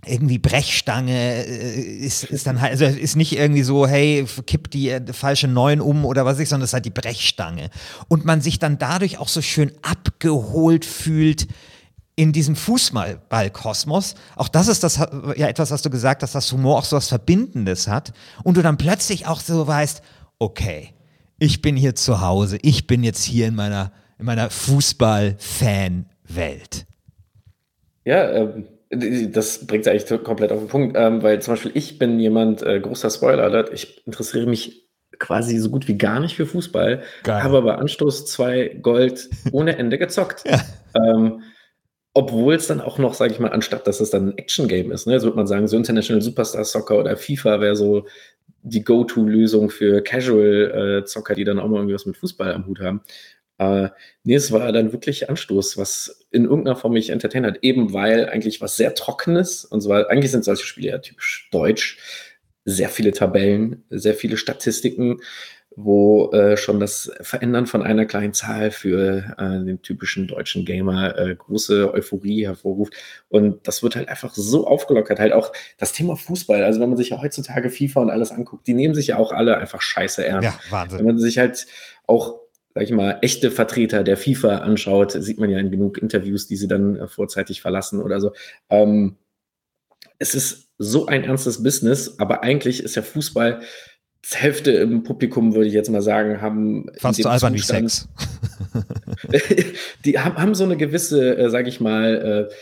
irgendwie 0.05 0.39
Brechstange 0.39 1.47
äh, 1.47 1.81
ist, 1.81 2.25
ist 2.25 2.47
dann 2.47 2.61
halt, 2.61 2.73
also 2.73 2.85
ist 2.85 3.15
nicht 3.15 3.37
irgendwie 3.37 3.63
so, 3.63 3.87
hey, 3.87 4.27
kipp 4.47 4.71
die 4.71 4.91
äh, 4.91 5.13
falsche 5.13 5.47
Neun 5.47 5.81
um 5.81 6.05
oder 6.05 6.25
was 6.25 6.41
ich, 6.41 6.49
sondern 6.49 6.65
es 6.65 6.71
ist 6.71 6.75
halt 6.75 6.85
die 6.87 6.91
Brechstange. 6.91 7.71
Und 8.09 8.25
man 8.25 8.41
sich 8.41 8.59
dann 8.59 8.79
dadurch 8.79 9.19
auch 9.19 9.29
so 9.29 9.43
schön 9.43 9.71
abgeholt 9.83 10.85
fühlt 10.85 11.47
in 12.15 12.33
diesem 12.33 12.57
Fußballkosmos. 12.57 14.17
Auch 14.37 14.49
das 14.49 14.69
ist 14.69 14.85
das 14.85 14.99
ja 15.37 15.49
etwas, 15.49 15.71
was 15.71 15.81
du 15.83 15.91
gesagt 15.91 16.23
hast, 16.23 16.35
dass 16.35 16.51
Humor 16.53 16.79
auch 16.79 16.85
so 16.85 16.97
was 16.97 17.09
Verbindendes 17.09 17.89
hat. 17.89 18.13
Und 18.45 18.57
du 18.57 18.63
dann 18.63 18.77
plötzlich 18.77 19.27
auch 19.27 19.41
so 19.41 19.67
weißt, 19.67 20.03
okay, 20.39 20.91
ich 21.39 21.63
bin 21.63 21.75
hier 21.77 21.95
zu 21.95 22.21
Hause, 22.21 22.59
ich 22.63 22.87
bin 22.87 23.03
jetzt 23.03 23.25
hier 23.25 23.49
in 23.49 23.55
meiner, 23.55 23.93
in 24.19 24.27
meiner 24.27 24.51
Fußball-Fan-Welt. 24.51 26.87
Ja, 28.05 28.31
ähm, 28.31 28.67
das 28.91 29.67
bringt 29.67 29.87
es 29.87 29.91
eigentlich 29.91 30.23
komplett 30.23 30.53
auf 30.53 30.59
den 30.59 30.69
Punkt, 30.69 30.99
ähm, 30.99 31.23
weil 31.23 31.41
zum 31.41 31.55
Beispiel 31.55 31.71
ich 31.75 31.99
bin 31.99 32.21
jemand, 32.21 32.63
äh, 32.63 32.79
großer 32.79 33.09
Spoiler-Alert, 33.11 33.73
ich 33.73 34.07
interessiere 34.07 34.45
mich 34.47 34.83
quasi 35.19 35.57
so 35.59 35.71
gut 35.71 35.89
wie 35.89 35.97
gar 35.97 36.21
nicht 36.21 36.37
für 36.37 36.45
Fußball, 36.47 37.03
Geil. 37.23 37.43
habe 37.43 37.57
aber 37.57 37.79
Anstoß 37.79 38.27
2 38.27 38.81
Gold 38.83 39.31
ohne 39.53 39.79
Ende 39.79 39.97
gezockt. 39.99 40.45
ja. 40.47 40.61
ähm, 40.95 41.43
obwohl 42.15 42.55
es 42.55 42.67
dann 42.67 42.81
auch 42.81 42.99
noch, 42.99 43.15
sage 43.15 43.33
ich 43.33 43.41
mal, 43.41 43.53
anstatt 43.53 43.87
dass 43.87 44.01
es 44.01 44.11
dann 44.11 44.29
ein 44.31 44.39
Action-Game 44.39 44.93
ist, 44.93 45.07
ne, 45.07 45.19
so 45.19 45.27
würde 45.27 45.37
man 45.37 45.47
sagen, 45.47 45.69
so 45.69 45.77
International 45.77 46.23
Superstar 46.23 46.65
Soccer 46.65 46.99
oder 46.99 47.17
FIFA 47.17 47.61
wäre 47.61 47.77
so 47.77 48.07
die 48.63 48.85
Go-To-Lösung 48.85 49.71
für 49.71 50.03
Casual-Zocker, 50.03 51.33
äh, 51.33 51.37
die 51.37 51.45
dann 51.45 51.59
auch 51.59 51.69
mal 51.69 51.77
irgendwie 51.77 51.95
was 51.95 52.07
mit 52.07 52.17
Fußball 52.17 52.53
am 52.53 52.67
Hut 52.67 52.81
haben. 52.81 53.01
Äh, 53.59 53.89
nee, 54.25 54.35
es 54.35 54.53
war 54.53 54.73
dann 54.73 54.93
wirklich 54.93 55.29
Anstoß, 55.29 55.77
was 55.79 56.27
in 56.31 56.45
irgendeiner 56.45 56.77
Form 56.77 56.93
mich 56.93 57.11
entertained 57.11 57.47
hat, 57.47 57.59
eben 57.63 57.93
weil 57.93 58.29
eigentlich 58.29 58.61
was 58.61 58.77
sehr 58.77 58.95
Trockenes, 58.95 59.65
und 59.65 59.81
zwar 59.83 60.11
eigentlich 60.11 60.31
sind 60.31 60.45
solche 60.45 60.67
Spiele 60.67 60.89
ja 60.89 60.99
typisch 60.99 61.49
deutsch, 61.51 61.99
sehr 62.65 62.89
viele 62.89 63.13
Tabellen, 63.13 63.85
sehr 63.91 64.15
viele 64.15 64.37
Statistiken, 64.37 65.21
wo 65.77 66.31
äh, 66.33 66.57
schon 66.57 66.81
das 66.81 67.11
Verändern 67.21 67.67
von 67.67 67.83
einer 67.83 68.07
kleinen 68.07 68.35
Zahl 68.35 68.71
für 68.71 69.35
äh, 69.39 69.65
den 69.65 69.83
typischen 69.83 70.27
deutschen 70.27 70.65
Gamer 70.65 71.17
äh, 71.19 71.35
große 71.35 71.93
Euphorie 71.93 72.47
hervorruft. 72.47 72.95
Und 73.29 73.67
das 73.67 73.83
wird 73.83 73.97
halt 73.97 74.09
einfach 74.09 74.35
so 74.35 74.67
aufgelockert. 74.67 75.19
Halt 75.19 75.33
auch 75.33 75.53
das 75.79 75.93
Thema 75.93 76.17
Fußball. 76.17 76.63
Also 76.63 76.81
wenn 76.81 76.89
man 76.89 76.99
sich 76.99 77.11
ja 77.11 77.21
heutzutage 77.21 77.71
FIFA 77.71 78.03
und 78.03 78.11
alles 78.11 78.31
anguckt, 78.31 78.67
die 78.67 78.75
nehmen 78.75 78.95
sich 78.95 79.09
ja 79.09 79.19
auch 79.19 79.33
alle 79.33 79.59
einfach 79.59 79.83
scheiße 79.83 80.25
ernst. 80.25 80.49
Ja, 80.49 80.59
Wahnsinn. 80.71 80.99
Wenn 80.99 81.07
man 81.07 81.19
sich 81.19 81.39
halt 81.39 81.67
auch 82.07 82.43
sag 82.75 82.85
ich 82.85 82.93
mal, 82.93 83.19
echte 83.21 83.51
Vertreter 83.51 84.03
der 84.03 84.17
FIFA 84.17 84.59
anschaut, 84.59 85.13
sieht 85.13 85.39
man 85.39 85.51
ja 85.51 85.59
in 85.59 85.71
genug 85.71 85.99
Interviews, 85.99 86.47
die 86.47 86.57
sie 86.57 86.69
dann 86.69 86.97
äh, 86.97 87.07
vorzeitig 87.07 87.61
verlassen 87.61 88.01
oder 88.01 88.19
so. 88.19 88.33
Ähm, 88.71 89.17
es 90.19 90.35
ist 90.35 90.71
so 90.79 91.07
ein 91.07 91.25
ernstes 91.25 91.63
Business, 91.63 92.19
aber 92.19 92.43
eigentlich 92.43 92.83
ist 92.83 92.97
ja 92.97 93.03
Fußball 93.03 93.61
Hälfte 94.31 94.73
im 94.73 95.03
Publikum, 95.03 95.55
würde 95.55 95.67
ich 95.67 95.75
jetzt 95.75 95.91
mal 95.91 96.03
sagen, 96.03 96.41
haben. 96.41 96.87
Fast 96.99 97.23
so 97.23 97.29
albern 97.29 97.55
wie 97.55 97.59
Sex. 97.59 98.09
die 100.05 100.19
haben, 100.19 100.37
haben, 100.37 100.55
so 100.55 100.65
eine 100.65 100.77
gewisse, 100.77 101.37
äh, 101.37 101.51
sage 101.51 101.69
ich 101.69 101.81
mal, 101.81 102.49
äh, 102.51 102.55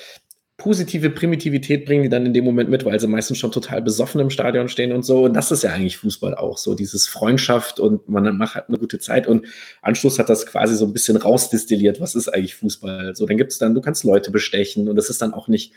positive 0.60 1.08
Primitivität 1.10 1.86
bringen 1.86 2.02
die 2.02 2.08
dann 2.08 2.26
in 2.26 2.34
dem 2.34 2.44
Moment 2.44 2.68
mit, 2.68 2.84
weil 2.84 3.00
sie 3.00 3.06
meistens 3.06 3.38
schon 3.38 3.50
total 3.50 3.80
besoffen 3.80 4.20
im 4.20 4.30
Stadion 4.30 4.68
stehen 4.68 4.92
und 4.92 5.04
so. 5.04 5.24
Und 5.24 5.34
das 5.34 5.50
ist 5.50 5.62
ja 5.62 5.70
eigentlich 5.70 5.96
Fußball 5.96 6.34
auch 6.34 6.58
so, 6.58 6.74
dieses 6.74 7.06
Freundschaft 7.06 7.80
und 7.80 8.08
man 8.08 8.36
macht 8.36 8.56
halt 8.56 8.68
eine 8.68 8.78
gute 8.78 8.98
Zeit. 8.98 9.26
Und 9.26 9.46
Anschluss 9.80 10.18
hat 10.18 10.28
das 10.28 10.46
quasi 10.46 10.76
so 10.76 10.84
ein 10.84 10.92
bisschen 10.92 11.16
rausdestilliert. 11.16 12.00
Was 12.00 12.14
ist 12.14 12.28
eigentlich 12.28 12.56
Fußball? 12.56 13.16
So, 13.16 13.26
dann 13.26 13.38
gibt 13.38 13.52
es 13.52 13.58
dann, 13.58 13.74
du 13.74 13.80
kannst 13.80 14.04
Leute 14.04 14.30
bestechen 14.30 14.88
und 14.88 14.96
das 14.96 15.08
ist 15.08 15.22
dann 15.22 15.32
auch 15.32 15.48
nicht 15.48 15.72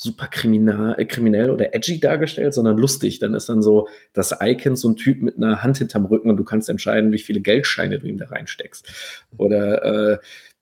super 0.00 0.28
kriminal, 0.28 0.94
äh, 0.96 1.04
kriminell 1.04 1.50
oder 1.50 1.74
edgy 1.74 1.98
dargestellt, 1.98 2.54
sondern 2.54 2.78
lustig. 2.78 3.18
Dann 3.18 3.34
ist 3.34 3.48
dann 3.48 3.62
so 3.62 3.88
das 4.12 4.34
Icon 4.40 4.76
so 4.76 4.88
ein 4.88 4.96
Typ 4.96 5.22
mit 5.22 5.36
einer 5.36 5.64
Hand 5.64 5.78
hinterm 5.78 6.06
Rücken 6.06 6.30
und 6.30 6.36
du 6.36 6.44
kannst 6.44 6.68
entscheiden, 6.68 7.10
wie 7.10 7.18
viele 7.18 7.40
Geldscheine 7.40 7.98
du 7.98 8.06
ihm 8.06 8.16
da 8.16 8.26
reinsteckst. 8.26 9.26
Oder 9.36 10.12
äh, 10.12 10.18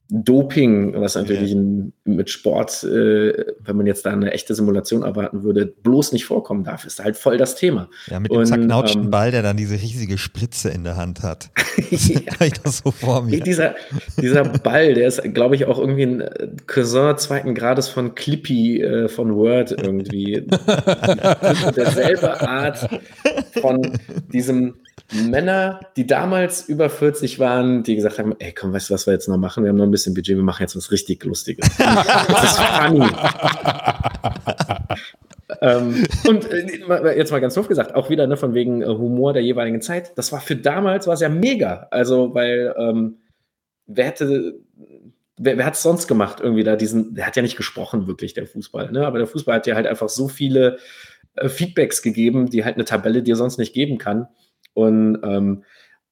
Doping, 0.09 0.95
was 1.01 1.16
natürlich 1.16 1.51
in, 1.51 1.92
mit 2.05 2.31
Sport, 2.31 2.85
äh, 2.85 3.55
wenn 3.59 3.77
man 3.77 3.87
jetzt 3.87 4.07
da 4.07 4.12
eine 4.12 4.31
echte 4.33 4.55
Simulation 4.55 5.03
erwarten 5.03 5.42
würde, 5.42 5.66
bloß 5.66 6.12
nicht 6.12 6.25
vorkommen 6.25 6.62
darf, 6.62 6.85
ist 6.85 7.03
halt 7.03 7.16
voll 7.16 7.38
das 7.38 7.57
Thema. 7.57 7.88
Ja, 8.07 8.21
mit 8.21 8.31
dem 8.31 8.38
und, 8.38 8.47
zerknautschten 8.47 9.05
ähm, 9.05 9.11
Ball, 9.11 9.33
der 9.33 9.42
dann 9.42 9.57
diese 9.57 9.75
riesige 9.75 10.16
Spritze 10.16 10.69
in 10.69 10.85
der 10.85 10.97
Hand 10.97 11.23
hat. 11.23 11.51
ja. 11.90 12.47
ich 12.47 12.53
das 12.62 12.79
so 12.79 12.90
vor 12.92 13.23
mir. 13.23 13.40
Dieser, 13.40 13.75
dieser 14.21 14.45
Ball, 14.45 14.95
der 14.95 15.09
ist, 15.09 15.23
glaube 15.35 15.57
ich, 15.57 15.66
auch 15.66 15.79
irgendwie 15.79 16.05
ein 16.05 16.25
Cousin 16.66 17.19
zweiten 17.19 17.55
Grades 17.55 17.88
von 17.88 18.14
Clippy 18.14 18.81
äh, 18.81 19.09
von 19.09 19.35
Word 19.35 19.73
irgendwie. 19.73 20.47
derselbe 21.77 22.40
Art 22.40 22.88
von 23.61 23.99
diesem 24.33 24.75
Männer, 25.12 25.81
die 25.97 26.07
damals 26.07 26.69
über 26.69 26.90
40 26.90 27.38
waren, 27.38 27.83
die 27.85 27.95
gesagt 27.95 28.19
haben, 28.19 28.35
ey, 28.38 28.53
komm, 28.53 28.73
weißt 28.73 28.90
du, 28.90 28.95
was 28.95 29.07
wir 29.07 29.14
jetzt 29.14 29.29
noch 29.29 29.37
machen? 29.37 29.62
Wir 29.62 29.71
haben 29.71 29.77
noch 29.77 29.85
ein 29.85 29.90
bisschen 29.90 30.14
Budget, 30.14 30.37
wir 30.37 30.42
machen 30.42 30.62
jetzt 30.62 30.77
was 30.77 30.90
richtig 30.90 31.25
Lustiges. 31.25 31.69
das 31.79 32.45
ist 32.45 32.61
funny. 32.61 33.07
ähm, 35.61 36.07
und 36.27 36.51
äh, 36.51 37.16
jetzt 37.16 37.31
mal 37.31 37.40
ganz 37.40 37.55
doof 37.55 37.69
gesagt, 37.69 37.95
auch 37.95 38.11
wieder 38.11 38.27
ne, 38.27 38.37
von 38.37 38.55
wegen 38.55 38.83
äh, 38.83 38.87
Humor 38.87 39.33
der 39.33 39.42
jeweiligen 39.42 39.81
Zeit. 39.81 40.16
Das 40.19 40.33
war 40.33 40.40
für 40.40 40.57
damals 40.57 41.07
war 41.07 41.14
es 41.14 41.21
ja 41.21 41.29
mega. 41.29 41.87
Also, 41.92 42.35
weil 42.35 42.75
ähm, 42.77 43.19
wer 43.87 44.07
hätte, 44.07 44.59
wer, 45.37 45.57
wer 45.57 45.66
hat 45.66 45.75
es 45.75 45.83
sonst 45.83 46.09
gemacht 46.09 46.40
irgendwie 46.40 46.64
da 46.64 46.75
diesen, 46.75 47.14
der 47.14 47.27
hat 47.27 47.37
ja 47.37 47.42
nicht 47.42 47.57
gesprochen 47.57 48.09
wirklich, 48.09 48.35
der 48.35 48.47
Fußball, 48.47 48.90
ne? 48.90 49.07
Aber 49.07 49.19
der 49.19 49.29
Fußball 49.29 49.57
hat 49.57 49.66
ja 49.69 49.77
halt 49.77 49.87
einfach 49.87 50.09
so 50.09 50.27
viele 50.27 50.79
äh, 51.37 51.49
Feedbacks 51.49 52.03
gegeben, 52.03 52.51
die 52.51 52.64
halt 52.64 52.75
eine 52.75 52.85
Tabelle 52.85 53.23
dir 53.23 53.37
sonst 53.37 53.59
nicht 53.59 53.73
geben 53.73 53.99
kann. 53.99 54.27
Und 54.77 55.21
ähm, 55.23 55.65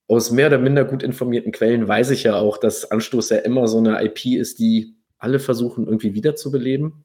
aus 0.08 0.30
mehr 0.30 0.46
oder 0.46 0.58
minder 0.58 0.86
gut 0.86 1.02
informierten 1.02 1.52
Quellen 1.52 1.86
weiß 1.86 2.10
ich 2.10 2.22
ja 2.22 2.36
auch, 2.36 2.56
dass 2.56 2.90
Anstoß 2.90 3.28
ja 3.28 3.36
immer 3.38 3.68
so 3.68 3.76
eine 3.76 4.02
IP 4.02 4.24
ist, 4.24 4.58
die 4.58 4.96
alle 5.18 5.38
versuchen 5.38 5.84
irgendwie 5.86 6.14
wiederzubeleben. 6.14 7.04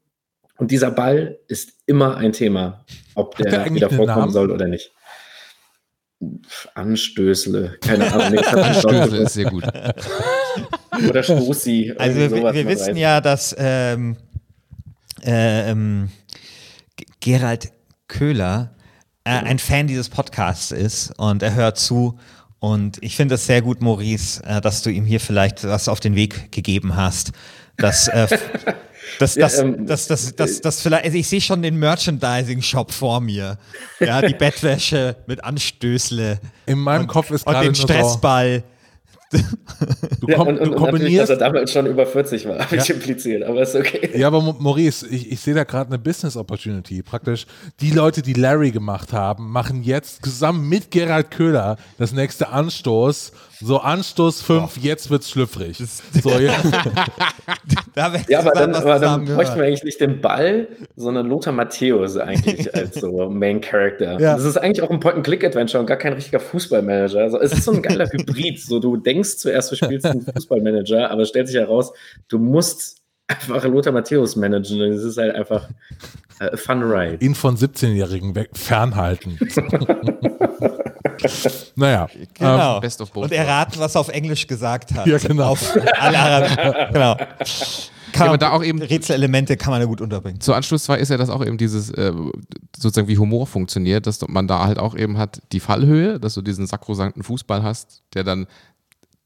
Und 0.56 0.70
dieser 0.70 0.90
Ball 0.90 1.38
ist 1.48 1.74
immer 1.84 2.16
ein 2.16 2.32
Thema, 2.32 2.86
ob 3.14 3.36
der, 3.36 3.50
der 3.50 3.74
wieder 3.74 3.90
vorkommen 3.90 4.30
soll 4.30 4.50
oder 4.50 4.68
nicht. 4.68 4.90
Anstößle, 6.74 7.76
keine 7.82 8.10
Ahnung. 8.10 8.38
Anstößle 8.38 9.18
ist 9.18 9.34
sehr 9.34 9.50
gut. 9.50 9.64
Oder 11.08 11.22
Stoßi. 11.22 11.94
Also 11.96 12.18
wir, 12.18 12.52
wir 12.52 12.68
wissen 12.68 12.96
ja, 12.96 13.22
dass 13.22 13.56
ähm, 13.58 14.16
ähm, 15.22 16.10
Gerald 17.20 17.72
Köhler 18.06 18.74
äh, 19.30 19.44
ein 19.44 19.58
Fan 19.58 19.86
dieses 19.86 20.08
Podcasts 20.08 20.72
ist 20.72 21.12
und 21.18 21.42
er 21.42 21.54
hört 21.54 21.78
zu. 21.78 22.18
Und 22.58 22.98
ich 23.00 23.16
finde 23.16 23.36
es 23.36 23.46
sehr 23.46 23.62
gut, 23.62 23.80
Maurice, 23.80 24.42
äh, 24.44 24.60
dass 24.60 24.82
du 24.82 24.90
ihm 24.90 25.04
hier 25.04 25.20
vielleicht 25.20 25.64
was 25.64 25.88
auf 25.88 26.00
den 26.00 26.14
Weg 26.14 26.52
gegeben 26.52 26.96
hast. 26.96 27.32
Dass, 27.76 28.08
äh, 28.08 28.26
das, 28.28 28.40
das, 29.18 29.34
ja, 29.36 29.62
ähm, 29.62 29.86
das, 29.86 30.08
das, 30.08 30.34
das, 30.34 30.60
das, 30.60 30.82
vielleicht, 30.82 31.04
also 31.04 31.16
ich 31.16 31.28
sehe 31.28 31.40
schon 31.40 31.62
den 31.62 31.78
Merchandising-Shop 31.78 32.92
vor 32.92 33.20
mir. 33.20 33.56
Ja, 34.00 34.20
die 34.20 34.34
Bettwäsche 34.38 35.16
mit 35.26 35.42
Anstößle. 35.42 36.40
In 36.66 36.78
meinem 36.78 37.02
und, 37.02 37.06
Kopf 37.06 37.30
ist 37.30 37.46
gerade 37.46 37.68
Und 37.68 37.78
den 37.78 37.82
Stressball. 37.82 38.64
So 40.19 40.19
Du, 40.20 40.26
ja, 40.28 40.38
und, 40.38 40.58
und, 40.58 40.72
du 40.72 40.76
kombinierst. 40.76 41.30
dass 41.30 41.30
er 41.30 41.36
damals 41.36 41.72
schon 41.72 41.86
über 41.86 42.04
40 42.04 42.46
war, 42.46 42.58
habe 42.58 42.76
ja. 42.76 42.82
ich 42.82 42.90
impliziert, 42.90 43.42
aber 43.42 43.62
ist 43.62 43.74
okay. 43.74 44.10
Ja, 44.14 44.26
aber 44.26 44.40
Maurice, 44.58 45.06
ich, 45.08 45.32
ich 45.32 45.40
sehe 45.40 45.54
da 45.54 45.64
gerade 45.64 45.88
eine 45.88 45.98
Business 45.98 46.36
Opportunity. 46.36 47.02
Praktisch 47.02 47.46
die 47.80 47.90
Leute, 47.90 48.20
die 48.20 48.34
Larry 48.34 48.70
gemacht 48.70 49.12
haben, 49.12 49.50
machen 49.50 49.82
jetzt 49.82 50.24
zusammen 50.24 50.68
mit 50.68 50.90
Gerald 50.90 51.30
Köhler 51.30 51.76
das 51.98 52.12
nächste 52.12 52.48
Anstoß. 52.48 53.32
So 53.62 53.78
Anstoß 53.78 54.40
5, 54.40 54.62
oh. 54.62 54.80
jetzt 54.80 55.10
wird's 55.10 55.30
schlüpfrig. 55.30 55.76
So, 55.76 56.30
ja. 56.30 56.54
ja, 58.28 58.38
aber 58.38 58.52
dann, 58.52 58.74
aber 58.74 58.98
dann 58.98 59.26
bräuchten 59.26 59.56
wir 59.56 59.64
eigentlich 59.64 59.84
nicht 59.84 60.00
den 60.00 60.22
Ball, 60.22 60.66
sondern 60.96 61.26
Lothar 61.28 61.52
Matthäus 61.52 62.16
eigentlich 62.16 62.74
als 62.74 63.00
so 63.00 63.28
Main 63.28 63.60
Character. 63.60 64.18
Ja. 64.18 64.34
Das 64.34 64.44
ist 64.44 64.56
eigentlich 64.56 64.80
auch 64.80 64.88
ein 64.88 64.98
Point-and-Click-Adventure 64.98 65.78
und 65.80 65.86
gar 65.86 65.98
kein 65.98 66.14
richtiger 66.14 66.40
Fußballmanager. 66.40 67.20
Also 67.20 67.38
es 67.38 67.52
ist 67.52 67.64
so 67.64 67.72
ein 67.72 67.82
geiler 67.82 68.06
Hybrid. 68.10 68.60
So, 68.60 68.78
du 68.78 68.96
denkst, 68.96 69.20
denkst 69.20 69.36
zuerst, 69.38 69.72
du 69.72 69.76
spielst 69.76 70.06
einen 70.26 70.34
Fußballmanager, 70.34 71.10
aber 71.10 71.22
es 71.22 71.28
stellt 71.28 71.48
sich 71.48 71.56
heraus, 71.56 71.92
du 72.28 72.38
musst 72.38 73.00
einfach 73.30 73.64
Lothar 73.64 73.92
Matthäus 73.92 74.36
managen. 74.36 74.78
Das 74.92 75.02
ist 75.02 75.16
halt 75.16 75.34
einfach 75.34 75.68
äh, 76.40 76.56
Fun 76.56 76.82
Ride. 76.82 77.24
Ihn 77.24 77.34
von 77.34 77.56
17-Jährigen 77.56 78.34
fernhalten. 78.52 79.38
naja. 81.76 82.08
Genau. 82.34 82.80
Best 82.80 83.00
of 83.00 83.12
both 83.12 83.24
Und 83.24 83.32
erraten, 83.32 83.78
was 83.78 83.94
er 83.94 84.00
auf 84.00 84.08
Englisch 84.08 84.46
gesagt 84.46 84.94
hat. 84.94 85.06
Ja, 85.06 85.18
genau. 85.18 85.50
Auf 85.50 85.76
alle 85.98 86.18
Araber 86.18 86.88
genau. 86.92 87.16
Kann 88.12 88.26
ja, 88.26 88.30
aber 88.30 88.38
da 88.38 88.50
auch 88.50 88.64
eben 88.64 88.82
Rätselelemente 88.82 89.56
kann 89.56 89.70
man 89.70 89.80
ja 89.80 89.86
gut 89.86 90.00
unterbringen. 90.00 90.40
Zu 90.40 90.52
Anschluss 90.52 90.84
2 90.84 90.98
ist 90.98 91.10
ja 91.10 91.16
das 91.16 91.30
auch 91.30 91.44
eben 91.46 91.58
dieses, 91.58 91.90
äh, 91.90 92.12
sozusagen 92.76 93.06
wie 93.06 93.18
Humor 93.18 93.46
funktioniert, 93.46 94.08
dass 94.08 94.26
man 94.26 94.48
da 94.48 94.66
halt 94.66 94.80
auch 94.80 94.96
eben 94.96 95.16
hat 95.16 95.40
die 95.52 95.60
Fallhöhe, 95.60 96.18
dass 96.18 96.34
du 96.34 96.42
diesen 96.42 96.66
sakrosankten 96.66 97.22
Fußball 97.22 97.62
hast, 97.62 98.02
der 98.14 98.24
dann 98.24 98.48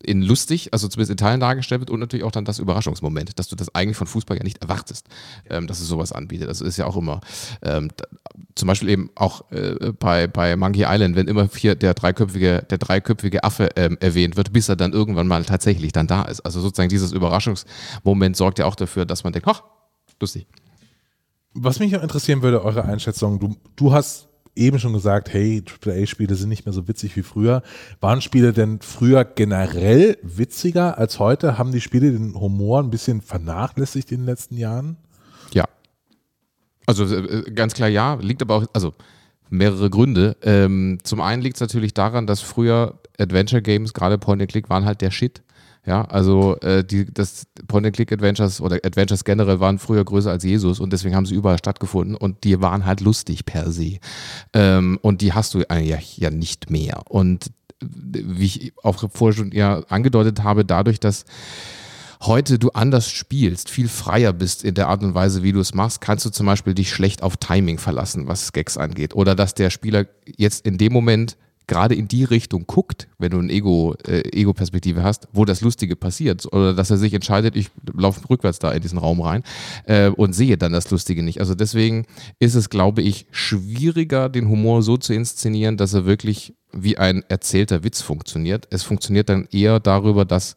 in 0.05 0.23
lustig, 0.23 0.73
also 0.73 0.89
zumindest 0.89 1.11
in 1.13 1.17
Teilen 1.17 1.41
dargestellt 1.41 1.81
wird 1.81 1.91
und 1.91 2.01
natürlich 2.01 2.25
auch 2.25 2.31
dann 2.31 2.45
das 2.45 2.59
Überraschungsmoment, 2.59 3.39
dass 3.39 3.49
du 3.49 3.57
das 3.57 3.75
eigentlich 3.75 3.97
von 3.97 4.07
Fußball 4.07 4.37
ja 4.37 4.45
nicht 4.45 4.59
erwartest, 4.63 5.09
ähm, 5.51 5.67
dass 5.67 5.81
es 5.81 5.89
sowas 5.89 6.13
anbietet. 6.13 6.49
Das 6.49 6.61
ist 6.61 6.77
ja 6.77 6.87
auch 6.87 6.97
immer, 6.97 7.21
ähm, 7.63 7.91
da, 7.97 8.05
zum 8.55 8.69
Beispiel 8.69 8.89
eben 8.89 9.11
auch 9.15 9.51
äh, 9.51 9.93
bei, 9.99 10.27
bei 10.27 10.57
Monkey 10.57 10.85
Island, 10.87 11.17
wenn 11.17 11.29
immer 11.29 11.49
hier 11.55 11.75
der 11.75 11.95
dreiköpfige, 11.95 12.65
der 12.69 12.79
dreiköpfige 12.79 13.45
Affe 13.45 13.71
ähm, 13.77 13.97
erwähnt 14.01 14.37
wird, 14.37 14.53
bis 14.53 14.69
er 14.69 14.77
dann 14.77 14.93
irgendwann 14.93 15.27
mal 15.27 15.45
tatsächlich 15.45 15.93
dann 15.93 16.07
da 16.07 16.23
ist. 16.23 16.41
Also 16.41 16.61
sozusagen 16.61 16.89
dieses 16.89 17.13
Überraschungsmoment 17.13 18.37
sorgt 18.37 18.59
ja 18.59 18.67
auch 18.67 18.77
dafür, 18.77 19.07
dass 19.07 19.25
man 19.25 19.33
denkt, 19.33 19.49
ach, 19.49 19.63
lustig. 20.21 20.47
Was 21.55 21.79
mich 21.79 21.97
auch 21.97 22.03
interessieren 22.03 22.43
würde, 22.43 22.65
eure 22.65 22.85
Einschätzung, 22.85 23.39
du, 23.39 23.57
du 23.77 23.93
hast 23.93 24.29
eben 24.57 24.79
schon 24.79 24.93
gesagt, 24.93 25.33
hey, 25.33 25.63
AAA-Spiele 25.65 26.35
sind 26.35 26.49
nicht 26.49 26.67
mehr 26.67 26.73
so 26.73 26.87
witzig 26.89 27.17
wie 27.17 27.23
früher. 27.23 27.63
Waren 28.01 28.21
Spiele 28.21 28.53
denn 28.53 28.81
früher 28.81 29.25
generell 29.25 30.19
witziger 30.23 30.99
als 30.99 31.19
heute? 31.19 31.59
Haben 31.59 31.73
die 31.73 31.81
Spiele 31.81 32.13
den 32.13 32.35
Humor 32.35 32.81
ein 32.81 32.91
bisschen 32.91 33.21
vernachlässigt 33.21 34.13
in 34.13 34.21
den 34.21 34.27
letzten 34.27 34.57
Jahren? 34.57 34.97
Ja. 35.53 35.65
Also 36.87 37.05
äh, 37.05 37.51
ganz 37.53 37.75
klar 37.75 37.89
ja, 37.89 38.15
liegt 38.15 38.43
aber 38.43 38.57
auch, 38.57 38.67
also 38.73 38.95
mehrere 39.51 39.91
Gründe. 39.91 40.37
Ähm, 40.43 40.99
zum 41.03 41.21
einen 41.21 41.43
liegt 41.43 41.57
es 41.57 41.61
natürlich 41.61 41.95
daran, 41.95 42.27
dass 42.27 42.41
früher 42.41 42.99
Adventure 43.19 43.63
Games, 43.63 43.93
gerade 43.93 44.19
Point 44.19 44.43
and 44.43 44.51
Click, 44.51 44.69
waren 44.71 44.85
halt 44.85 45.01
der 45.01 45.11
Shit. 45.11 45.43
Ja, 45.87 46.03
also 46.07 46.57
äh, 46.61 46.83
die, 46.83 47.05
das 47.13 47.47
Point-and-Click-Adventures 47.69 48.63
oder 48.63 48.77
Adventures 48.85 49.25
generell 49.25 49.61
waren 49.61 49.79
früher 49.79 50.03
größer 50.03 50.31
als 50.31 50.43
Jesus 50.43 50.81
und 50.81 50.95
deswegen 50.95 51.15
haben 51.15 51.27
sie 51.27 51.35
überall 51.35 51.59
stattgefunden 51.59 52.17
und 52.17 52.45
die 52.45 52.61
waren 52.63 52.87
halt 52.87 53.03
lustig 53.03 53.45
per 53.45 53.71
se. 53.71 53.99
Ähm, 54.55 54.99
und 55.03 55.21
die 55.21 55.35
hast 55.35 55.53
du 55.53 55.63
eigentlich 55.69 56.17
ja 56.17 56.31
nicht 56.31 56.71
mehr. 56.71 57.03
Und 57.11 57.51
wie 57.81 58.47
ich 58.47 58.73
auch 58.83 59.05
vorher 59.13 59.37
schon 59.37 59.53
ja 59.53 59.81
angedeutet 59.91 60.43
habe, 60.43 60.65
dadurch, 60.65 61.01
dass 61.01 61.27
heute 62.23 62.59
du 62.59 62.71
anders 62.71 63.11
spielst, 63.11 63.69
viel 63.69 63.89
freier 63.89 64.33
bist 64.33 64.65
in 64.65 64.75
der 64.75 64.89
Art 64.89 65.03
und 65.03 65.15
Weise, 65.15 65.43
wie 65.43 65.53
du 65.53 65.61
es 65.61 65.75
machst, 65.75 66.01
kannst 66.01 66.25
du 66.25 66.31
zum 66.31 66.47
Beispiel 66.47 66.75
dich 66.75 66.91
schlecht 66.91 67.23
auf 67.23 67.37
Timing 67.37 67.79
verlassen, 67.79 68.27
was 68.27 68.53
Gags 68.53 68.79
angeht. 68.79 69.15
Oder 69.15 69.35
dass 69.35 69.53
der 69.55 69.69
Spieler 69.69 70.07
jetzt 70.25 70.67
in 70.67 70.79
dem 70.79 70.95
Moment 70.95 71.37
gerade 71.67 71.95
in 71.95 72.09
die 72.09 72.25
Richtung 72.25 72.67
guckt, 72.67 73.09
wenn 73.19 73.31
du 73.31 73.39
eine 73.39 73.53
Ego, 73.53 73.95
äh, 74.07 74.21
Ego-Perspektive 74.33 75.03
hast, 75.03 75.29
wo 75.33 75.45
das 75.45 75.61
Lustige 75.61 75.97
passiert. 75.97 76.47
Oder 76.53 76.75
dass 76.75 76.91
er 76.91 76.99
sich 76.99 77.15
entscheidet, 77.15 77.57
ich 77.57 77.71
laufe 77.93 78.29
rückwärts 78.29 78.59
da 78.59 78.73
in 78.73 78.83
diesen 78.83 78.99
Raum 78.99 79.21
rein 79.21 79.43
äh, 79.85 80.09
und 80.09 80.35
sehe 80.35 80.59
dann 80.59 80.73
das 80.73 80.91
Lustige 80.91 81.23
nicht. 81.23 81.41
Also 81.41 81.55
deswegen 81.55 82.07
ist 82.39 82.55
es, 82.55 82.69
glaube 82.69 83.03
ich, 83.03 83.27
schwieriger, 83.31 84.29
den 84.29 84.49
Humor 84.49 84.83
so 84.83 84.97
zu 84.97 85.15
inszenieren, 85.15 85.77
dass 85.77 85.95
er 85.95 86.05
wirklich 86.05 86.55
wie 86.73 86.99
ein 86.99 87.25
erzählter 87.29 87.85
Witz 87.85 88.03
funktioniert. 88.03 88.67
Es 88.71 88.83
funktioniert 88.83 89.29
dann 89.29 89.47
eher 89.51 89.81
darüber, 89.81 90.25
dass, 90.25 90.57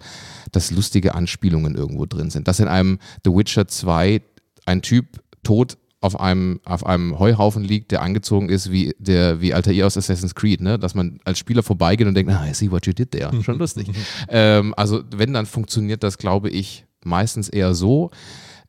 dass 0.52 0.72
lustige 0.72 1.16
Anspielungen 1.16 1.76
irgendwo 1.76 2.06
drin 2.06 2.32
sind. 2.32 2.48
Dass 2.48 2.60
in 2.60 2.68
einem 2.68 3.00
The 3.24 3.32
Witcher 3.32 3.68
2 3.68 4.22
ein 4.66 4.82
Typ 4.82 5.22
tot 5.44 5.78
auf 6.00 6.20
einem, 6.20 6.60
auf 6.64 6.86
einem 6.86 7.18
Heuhaufen 7.18 7.64
liegt, 7.64 7.92
der 7.92 8.02
angezogen 8.02 8.50
ist 8.50 8.72
wie 8.72 8.96
der 9.00 9.42
wie 9.42 9.54
Altair 9.54 9.88
aus 9.88 9.98
Assassin's 9.98 10.36
Creed, 10.36 10.62
ne? 10.62 10.78
dass 10.78 10.94
man 10.94 11.20
als 11.26 11.40
Spieler 11.40 11.64
vorbeigeht 11.64 12.08
und 12.08 12.14
denkt, 12.14 12.32
ah, 12.32 12.46
I 12.48 12.54
see 12.54 12.70
what 12.70 12.86
you 12.86 12.94
did 12.94 13.12
there. 13.12 13.32
Schon 13.44 13.58
lustig. 13.58 13.90
ähm, 14.30 14.74
also 14.78 15.04
wenn, 15.16 15.34
dann 15.34 15.46
funktioniert 15.46 16.04
das, 16.04 16.18
glaube 16.18 16.50
ich, 16.50 16.86
meistens 17.04 17.50
eher 17.50 17.74
so. 17.74 18.12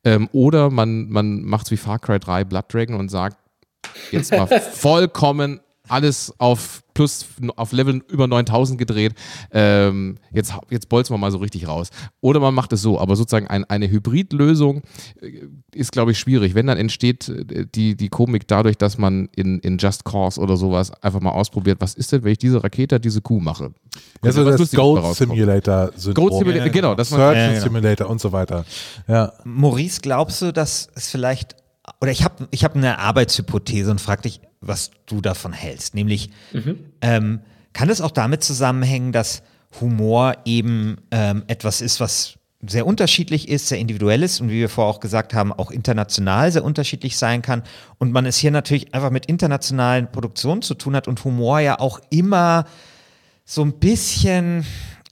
Ähm, 0.03 0.29
oder 0.31 0.69
man, 0.69 1.09
man 1.09 1.43
macht 1.43 1.65
es 1.65 1.71
wie 1.71 1.77
Far 1.77 1.99
Cry 1.99 2.19
3 2.19 2.45
Blood 2.45 2.73
Dragon 2.73 2.95
und 2.95 3.09
sagt, 3.09 3.37
jetzt 4.11 4.31
mal 4.31 4.47
vollkommen 4.73 5.59
alles 5.87 6.33
auf 6.39 6.83
plus 6.99 7.27
auf 7.55 7.71
Level 7.71 8.01
über 8.09 8.27
9000 8.27 8.77
gedreht. 8.77 9.13
Ähm, 9.53 10.17
jetzt, 10.33 10.53
jetzt 10.69 10.89
bolzen 10.89 11.13
wir 11.13 11.17
mal 11.17 11.31
so 11.31 11.37
richtig 11.37 11.65
raus. 11.65 11.91
Oder 12.19 12.41
man 12.41 12.53
macht 12.53 12.73
es 12.73 12.81
so, 12.81 12.99
aber 12.99 13.15
sozusagen 13.15 13.47
ein, 13.47 13.63
eine 13.63 13.89
Hybridlösung 13.89 14.81
äh, 15.21 15.43
ist, 15.73 15.93
glaube 15.93 16.11
ich, 16.11 16.19
schwierig. 16.19 16.55
Wenn 16.55 16.67
dann 16.67 16.77
entsteht 16.77 17.29
äh, 17.29 17.65
die, 17.73 17.95
die 17.95 18.09
Komik 18.09 18.49
dadurch, 18.49 18.77
dass 18.77 18.97
man 18.97 19.29
in, 19.33 19.59
in 19.59 19.77
Just 19.77 20.03
Cause 20.03 20.41
oder 20.41 20.57
sowas 20.57 20.91
einfach 21.01 21.21
mal 21.21 21.31
ausprobiert, 21.31 21.79
was 21.79 21.93
ist 21.93 22.11
denn, 22.11 22.25
wenn 22.25 22.33
ich 22.33 22.37
diese 22.37 22.61
Rakete, 22.61 22.99
diese 22.99 23.21
Kuh 23.21 23.39
mache? 23.39 23.71
Ja, 24.21 24.33
so 24.33 24.43
das 24.43 24.69
Gold 24.71 25.15
Simulator 25.15 25.91
Gold 26.13 26.33
Simulator, 26.33 26.65
ja, 26.65 26.67
genau. 26.67 26.95
Das 26.95 27.11
Search 27.11 27.37
ja, 27.37 27.49
genau. 27.51 27.61
Simulator 27.61 28.09
und 28.09 28.19
so 28.19 28.33
weiter. 28.33 28.65
Ja. 29.07 29.31
Maurice, 29.45 30.01
glaubst 30.01 30.41
du, 30.41 30.51
dass 30.51 30.89
es 30.95 31.09
vielleicht, 31.09 31.55
oder 32.01 32.11
ich 32.11 32.25
habe 32.25 32.49
ich 32.51 32.65
hab 32.65 32.75
eine 32.75 32.99
Arbeitshypothese 32.99 33.89
und 33.89 34.01
frage 34.01 34.23
dich, 34.23 34.41
was 34.61 34.91
du 35.05 35.21
davon 35.21 35.53
hältst. 35.53 35.95
Nämlich, 35.95 36.31
ähm, 37.01 37.41
kann 37.73 37.89
es 37.89 38.01
auch 38.01 38.11
damit 38.11 38.43
zusammenhängen, 38.43 39.11
dass 39.11 39.41
Humor 39.79 40.35
eben 40.45 40.97
ähm, 41.11 41.43
etwas 41.47 41.81
ist, 41.81 41.99
was 41.99 42.39
sehr 42.67 42.85
unterschiedlich 42.85 43.47
ist, 43.47 43.69
sehr 43.69 43.77
individuell 43.77 44.21
ist 44.21 44.41
und 44.41 44.49
wie 44.49 44.59
wir 44.59 44.69
vorher 44.69 44.93
auch 44.93 44.99
gesagt 44.99 45.33
haben, 45.33 45.53
auch 45.53 45.71
international 45.71 46.51
sehr 46.51 46.63
unterschiedlich 46.63 47.17
sein 47.17 47.41
kann. 47.41 47.63
Und 47.99 48.11
man 48.11 48.25
es 48.25 48.37
hier 48.37 48.51
natürlich 48.51 48.93
einfach 48.93 49.11
mit 49.11 49.27
internationalen 49.27 50.11
Produktionen 50.11 50.61
zu 50.61 50.73
tun 50.73 50.95
hat 50.95 51.07
und 51.07 51.23
Humor 51.23 51.59
ja 51.59 51.79
auch 51.79 52.01
immer 52.09 52.65
so 53.45 53.63
ein 53.63 53.79
bisschen, 53.79 54.65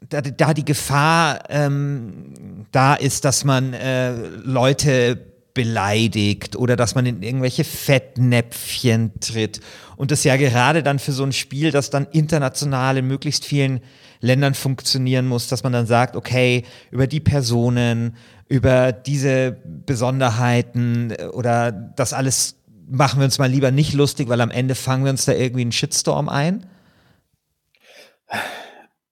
da, 0.09 0.21
da 0.21 0.53
die 0.53 0.65
Gefahr 0.65 1.49
ähm, 1.49 2.65
da 2.71 2.95
ist, 2.95 3.23
dass 3.23 3.45
man 3.45 3.73
äh, 3.73 4.11
Leute 4.43 5.36
beleidigt 5.57 6.55
oder 6.55 6.75
dass 6.75 6.93
man 6.93 7.07
in 7.07 7.23
irgendwelche 7.23 7.63
Fettnäpfchen 7.63 9.19
tritt. 9.19 9.59
Und 9.95 10.11
das 10.11 10.23
ja 10.23 10.35
gerade 10.35 10.83
dann 10.83 10.99
für 10.99 11.11
so 11.11 11.23
ein 11.23 11.31
Spiel, 11.31 11.71
das 11.71 11.89
dann 11.89 12.05
international 12.11 12.97
in 12.97 13.07
möglichst 13.07 13.43
vielen 13.43 13.81
Ländern 14.21 14.53
funktionieren 14.53 15.27
muss, 15.27 15.47
dass 15.47 15.63
man 15.63 15.73
dann 15.73 15.87
sagt, 15.87 16.15
okay, 16.15 16.61
über 16.91 17.07
die 17.07 17.19
Personen, 17.19 18.15
über 18.47 18.91
diese 18.91 19.57
Besonderheiten 19.65 21.09
äh, 21.17 21.25
oder 21.25 21.71
das 21.71 22.13
alles 22.13 22.57
machen 22.87 23.19
wir 23.19 23.25
uns 23.25 23.39
mal 23.39 23.49
lieber 23.49 23.71
nicht 23.71 23.93
lustig, 23.93 24.29
weil 24.29 24.41
am 24.41 24.51
Ende 24.51 24.75
fangen 24.75 25.05
wir 25.05 25.09
uns 25.09 25.25
da 25.25 25.33
irgendwie 25.33 25.61
einen 25.61 25.71
Shitstorm 25.71 26.29
ein. 26.29 26.67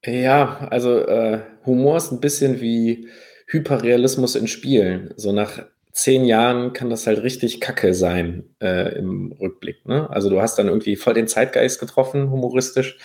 Ja, 0.06 0.68
also 0.70 1.00
äh, 1.00 1.39
Humor 1.66 1.98
ist 1.98 2.12
ein 2.12 2.20
bisschen 2.20 2.62
wie 2.62 3.08
Hyperrealismus 3.48 4.36
in 4.36 4.48
Spielen. 4.48 5.12
So 5.18 5.32
nach 5.32 5.64
zehn 5.96 6.26
Jahren 6.26 6.74
kann 6.74 6.89
das 6.89 7.08
halt 7.08 7.24
richtig 7.24 7.62
kacke 7.62 7.93
sein 7.93 8.54
äh, 8.62 8.98
im 8.98 9.32
Rückblick. 9.32 9.86
Ne? 9.86 10.10
Also 10.10 10.30
du 10.30 10.41
hast 10.41 10.60
dann 10.60 10.68
irgendwie 10.68 10.98
voll 10.98 11.14
den 11.14 11.30
Zeitgeist 11.30 11.80
getroffen, 11.80 12.30
humoristisch, 12.30 12.98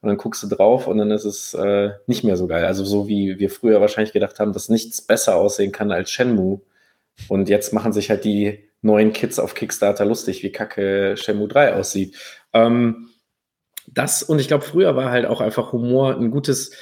und 0.00 0.08
dann 0.08 0.16
guckst 0.16 0.42
du 0.42 0.48
drauf 0.48 0.86
und 0.88 0.96
dann 0.96 1.10
ist 1.10 1.26
es 1.26 1.52
äh, 1.54 1.90
nicht 2.06 2.24
mehr 2.24 2.36
so 2.36 2.46
geil. 2.46 2.64
Also 2.64 2.84
so 2.84 3.06
wie 3.06 3.38
wir 3.38 3.50
früher 3.50 3.80
wahrscheinlich 3.82 4.14
gedacht 4.14 4.40
haben, 4.40 4.54
dass 4.54 4.70
nichts 4.70 5.02
besser 5.02 5.36
aussehen 5.36 5.72
kann 5.72 5.92
als 5.92 6.10
Shenmue. 6.10 6.62
Und 7.28 7.50
jetzt 7.50 7.72
machen 7.74 7.92
sich 7.92 8.08
halt 8.08 8.24
die 8.24 8.64
neuen 8.80 9.12
Kids 9.12 9.38
auf 9.38 9.54
Kickstarter 9.54 10.06
lustig, 10.06 10.42
wie 10.42 10.50
kacke 10.50 11.16
Shenmue 11.18 11.48
3 11.48 11.74
aussieht. 11.74 12.16
Ähm, 12.54 13.10
das 13.86 14.22
und 14.22 14.38
ich 14.38 14.48
glaube, 14.48 14.64
früher 14.64 14.96
war 14.96 15.10
halt 15.10 15.26
auch 15.26 15.42
einfach 15.42 15.72
Humor 15.72 16.16
ein 16.16 16.30
gutes, 16.30 16.72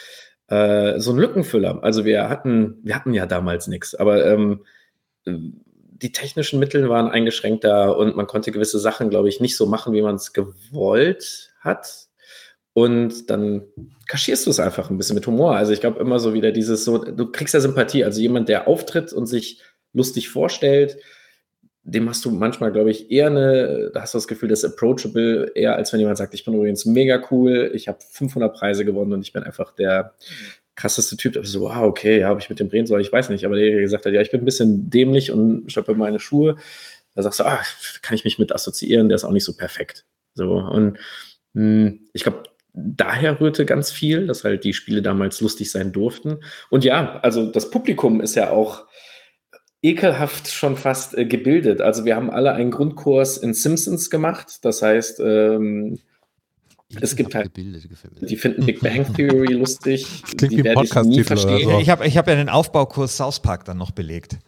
äh, 0.47 0.99
so 1.01 1.11
ein 1.11 1.19
Lückenfüller. 1.19 1.83
Also 1.83 2.05
wir 2.05 2.29
hatten, 2.29 2.79
wir 2.85 2.95
hatten 2.95 3.13
ja 3.13 3.27
damals 3.27 3.67
nichts, 3.67 3.97
aber 3.97 4.25
ähm, 4.25 4.65
die 5.27 6.13
technischen 6.13 6.59
Mittel 6.59 6.89
waren 6.89 7.11
eingeschränkter 7.11 7.97
und 7.97 8.17
man 8.17 8.27
konnte 8.27 8.53
gewisse 8.53 8.79
Sachen, 8.79 9.11
glaube 9.11 9.29
ich, 9.29 9.41
nicht 9.41 9.57
so 9.57 9.67
machen, 9.67 9.93
wie 9.93 10.03
man 10.03 10.15
es 10.17 10.33
gewollt 10.33 11.53
hat. 11.61 12.09
Und 12.73 13.29
dann 13.29 13.63
kaschierst 14.09 14.47
du 14.47 14.51
es 14.51 14.61
einfach 14.61 14.91
ein 14.91 14.97
bisschen 14.97 15.17
mit 15.17 15.27
Humor. 15.27 15.57
Also 15.57 15.73
ich 15.73 15.81
glaube 15.81 16.01
immer 16.01 16.19
so 16.19 16.33
wieder 16.33 16.53
dieses 16.53 16.85
so, 16.85 16.99
du 16.99 17.31
kriegst 17.31 17.53
ja 17.53 17.61
Sympathie. 17.61 18.05
Also 18.05 18.21
jemand, 18.21 18.49
der 18.49 18.69
auftritt 18.69 19.13
und 19.13 19.27
sich 19.27 19.61
lustig 19.93 20.29
vorstellt, 20.29 20.97
dem 21.83 22.09
hast 22.09 22.25
du 22.25 22.31
manchmal, 22.31 22.73
glaube 22.73 22.91
ich, 22.91 23.11
eher 23.11 23.27
eine, 23.27 23.91
da 23.93 24.03
hast 24.03 24.15
du 24.15 24.19
das 24.19 24.29
Gefühl, 24.29 24.49
das 24.49 24.63
ist 24.63 24.73
approachable, 24.73 25.51
eher 25.55 25.77
als 25.77 25.93
wenn 25.93 26.01
jemand 26.01 26.19
sagt, 26.19 26.35
ich 26.35 26.45
bin 26.45 26.55
übrigens 26.55 26.85
mega 26.85 27.23
cool, 27.31 27.71
ich 27.75 27.89
habe 27.89 27.99
500 28.11 28.55
Preise 28.55 28.85
gewonnen 28.85 29.15
und 29.15 29.23
ich 29.23 29.33
bin 29.33 29.43
einfach 29.43 29.75
der 29.75 30.15
krasseste 30.77 31.17
Typ. 31.17 31.35
Da 31.35 31.45
so, 31.45 31.63
wow, 31.63 31.83
okay, 31.83 32.21
ja, 32.21 32.29
habe 32.29 32.41
ich 32.41 32.51
mit 32.51 32.61
dem 32.61 32.69
drehen 32.69 32.87
soll, 32.87 33.01
ich 33.01 33.13
weiß 33.13 33.31
nicht. 33.31 33.45
Aber 33.45 33.57
der 33.57 33.81
gesagt 33.81 34.07
hat, 34.07 34.13
ja, 34.13 34.21
ich 34.21 34.31
bin 34.31 34.43
ein 34.43 34.45
bisschen 34.45 34.91
dämlich 34.91 35.31
und 35.31 35.71
schöpfe 35.71 35.95
meine 35.95 36.21
Schuhe. 36.21 36.57
Da 37.15 37.23
sagst 37.23 37.41
du, 37.41 37.45
ah, 37.45 37.61
kann 38.03 38.15
ich 38.15 38.25
mich 38.25 38.39
mit 38.39 38.53
assoziieren, 38.53 39.09
der 39.09 39.17
ist 39.17 39.25
auch 39.25 39.33
nicht 39.33 39.45
so 39.45 39.57
perfekt. 39.57 40.05
So, 40.35 40.55
und 40.55 40.99
mh, 41.55 41.93
ich 42.13 42.23
glaube, 42.23 42.45
daher 42.73 43.41
rührte 43.41 43.67
ganz 43.67 43.91
viel, 43.91 44.27
dass 44.27 44.45
halt 44.45 44.65
die 44.65 44.73
Spiele 44.73 45.03
damals 45.03 45.41
lustig 45.41 45.71
sein 45.71 45.93
durften. 45.93 46.39
Und 46.71 46.85
ja, 46.85 47.19
also 47.21 47.51
das 47.51 47.71
Publikum 47.71 48.21
ist 48.21 48.37
ja 48.37 48.51
auch 48.51 48.87
ekelhaft 49.83 50.49
schon 50.49 50.77
fast 50.77 51.17
äh, 51.17 51.25
gebildet. 51.25 51.81
Also 51.81 52.05
wir 52.05 52.17
haben 52.17 52.31
alle 52.31 52.53
einen 52.53 52.71
Grundkurs 52.71 53.39
in 53.39 53.55
Simpsons 53.55 54.11
gemacht. 54.11 54.59
Das 54.63 54.83
heißt, 54.83 55.21
ähm, 55.21 55.99
es 57.01 57.15
gibt 57.15 57.35
halt, 57.35 57.53
die 57.57 58.37
finden 58.37 58.67
Big 58.67 58.81
Bang 58.81 59.13
Theory 59.15 59.53
lustig. 59.53 60.07
klingt 60.37 60.53
die 60.53 60.57
wie 60.57 60.69
ein 60.69 60.77
werde 60.77 60.85
ich 60.85 60.95
nie 61.05 61.23
verstehen. 61.23 61.69
so. 61.71 61.79
Ich 61.79 61.89
habe 61.89 62.07
ich 62.07 62.19
hab 62.19 62.27
ja 62.27 62.35
den 62.35 62.49
Aufbaukurs 62.49 63.17
South 63.17 63.41
Park 63.41 63.65
dann 63.65 63.79
noch 63.79 63.93
belegt. 63.93 64.39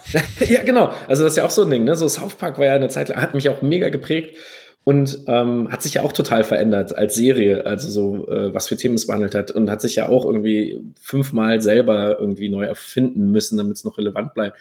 ja, 0.48 0.62
genau. 0.62 0.92
Also 1.08 1.24
das 1.24 1.32
ist 1.32 1.36
ja 1.36 1.44
auch 1.44 1.50
so 1.50 1.62
ein 1.62 1.70
Ding. 1.70 1.84
Ne? 1.84 1.96
So 1.96 2.08
South 2.08 2.36
Park 2.36 2.58
war 2.58 2.66
ja 2.66 2.74
eine 2.74 2.88
Zeit 2.88 3.08
lang, 3.08 3.20
hat 3.20 3.34
mich 3.34 3.48
auch 3.48 3.62
mega 3.62 3.88
geprägt 3.88 4.36
und 4.84 5.18
ähm, 5.26 5.70
hat 5.70 5.82
sich 5.82 5.94
ja 5.94 6.02
auch 6.02 6.12
total 6.12 6.44
verändert 6.44 6.96
als 6.96 7.16
Serie. 7.16 7.66
Also 7.66 7.88
so, 7.88 8.28
äh, 8.28 8.54
was 8.54 8.68
für 8.68 8.76
Themen 8.76 8.94
es 8.94 9.08
behandelt 9.08 9.34
hat 9.34 9.50
und 9.50 9.68
hat 9.68 9.80
sich 9.80 9.96
ja 9.96 10.08
auch 10.08 10.24
irgendwie 10.24 10.80
fünfmal 11.00 11.60
selber 11.60 12.18
irgendwie 12.20 12.48
neu 12.48 12.64
erfinden 12.64 13.32
müssen, 13.32 13.58
damit 13.58 13.76
es 13.76 13.84
noch 13.84 13.98
relevant 13.98 14.34
bleibt. 14.34 14.56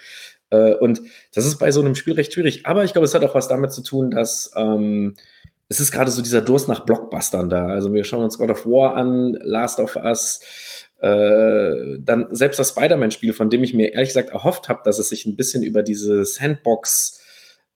Äh, 0.50 0.74
und 0.74 1.02
das 1.34 1.46
ist 1.46 1.58
bei 1.60 1.72
so 1.72 1.82
einem 1.82 1.96
Spiel 1.96 2.14
recht 2.14 2.34
schwierig. 2.34 2.66
Aber 2.66 2.84
ich 2.84 2.94
glaube, 2.94 3.06
es 3.06 3.14
hat 3.14 3.24
auch 3.24 3.36
was 3.36 3.48
damit 3.48 3.72
zu 3.72 3.84
tun, 3.84 4.10
dass 4.12 4.52
ähm, 4.56 5.16
es 5.70 5.80
ist 5.80 5.92
gerade 5.92 6.12
so 6.12 6.22
dieser 6.22 6.42
Durst 6.42 6.68
nach 6.68 6.82
Blockbustern 6.82 7.50
da. 7.50 7.68
Also 7.68 7.94
wir 7.94 8.04
schauen 8.04 8.24
uns 8.24 8.38
God 8.38 8.50
of 8.50 8.66
War 8.66 8.96
an, 8.96 9.38
Last 9.42 9.80
of 9.80 9.96
Us, 9.96 10.42
äh, 11.00 11.98
dann 12.00 12.28
selbst 12.32 12.60
das 12.60 12.70
Spider-Man-Spiel, 12.70 13.34
von 13.34 13.50
dem 13.50 13.64
ich 13.64 13.74
mir 13.74 13.94
ehrlich 13.94 14.10
gesagt 14.10 14.32
erhofft 14.32 14.68
habe, 14.68 14.82
dass 14.84 15.00
es 15.00 15.10
sich 15.10 15.26
ein 15.26 15.36
bisschen 15.36 15.64
über 15.64 15.84
diese 15.84 16.26
Sandbox 16.26 17.22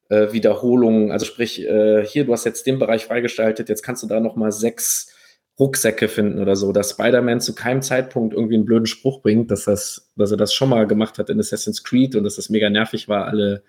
äh, 0.09 0.33
Wiederholungen, 0.33 1.11
also 1.11 1.25
sprich, 1.25 1.63
äh, 1.63 2.03
hier, 2.05 2.25
du 2.25 2.33
hast 2.33 2.45
jetzt 2.45 2.65
den 2.65 2.79
Bereich 2.79 3.05
freigestaltet, 3.05 3.69
jetzt 3.69 3.83
kannst 3.83 4.03
du 4.03 4.07
da 4.07 4.19
noch 4.19 4.35
mal 4.35 4.51
sechs 4.51 5.13
Rucksäcke 5.59 6.07
finden 6.07 6.41
oder 6.41 6.55
so, 6.55 6.71
dass 6.71 6.91
Spider-Man 6.91 7.39
zu 7.39 7.53
keinem 7.53 7.83
Zeitpunkt 7.83 8.33
irgendwie 8.33 8.55
einen 8.55 8.65
blöden 8.65 8.87
Spruch 8.87 9.21
bringt, 9.21 9.51
dass, 9.51 9.65
das, 9.65 10.11
dass 10.15 10.31
er 10.31 10.37
das 10.37 10.53
schon 10.53 10.69
mal 10.69 10.87
gemacht 10.87 11.19
hat 11.19 11.29
in 11.29 11.39
Assassin's 11.39 11.83
Creed 11.83 12.15
und 12.15 12.23
dass 12.23 12.37
das 12.37 12.49
mega 12.49 12.71
nervig 12.71 13.07
war, 13.07 13.27
alle 13.27 13.63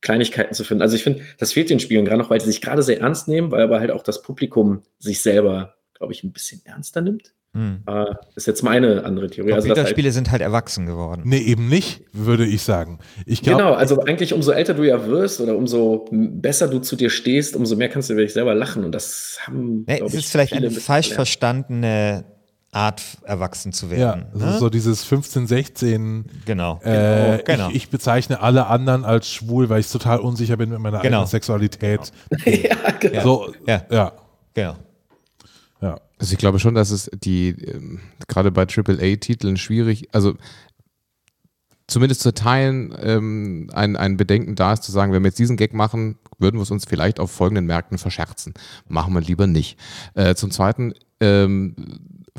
Kleinigkeiten 0.00 0.54
zu 0.54 0.64
finden. 0.64 0.82
Also 0.82 0.96
ich 0.96 1.02
finde, 1.02 1.22
das 1.38 1.52
fehlt 1.52 1.70
den 1.70 1.80
Spielen 1.80 2.04
gerade 2.04 2.20
noch, 2.20 2.30
weil 2.30 2.40
sie 2.40 2.46
sich 2.46 2.60
gerade 2.60 2.82
sehr 2.82 3.00
ernst 3.00 3.28
nehmen, 3.28 3.50
weil 3.50 3.62
aber 3.62 3.80
halt 3.80 3.90
auch 3.90 4.02
das 4.02 4.22
Publikum 4.22 4.82
sich 4.98 5.20
selber, 5.20 5.74
glaube 5.94 6.12
ich, 6.12 6.24
ein 6.24 6.32
bisschen 6.32 6.62
ernster 6.64 7.00
nimmt. 7.00 7.34
Hm. 7.52 7.82
Äh, 7.84 8.14
ist 8.36 8.46
jetzt 8.46 8.62
meine 8.62 9.04
andere 9.04 9.28
Theorie. 9.28 9.52
Also, 9.52 9.66
dass 9.66 9.76
halt, 9.76 9.86
Computerspiele 9.86 10.12
sind 10.12 10.30
halt 10.30 10.40
erwachsen 10.40 10.86
geworden. 10.86 11.22
Nee, 11.24 11.40
eben 11.40 11.68
nicht, 11.68 12.04
würde 12.12 12.46
ich 12.46 12.62
sagen. 12.62 13.00
Ich 13.26 13.42
glaube, 13.42 13.58
genau, 13.58 13.74
also 13.74 14.00
eigentlich 14.02 14.32
umso 14.32 14.52
älter 14.52 14.72
du 14.72 14.84
ja 14.84 15.04
wirst 15.06 15.40
oder 15.40 15.56
umso 15.56 16.06
besser 16.12 16.68
du 16.68 16.78
zu 16.78 16.94
dir 16.94 17.10
stehst, 17.10 17.56
umso 17.56 17.74
mehr 17.74 17.88
kannst 17.88 18.08
du 18.08 18.12
über 18.12 18.22
dich 18.22 18.34
selber 18.34 18.54
lachen. 18.54 18.84
Und 18.84 18.92
das 18.92 19.38
haben, 19.42 19.84
Nee, 19.88 19.96
glaub 19.96 20.08
es 20.08 20.14
ich, 20.14 20.20
ist 20.20 20.30
vielleicht 20.30 20.52
eine 20.52 20.70
falsch 20.70 21.08
ja. 21.08 21.16
verstandene 21.16 22.24
Art, 22.72 23.02
erwachsen 23.24 23.72
zu 23.72 23.86
ja, 23.86 23.92
werden. 23.92 24.26
so, 24.32 24.44
ne? 24.46 24.58
so 24.58 24.70
dieses 24.70 25.02
15, 25.02 25.46
16. 25.48 26.24
genau. 26.44 26.80
Äh, 26.82 27.42
genau. 27.44 27.68
Ich, 27.70 27.74
ich 27.76 27.90
bezeichne 27.90 28.40
alle 28.40 28.68
anderen 28.68 29.04
als 29.04 29.28
schwul, 29.28 29.68
weil 29.68 29.80
ich 29.80 29.90
total 29.90 30.20
unsicher 30.20 30.56
bin 30.56 30.70
mit 30.70 30.78
meiner 30.78 31.00
Genau. 31.00 31.18
eigenen 31.18 31.26
Sexualität. 31.30 32.12
ja, 32.44 32.76
genau. 33.00 33.22
So, 33.22 33.54
Ja. 33.66 33.82
ja, 33.90 34.12
genau. 34.54 34.76
ja. 35.80 36.00
Also 36.18 36.32
ich 36.32 36.38
glaube 36.38 36.60
schon, 36.60 36.74
dass 36.74 36.90
es 36.90 37.10
die, 37.12 37.48
ähm, 37.48 38.00
gerade 38.28 38.52
bei 38.52 38.66
AAA-Titeln 38.66 39.56
schwierig, 39.56 40.08
also 40.14 40.34
zumindest 41.88 42.20
zu 42.20 42.32
teilen, 42.32 42.94
ähm, 43.02 43.68
ein, 43.72 43.96
ein 43.96 44.16
Bedenken 44.16 44.54
da 44.54 44.74
ist, 44.74 44.84
zu 44.84 44.92
sagen, 44.92 45.12
wenn 45.12 45.22
wir 45.24 45.28
jetzt 45.30 45.38
diesen 45.40 45.56
Gag 45.56 45.74
machen, 45.74 46.18
würden 46.38 46.56
wir 46.58 46.62
es 46.62 46.70
uns 46.70 46.84
vielleicht 46.84 47.18
auf 47.18 47.32
folgenden 47.32 47.66
Märkten 47.66 47.98
verscherzen. 47.98 48.54
Machen 48.86 49.12
wir 49.12 49.20
lieber 49.22 49.48
nicht. 49.48 49.76
Äh, 50.14 50.36
zum 50.36 50.52
Zweiten, 50.52 50.94
ähm, 51.20 51.74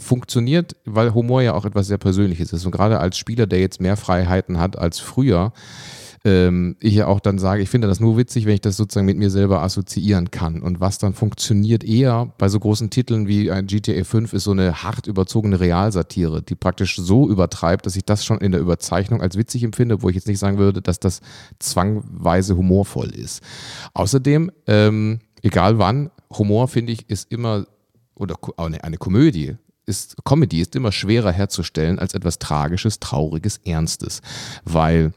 funktioniert, 0.01 0.75
weil 0.85 1.13
Humor 1.13 1.41
ja 1.41 1.53
auch 1.53 1.65
etwas 1.65 1.87
sehr 1.87 1.97
Persönliches 1.97 2.51
ist. 2.53 2.65
Und 2.65 2.71
gerade 2.71 2.99
als 2.99 3.17
Spieler, 3.17 3.47
der 3.47 3.59
jetzt 3.59 3.79
mehr 3.79 3.97
Freiheiten 3.97 4.59
hat 4.59 4.77
als 4.77 4.99
früher, 4.99 5.53
ähm, 6.23 6.75
ich 6.79 6.93
ja 6.93 7.07
auch 7.07 7.19
dann 7.19 7.39
sage, 7.39 7.61
ich 7.61 7.69
finde 7.69 7.87
das 7.87 7.99
nur 7.99 8.17
witzig, 8.17 8.45
wenn 8.45 8.53
ich 8.53 8.61
das 8.61 8.77
sozusagen 8.77 9.05
mit 9.05 9.17
mir 9.17 9.31
selber 9.31 9.61
assoziieren 9.63 10.29
kann. 10.29 10.61
Und 10.61 10.79
was 10.79 10.97
dann 10.97 11.13
funktioniert 11.13 11.83
eher 11.83 12.31
bei 12.37 12.47
so 12.47 12.59
großen 12.59 12.89
Titeln 12.89 13.27
wie 13.27 13.49
ein 13.49 13.67
GTA 13.67 14.03
5 14.03 14.33
ist 14.33 14.43
so 14.43 14.51
eine 14.51 14.83
hart 14.83 15.07
überzogene 15.07 15.59
Realsatire, 15.59 16.41
die 16.41 16.55
praktisch 16.55 16.95
so 16.95 17.27
übertreibt, 17.27 17.85
dass 17.85 17.95
ich 17.95 18.05
das 18.05 18.23
schon 18.23 18.37
in 18.39 18.51
der 18.51 18.61
Überzeichnung 18.61 19.21
als 19.21 19.37
witzig 19.37 19.63
empfinde, 19.63 20.03
wo 20.03 20.09
ich 20.09 20.15
jetzt 20.15 20.27
nicht 20.27 20.39
sagen 20.39 20.57
würde, 20.57 20.81
dass 20.81 20.99
das 20.99 21.21
zwangweise 21.59 22.55
humorvoll 22.55 23.09
ist. 23.09 23.41
Außerdem, 23.93 24.51
ähm, 24.67 25.19
egal 25.41 25.79
wann, 25.79 26.11
Humor 26.37 26.67
finde 26.67 26.93
ich 26.93 27.09
ist 27.09 27.31
immer 27.31 27.65
oder 28.15 28.35
eine 28.57 28.97
Komödie 28.97 29.55
ist, 29.85 30.15
Comedy 30.23 30.61
ist 30.61 30.75
immer 30.75 30.91
schwerer 30.91 31.31
herzustellen 31.31 31.99
als 31.99 32.13
etwas 32.13 32.39
Tragisches, 32.39 32.99
Trauriges, 32.99 33.57
Ernstes. 33.65 34.21
Weil 34.63 35.13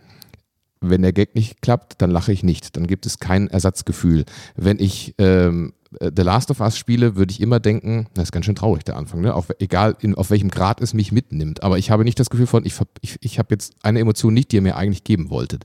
wenn 0.81 1.03
der 1.03 1.13
Gag 1.13 1.35
nicht 1.35 1.63
klappt, 1.63 2.03
dann 2.03 2.11
lache 2.11 2.33
ich 2.33 2.43
nicht. 2.43 2.77
Dann 2.77 2.87
gibt 2.87 3.07
es 3.07 3.19
kein 3.19 3.49
Ersatzgefühl. 3.49 4.25
Wenn 4.57 4.79
ich 4.79 5.15
ähm, 5.19 5.73
äh, 5.73 5.84
The 6.01 6.23
Last 6.23 6.51
of 6.51 6.61
Us 6.61 6.77
spiele, 6.79 7.17
würde 7.17 7.33
ich 7.33 7.41
immer 7.41 7.61
denken, 7.61 8.07
das 8.15 8.25
ist 8.25 8.33
ganz 8.33 8.47
schön 8.47 8.55
traurig, 8.55 8.85
der 8.85 8.97
Anfang, 8.97 9.21
ne? 9.21 9.35
Auf, 9.35 9.49
egal 9.59 9.97
in, 10.01 10.15
auf 10.15 10.31
welchem 10.31 10.51
Grad 10.51 10.81
es 10.81 10.95
mich 10.95 11.13
mitnimmt. 11.13 11.63
Aber 11.63 11.79
ich 11.79 11.91
habe 11.91 12.05
nicht 12.05 12.19
das 12.19 12.31
Gefühl 12.31 12.47
von, 12.47 12.65
ich, 12.65 12.75
ich, 13.01 13.19
ich 13.21 13.39
habe 13.39 13.49
jetzt 13.53 13.75
eine 13.83 14.01
Emotion 14.01 14.35
nicht, 14.35 14.53
die 14.53 14.57
ihr 14.57 14.63
mir 14.63 14.77
eigentlich 14.77 15.05
geben 15.05 15.31
wolltet. 15.31 15.65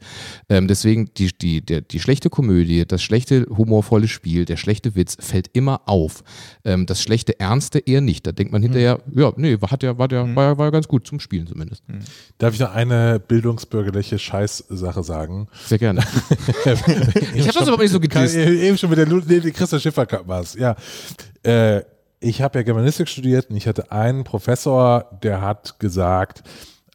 Ähm, 0.49 0.67
deswegen 0.67 1.13
die, 1.15 1.32
die, 1.38 1.61
der, 1.61 1.82
die 1.82 1.99
schlechte 1.99 2.30
Komödie, 2.30 2.86
das 2.86 3.01
schlechte 3.01 3.45
humorvolle 3.49 4.07
Spiel, 4.07 4.45
der 4.45 4.57
schlechte 4.57 4.95
Witz 4.95 5.17
fällt 5.19 5.49
immer 5.53 5.82
auf. 5.86 6.23
Ähm, 6.63 6.86
das 6.86 7.01
schlechte 7.01 7.39
Ernste 7.39 7.80
eher 7.80 8.01
nicht. 8.01 8.25
Da 8.27 8.32
denkt 8.32 8.51
man 8.51 8.61
hinterher, 8.61 8.99
mhm. 9.05 9.19
ja, 9.19 9.34
nee, 9.38 9.57
hat 9.61 9.84
ja, 9.84 9.97
war, 9.97 10.07
der, 10.07 10.25
mhm. 10.25 10.36
war, 10.36 10.45
ja, 10.45 10.57
war 10.57 10.67
ja 10.67 10.71
ganz 10.71 10.88
gut 10.88 11.07
zum 11.07 11.19
Spielen 11.19 11.47
zumindest. 11.47 11.88
Mhm. 11.88 11.99
Darf 12.38 12.53
ich 12.53 12.59
noch 12.59 12.73
eine 12.73 13.19
bildungsbürgerliche 13.19 14.19
Scheißsache 14.19 15.03
sagen? 15.03 15.47
Sehr 15.65 15.77
gerne. 15.77 16.01
ich 17.36 17.47
habe 17.47 17.59
das 17.59 17.67
aber 17.67 17.82
nicht 17.82 17.91
so 17.91 17.99
gedisst. 17.99 18.36
Eben 18.36 18.77
schon 18.77 18.89
mit 18.89 18.99
der 18.99 19.51
Christa 19.51 19.80
Schiffer 19.80 20.05
was, 20.26 20.55
ja. 20.55 20.76
Äh, 21.43 21.84
ich 22.20 22.41
habe 22.41 22.59
ja 22.59 22.63
Germanistik 22.63 23.07
studiert 23.07 23.49
und 23.49 23.55
ich 23.55 23.67
hatte 23.67 23.91
einen 23.91 24.24
Professor, 24.24 25.05
der 25.24 25.41
hat 25.41 25.80
gesagt, 25.80 26.43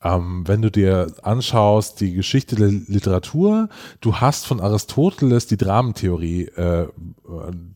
ähm, 0.03 0.47
wenn 0.47 0.61
du 0.61 0.71
dir 0.71 1.07
anschaust, 1.23 2.01
die 2.01 2.13
Geschichte 2.13 2.57
der 2.57 2.69
Literatur, 2.69 3.71
du 4.01 4.17
hast 4.17 4.47
von 4.47 4.61
Aristoteles 4.61 5.47
die 5.47 5.57
Dramentheorie, 5.57 6.45
äh, 6.57 6.87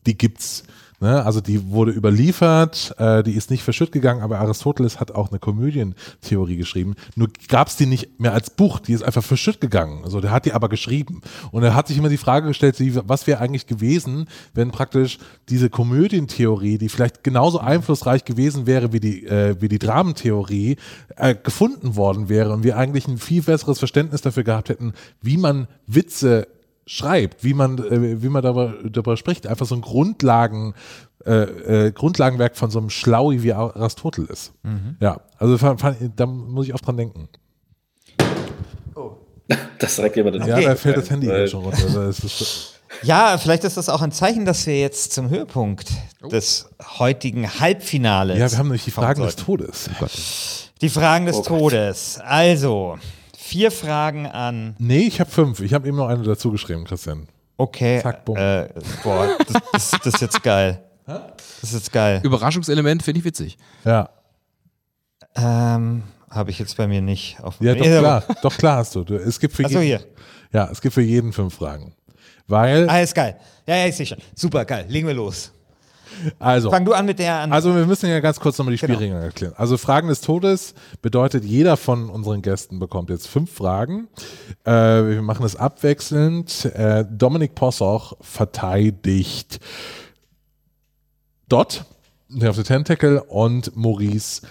die 0.05 0.17
gibt's. 0.17 0.63
Ne? 0.99 1.25
Also 1.25 1.39
die 1.39 1.69
wurde 1.69 1.91
überliefert, 1.91 2.93
äh, 2.97 3.23
die 3.23 3.33
ist 3.33 3.51
nicht 3.51 3.63
verschütt 3.63 3.91
gegangen, 3.91 4.21
aber 4.21 4.39
Aristoteles 4.39 4.99
hat 4.99 5.11
auch 5.11 5.29
eine 5.29 5.39
Komödientheorie 5.39 6.57
geschrieben. 6.57 6.95
Nur 7.15 7.29
gab 7.47 7.69
es 7.69 7.77
die 7.77 7.85
nicht 7.85 8.19
mehr 8.19 8.33
als 8.33 8.49
Buch, 8.49 8.79
die 8.79 8.93
ist 8.93 9.03
einfach 9.03 9.23
verschütt 9.23 9.61
gegangen. 9.61 10.03
Also 10.03 10.19
der 10.19 10.31
hat 10.31 10.45
die 10.45 10.53
aber 10.53 10.67
geschrieben. 10.67 11.21
Und 11.51 11.63
er 11.63 11.73
hat 11.73 11.87
sich 11.87 11.97
immer 11.97 12.09
die 12.09 12.17
Frage 12.17 12.47
gestellt, 12.47 12.75
was 13.07 13.27
wäre 13.27 13.39
eigentlich 13.39 13.67
gewesen, 13.67 14.27
wenn 14.53 14.71
praktisch 14.71 15.19
diese 15.47 15.69
Komödientheorie, 15.69 16.77
die 16.77 16.89
vielleicht 16.89 17.23
genauso 17.23 17.59
einflussreich 17.59 18.25
gewesen 18.25 18.67
wäre 18.67 18.91
wie 18.91 18.99
die, 18.99 19.25
äh, 19.25 19.55
wie 19.61 19.69
die 19.69 19.79
Dramentheorie, 19.79 20.75
äh, 21.15 21.35
gefunden 21.35 21.95
worden 21.95 22.27
wäre 22.27 22.51
und 22.51 22.63
wir 22.63 22.77
eigentlich 22.77 23.07
ein 23.07 23.17
viel 23.17 23.41
besseres 23.41 23.79
Verständnis 23.79 24.21
dafür 24.21 24.43
gehabt 24.43 24.69
hätten, 24.69 24.93
wie 25.21 25.37
man 25.37 25.67
Witze 25.87 26.47
schreibt, 26.89 27.43
wie 27.43 27.53
man, 27.53 27.77
äh, 27.77 28.21
wie 28.23 28.29
man 28.29 28.41
darüber, 28.41 28.73
darüber 28.83 29.15
spricht. 29.15 29.45
Einfach 29.45 29.67
so 29.67 29.75
ein 29.75 29.81
Grundlagen, 29.81 30.73
äh, 31.23 31.87
äh, 31.87 31.91
Grundlagenwerk 31.91 32.57
von 32.57 32.71
so 32.71 32.79
einem 32.79 32.89
Schlaui 32.89 33.43
wie 33.43 33.53
Aristoteles. 33.53 34.53
Mhm. 34.63 34.97
Ja, 34.99 35.21
also 35.37 35.59
fand, 35.59 35.79
fand, 35.79 35.97
da 36.15 36.25
muss 36.25 36.65
ich 36.65 36.73
auch 36.73 36.79
dran 36.79 36.97
denken. 36.97 37.29
Oh. 38.95 39.11
Das 39.77 39.95
sagt 39.95 40.15
jemand. 40.15 40.37
Okay. 40.37 40.49
Ja, 40.49 40.61
da 40.61 40.75
fällt 40.75 40.97
das 40.97 41.09
Handy 41.09 41.27
Weil, 41.27 41.47
schon 41.47 41.63
runter. 41.63 41.99
Also 41.99 42.27
ja, 43.03 43.37
vielleicht 43.37 43.63
ist 43.63 43.77
das 43.77 43.87
auch 43.87 44.01
ein 44.01 44.11
Zeichen, 44.11 44.45
dass 44.45 44.65
wir 44.65 44.77
jetzt 44.79 45.13
zum 45.13 45.29
Höhepunkt 45.29 45.91
oh. 46.23 46.27
des 46.27 46.69
heutigen 46.97 47.59
Halbfinales. 47.59 48.39
Ja, 48.39 48.51
wir 48.51 48.57
haben 48.57 48.67
nämlich 48.67 48.83
die 48.83 48.91
Fragen 48.91 49.21
des 49.21 49.35
Todes. 49.35 49.89
Oh 50.01 50.05
die 50.81 50.89
Fragen 50.89 51.27
des 51.27 51.37
oh 51.37 51.43
Todes. 51.43 52.19
Also, 52.19 52.97
vier 53.49 53.71
Fragen 53.71 54.27
an. 54.27 54.75
Nee, 54.77 55.07
ich 55.07 55.19
habe 55.19 55.29
fünf. 55.29 55.59
Ich 55.59 55.73
habe 55.73 55.87
eben 55.87 55.97
noch 55.97 56.07
eine 56.07 56.23
dazu 56.23 56.51
geschrieben, 56.51 56.85
Christian. 56.85 57.27
Okay. 57.57 57.99
Zack, 58.01 58.23
bumm. 58.23 58.37
Äh, 58.37 58.69
boah, 59.03 59.37
das, 59.39 59.61
das, 59.71 59.91
das, 60.03 60.13
ist 60.13 60.21
jetzt 60.21 60.43
geil. 60.43 60.83
Das 61.05 61.63
ist 61.63 61.73
jetzt 61.73 61.91
geil. 61.91 62.21
Überraschungselement 62.23 63.03
finde 63.03 63.19
ich 63.19 63.25
witzig. 63.25 63.57
Ja. 63.83 64.09
Ähm, 65.35 66.03
habe 66.29 66.51
ich 66.51 66.59
jetzt 66.59 66.77
bei 66.77 66.87
mir 66.87 67.01
nicht 67.01 67.41
auf 67.41 67.55
Ja, 67.59 67.73
doch 67.75 67.83
klar, 67.85 68.23
doch 68.43 68.57
klar 68.57 68.77
hast 68.77 68.95
du. 68.95 69.01
es 69.01 69.39
gibt 69.39 69.55
für 69.55 69.65
Achso, 69.65 69.79
jeden, 69.79 69.99
hier. 69.99 70.07
Ja, 70.53 70.69
es 70.71 70.79
gibt 70.79 70.93
für 70.93 71.01
jeden 71.01 71.33
fünf 71.33 71.55
Fragen. 71.55 71.93
Weil. 72.47 72.89
Ah, 72.89 73.01
ist 73.01 73.15
geil. 73.15 73.35
Ja, 73.67 73.75
ja, 73.75 73.87
ich 73.87 73.95
sehe 73.95 74.05
schon. 74.05 74.19
Super 74.35 74.65
geil. 74.65 74.85
Legen 74.87 75.07
wir 75.07 75.15
los. 75.15 75.51
Also, 76.37 76.71
Fang 76.71 76.85
du 76.85 76.93
an 76.93 77.05
mit 77.05 77.19
der 77.19 77.35
an. 77.35 77.51
Also 77.51 77.75
wir 77.75 77.85
müssen 77.85 78.09
ja 78.09 78.19
ganz 78.19 78.39
kurz 78.39 78.57
nochmal 78.57 78.75
die 78.75 78.79
genau. 78.79 78.93
Spielregeln 78.93 79.21
erklären. 79.21 79.53
Also 79.57 79.77
Fragen 79.77 80.07
des 80.07 80.21
Todes 80.21 80.73
bedeutet, 81.01 81.43
jeder 81.43 81.77
von 81.77 82.09
unseren 82.09 82.41
Gästen 82.41 82.79
bekommt 82.79 83.09
jetzt 83.09 83.27
fünf 83.27 83.51
Fragen. 83.51 84.07
Äh, 84.63 84.71
wir 84.71 85.21
machen 85.21 85.45
es 85.45 85.55
abwechselnd. 85.55 86.65
Äh, 86.65 87.05
Dominik 87.09 87.55
Possoch 87.55 88.13
verteidigt 88.21 89.59
Dot, 91.47 91.85
der 92.29 92.51
auf 92.51 92.55
der 92.55 92.65
Tentacle 92.65 93.21
und 93.21 93.75
Maurice 93.75 94.41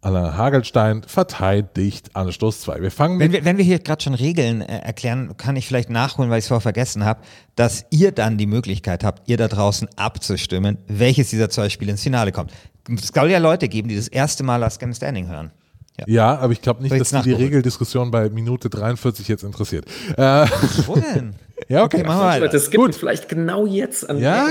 Alain 0.00 0.36
Hagelstein 0.36 1.02
verteidigt 1.02 2.14
Anstoß 2.14 2.60
2. 2.60 2.82
Wir 2.82 2.90
fangen 2.92 3.18
wenn 3.18 3.32
wir, 3.32 3.44
wenn 3.44 3.56
wir 3.56 3.64
hier 3.64 3.80
gerade 3.80 4.02
schon 4.02 4.14
Regeln 4.14 4.60
äh, 4.60 4.78
erklären, 4.78 5.36
kann 5.36 5.56
ich 5.56 5.66
vielleicht 5.66 5.90
nachholen, 5.90 6.30
weil 6.30 6.38
ich 6.38 6.44
es 6.44 6.48
vorher 6.48 6.60
vergessen 6.60 7.04
habe, 7.04 7.20
dass 7.56 7.84
ihr 7.90 8.12
dann 8.12 8.38
die 8.38 8.46
Möglichkeit 8.46 9.02
habt, 9.02 9.28
ihr 9.28 9.36
da 9.36 9.48
draußen 9.48 9.88
abzustimmen, 9.96 10.78
welches 10.86 11.30
dieser 11.30 11.50
zwei 11.50 11.68
Spiele 11.68 11.90
ins 11.90 12.02
Finale 12.02 12.30
kommt. 12.30 12.52
Es 12.88 13.08
soll 13.08 13.30
ja 13.30 13.38
Leute 13.38 13.68
geben, 13.68 13.88
die 13.88 13.96
das 13.96 14.08
erste 14.08 14.44
Mal 14.44 14.56
Last 14.56 14.78
Game 14.78 14.94
Standing 14.94 15.26
hören. 15.26 15.50
Ja. 15.98 16.04
ja, 16.06 16.38
aber 16.38 16.52
ich 16.52 16.62
glaube 16.62 16.80
nicht, 16.82 16.98
dass 16.98 17.10
die 17.24 17.32
Regeldiskussion 17.32 18.12
bei 18.12 18.30
Minute 18.30 18.70
43 18.70 19.26
jetzt 19.26 19.42
interessiert. 19.42 19.84
Äh, 20.16 20.46
Wo 20.86 20.94
denn? 20.94 21.34
Ja, 21.68 21.84
okay. 21.84 22.02
machen 22.02 22.20
wir 22.20 22.40
mal. 22.40 22.48
Das 22.48 22.70
gibt 22.70 22.82
Gut. 22.82 22.94
vielleicht 22.94 23.28
genau 23.28 23.66
jetzt 23.66 24.08
an 24.08 24.18
ja? 24.18 24.46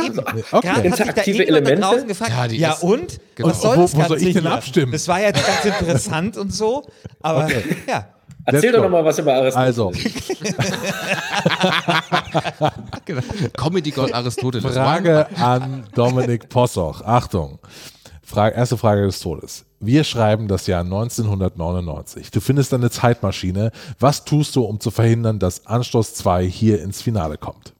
okay. 0.51 0.86
interaktive 0.86 1.47
Elemente. 1.47 2.05
Gefragt, 2.05 2.32
ja, 2.51 2.70
ja 2.70 2.74
und? 2.74 3.20
Genau. 3.36 3.49
Und 3.49 3.55
soll 3.55 3.78
wo, 3.78 3.82
wo 3.82 4.03
soll 4.08 4.22
ich 4.22 4.34
denn 4.34 4.43
hier? 4.43 4.51
abstimmen? 4.51 4.91
Das 4.91 5.08
war 5.08 5.22
jetzt 5.22 5.45
ganz 5.64 5.66
interessant 5.80 6.38
und 6.38 6.53
so, 6.53 6.86
aber 7.22 7.45
okay. 7.45 7.64
ja. 7.88 8.08
Erzähl 8.49 8.72
doch 8.72 8.84
nochmal 8.84 9.03
was 9.03 9.20
über 9.20 9.34
Aristoteles. 9.34 9.55
Also. 9.55 9.91
genau. 13.03 13.22
Comedy 13.58 13.91
Gott 13.91 14.14
Aristoteles. 14.14 14.74
Frage 14.74 15.28
an 15.36 15.86
Dominik 15.93 16.47
Possoch. 16.47 17.01
Achtung. 17.01 17.60
Frage, 18.28 18.58
erste 18.58 18.76
Frage 18.76 19.06
des 19.06 19.22
Todes. 19.22 19.64
Wir 19.80 20.04
schreiben 20.04 20.50
das 20.50 20.68
Jahr 20.68 20.82
1999. 20.82 22.30
Du 22.30 22.42
findest 22.42 22.74
eine 22.74 22.92
Zeitmaschine. 22.92 23.72
Was 24.00 24.26
tust 24.26 24.54
du, 24.58 24.64
um 24.64 24.82
zu 24.82 24.92
verhindern, 24.92 25.40
dass 25.40 25.66
Anstoß 25.66 26.14
2 26.16 26.46
hier 26.46 26.82
ins 26.82 27.02
Finale 27.02 27.38
kommt? 27.38 27.74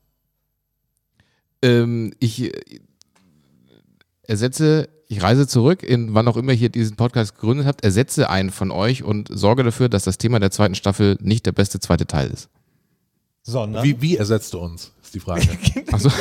Ähm, 1.62 2.14
ich 2.20 2.44
äh, 2.44 2.80
ersetze, 4.24 4.88
ich 5.10 5.22
reise 5.22 5.50
zurück, 5.50 5.84
in 5.84 6.14
wann 6.14 6.30
auch 6.30 6.38
immer 6.38 6.54
ihr 6.54 6.70
diesen 6.70 6.96
Podcast 6.96 7.36
gegründet 7.36 7.68
habt, 7.68 7.84
ersetze 7.84 8.30
einen 8.30 8.50
von 8.50 8.72
euch 8.72 9.04
und 9.04 9.28
sorge 9.30 9.64
dafür, 9.64 9.90
dass 9.90 10.06
das 10.06 10.18
Thema 10.18 10.40
der 10.40 10.52
zweiten 10.52 10.76
Staffel 10.76 11.18
nicht 11.20 11.46
der 11.46 11.52
beste 11.52 11.82
zweite 11.82 12.08
Teil 12.08 12.30
ist. 12.30 12.48
Sondern? 13.44 13.84
Wie, 13.84 14.02
wie 14.02 14.16
ersetzt 14.16 14.54
du 14.54 14.60
uns, 14.60 14.94
ist 15.04 15.14
die 15.14 15.20
Frage. 15.20 15.46
Achso. 15.92 16.10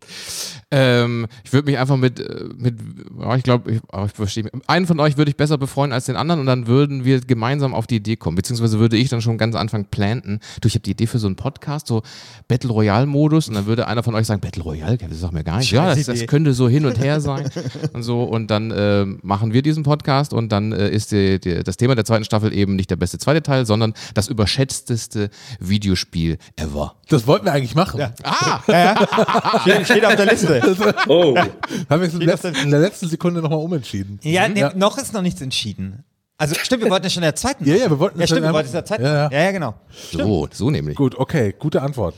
Ähm, 0.72 1.26
ich 1.44 1.52
würde 1.52 1.68
mich 1.68 1.78
einfach 1.78 1.96
mit, 1.96 2.20
äh, 2.20 2.44
mit 2.56 2.78
oh, 3.18 3.34
ich 3.34 3.42
glaube, 3.42 3.72
ich, 3.72 3.80
oh, 3.92 4.04
ich 4.06 4.12
verstehe 4.12 4.48
Einen 4.68 4.86
von 4.86 5.00
euch 5.00 5.16
würde 5.16 5.28
ich 5.28 5.36
besser 5.36 5.58
befreuen 5.58 5.92
als 5.92 6.06
den 6.06 6.14
anderen 6.14 6.40
und 6.40 6.46
dann 6.46 6.68
würden 6.68 7.04
wir 7.04 7.20
gemeinsam 7.20 7.74
auf 7.74 7.88
die 7.88 7.96
Idee 7.96 8.14
kommen. 8.14 8.36
Beziehungsweise 8.36 8.78
würde 8.78 8.96
ich 8.96 9.08
dann 9.08 9.20
schon 9.20 9.36
ganz 9.36 9.56
Anfang 9.56 9.86
planten. 9.86 10.38
Du, 10.60 10.68
ich 10.68 10.74
habe 10.74 10.82
die 10.82 10.92
Idee 10.92 11.08
für 11.08 11.18
so 11.18 11.26
einen 11.26 11.34
Podcast, 11.34 11.88
so 11.88 12.02
Battle 12.46 12.70
Royale-Modus 12.70 13.48
und 13.48 13.54
dann 13.54 13.66
würde 13.66 13.88
einer 13.88 14.04
von 14.04 14.14
euch 14.14 14.26
sagen, 14.26 14.40
Battle 14.40 14.62
Royale, 14.62 14.96
das 14.96 15.18
sagt 15.18 15.32
mir 15.32 15.42
gar 15.42 15.58
nicht. 15.58 15.72
Ja, 15.72 15.92
das, 15.92 16.06
das, 16.06 16.26
könnte 16.28 16.54
so 16.54 16.68
hin 16.68 16.86
und 16.86 17.00
her 17.00 17.20
sein 17.20 17.50
und 17.92 18.04
so. 18.04 18.22
Und 18.22 18.52
dann 18.52 18.70
äh, 18.70 19.06
machen 19.22 19.52
wir 19.52 19.62
diesen 19.62 19.82
Podcast 19.82 20.32
und 20.32 20.52
dann 20.52 20.70
äh, 20.70 20.88
ist 20.88 21.10
die, 21.10 21.40
die, 21.40 21.64
das 21.64 21.78
Thema 21.78 21.96
der 21.96 22.04
zweiten 22.04 22.24
Staffel 22.24 22.52
eben 22.52 22.76
nicht 22.76 22.90
der 22.90 22.96
beste 22.96 23.18
zweite 23.18 23.42
Teil, 23.42 23.66
sondern 23.66 23.92
das 24.14 24.28
überschätzteste 24.28 25.30
Videospiel 25.58 26.38
ever. 26.54 26.94
Das 27.08 27.26
wollten 27.26 27.46
wir 27.46 27.52
eigentlich 27.52 27.74
machen. 27.74 27.98
Ja. 27.98 28.12
Ah! 28.22 28.60
Ja, 28.68 28.78
ja. 28.78 29.60
Steht, 29.62 29.86
steht 29.86 30.04
auf 30.04 30.14
der 30.14 30.26
Liste. 30.26 30.59
Oh. 31.08 31.36
Haben 31.36 32.00
wir 32.02 32.08
es 32.08 32.44
in 32.62 32.70
der 32.70 32.80
letzten 32.80 33.08
Sekunde 33.08 33.40
nochmal 33.40 33.58
umentschieden. 33.58 34.18
Ja, 34.22 34.48
nee, 34.48 34.60
ja, 34.60 34.72
noch 34.74 34.98
ist 34.98 35.12
noch 35.12 35.22
nichts 35.22 35.40
entschieden. 35.40 36.04
Also 36.36 36.54
stimmt, 36.54 36.82
wir 36.82 36.90
wollten 36.90 37.04
ja 37.04 37.10
schon 37.10 37.22
in 37.22 37.26
der 37.26 37.36
zweiten. 37.36 37.64
Ja, 37.68 37.76
ja, 37.76 37.90
wir 37.90 37.98
wollten 37.98 38.18
ja, 38.18 38.26
stimmt, 38.26 38.42
wir 38.42 38.52
wollten 38.52 38.68
in 38.68 38.72
der 38.72 38.84
zweiten. 38.84 39.02
Ja, 39.02 39.14
ja. 39.14 39.30
ja, 39.30 39.42
ja 39.44 39.50
genau. 39.50 39.74
So, 40.10 40.48
so 40.50 40.70
nämlich. 40.70 40.96
Gut, 40.96 41.14
okay, 41.16 41.54
gute 41.58 41.82
Antwort. 41.82 42.14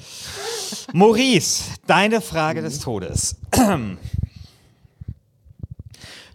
Maurice, 0.92 1.64
deine 1.86 2.20
Frage 2.20 2.62
des 2.62 2.80
Todes. 2.80 3.36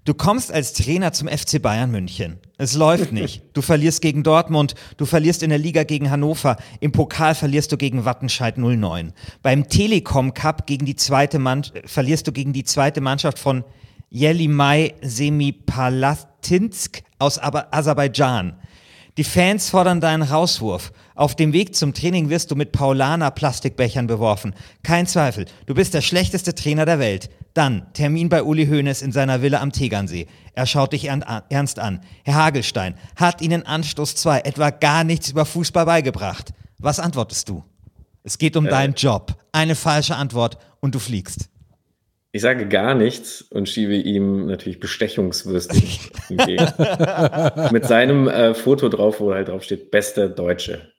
Du 0.04 0.14
kommst 0.14 0.54
als 0.54 0.72
Trainer 0.72 1.12
zum 1.12 1.28
FC 1.28 1.62
Bayern 1.62 1.92
München 1.92 2.40
Es 2.60 2.74
läuft 2.74 3.12
nicht. 3.12 3.44
Du 3.54 3.62
verlierst 3.62 4.02
gegen 4.02 4.24
Dortmund, 4.24 4.74
du 4.98 5.06
verlierst 5.06 5.44
in 5.44 5.52
der 5.52 5.60
Liga 5.60 5.84
gegen 5.84 6.10
Hannover, 6.10 6.58
im 6.80 6.92
Pokal 6.92 7.36
verlierst 7.36 7.72
du 7.72 7.78
gegen 7.78 8.04
Wattenscheid 8.04 8.58
09. 8.58 9.14
Beim 9.44 9.70
Telekom 9.70 10.34
Cup 10.34 10.66
gegen 10.66 10.88
die 10.88 10.96
zweite 10.96 11.38
Mann 11.38 11.68
verlierst 11.86 12.28
du 12.28 12.32
gegen 12.32 12.54
die 12.54 12.64
zweite 12.64 13.00
Mannschaft 13.00 13.38
von 13.38 13.64
Jelimai 14.10 14.96
Semipalatinsk 15.02 17.04
aus 17.20 17.40
Aserbaidschan. 17.40 18.58
Die 19.18 19.24
Fans 19.24 19.70
fordern 19.70 20.02
deinen 20.02 20.24
Rauswurf. 20.24 20.92
Auf 21.16 21.36
dem 21.36 21.54
Weg 21.54 21.76
zum 21.76 21.94
Training 21.94 22.30
wirst 22.30 22.50
du 22.52 22.56
mit 22.56 22.72
Paulaner 22.72 23.32
Plastikbechern 23.32 24.06
beworfen. 24.08 24.54
Kein 24.84 25.08
Zweifel, 25.08 25.46
du 25.66 25.74
bist 25.74 25.96
der 25.96 26.02
schlechteste 26.02 26.56
Trainer 26.56 26.86
der 26.86 27.00
Welt. 27.00 27.30
Dann 27.58 27.92
Termin 27.94 28.30
bei 28.30 28.44
Uli 28.44 28.68
Hoeneß 28.68 29.02
in 29.02 29.12
seiner 29.12 29.42
Villa 29.42 29.62
am 29.62 29.72
Tegernsee. 29.72 30.28
Er 30.54 30.68
schaut 30.68 30.94
dich 30.94 31.08
ernst 31.08 31.80
an. 31.80 32.02
Herr 32.24 32.36
Hagelstein, 32.36 32.94
hat 33.16 33.42
Ihnen 33.42 33.66
Anstoß 33.66 34.14
2 34.14 34.42
etwa 34.42 34.70
gar 34.70 35.04
nichts 35.04 35.32
über 35.32 35.44
Fußball 35.44 35.88
beigebracht? 35.88 36.52
Was 36.78 37.00
antwortest 37.00 37.50
du? 37.50 37.64
Es 38.22 38.38
geht 38.38 38.58
um 38.58 38.68
äh, 38.68 38.70
deinen 38.70 38.94
Job. 38.94 39.34
Eine 39.54 39.74
falsche 39.74 40.18
Antwort 40.18 40.60
und 40.82 40.94
du 40.94 41.00
fliegst. 41.00 41.50
Ich 42.32 42.44
sage 42.44 42.68
gar 42.68 42.94
nichts 42.94 43.42
und 43.42 43.68
schiebe 43.68 43.96
ihm 43.96 44.46
natürlich 44.46 44.80
Bestechungswürste 44.80 45.76
entgegen. 46.30 46.68
Mit 47.72 47.88
seinem 47.88 48.28
äh, 48.28 48.54
Foto 48.54 48.88
drauf, 48.88 49.20
wo 49.20 49.34
halt 49.34 49.48
drauf 49.48 49.64
steht, 49.64 49.90
beste 49.90 50.30
Deutsche. 50.30 50.94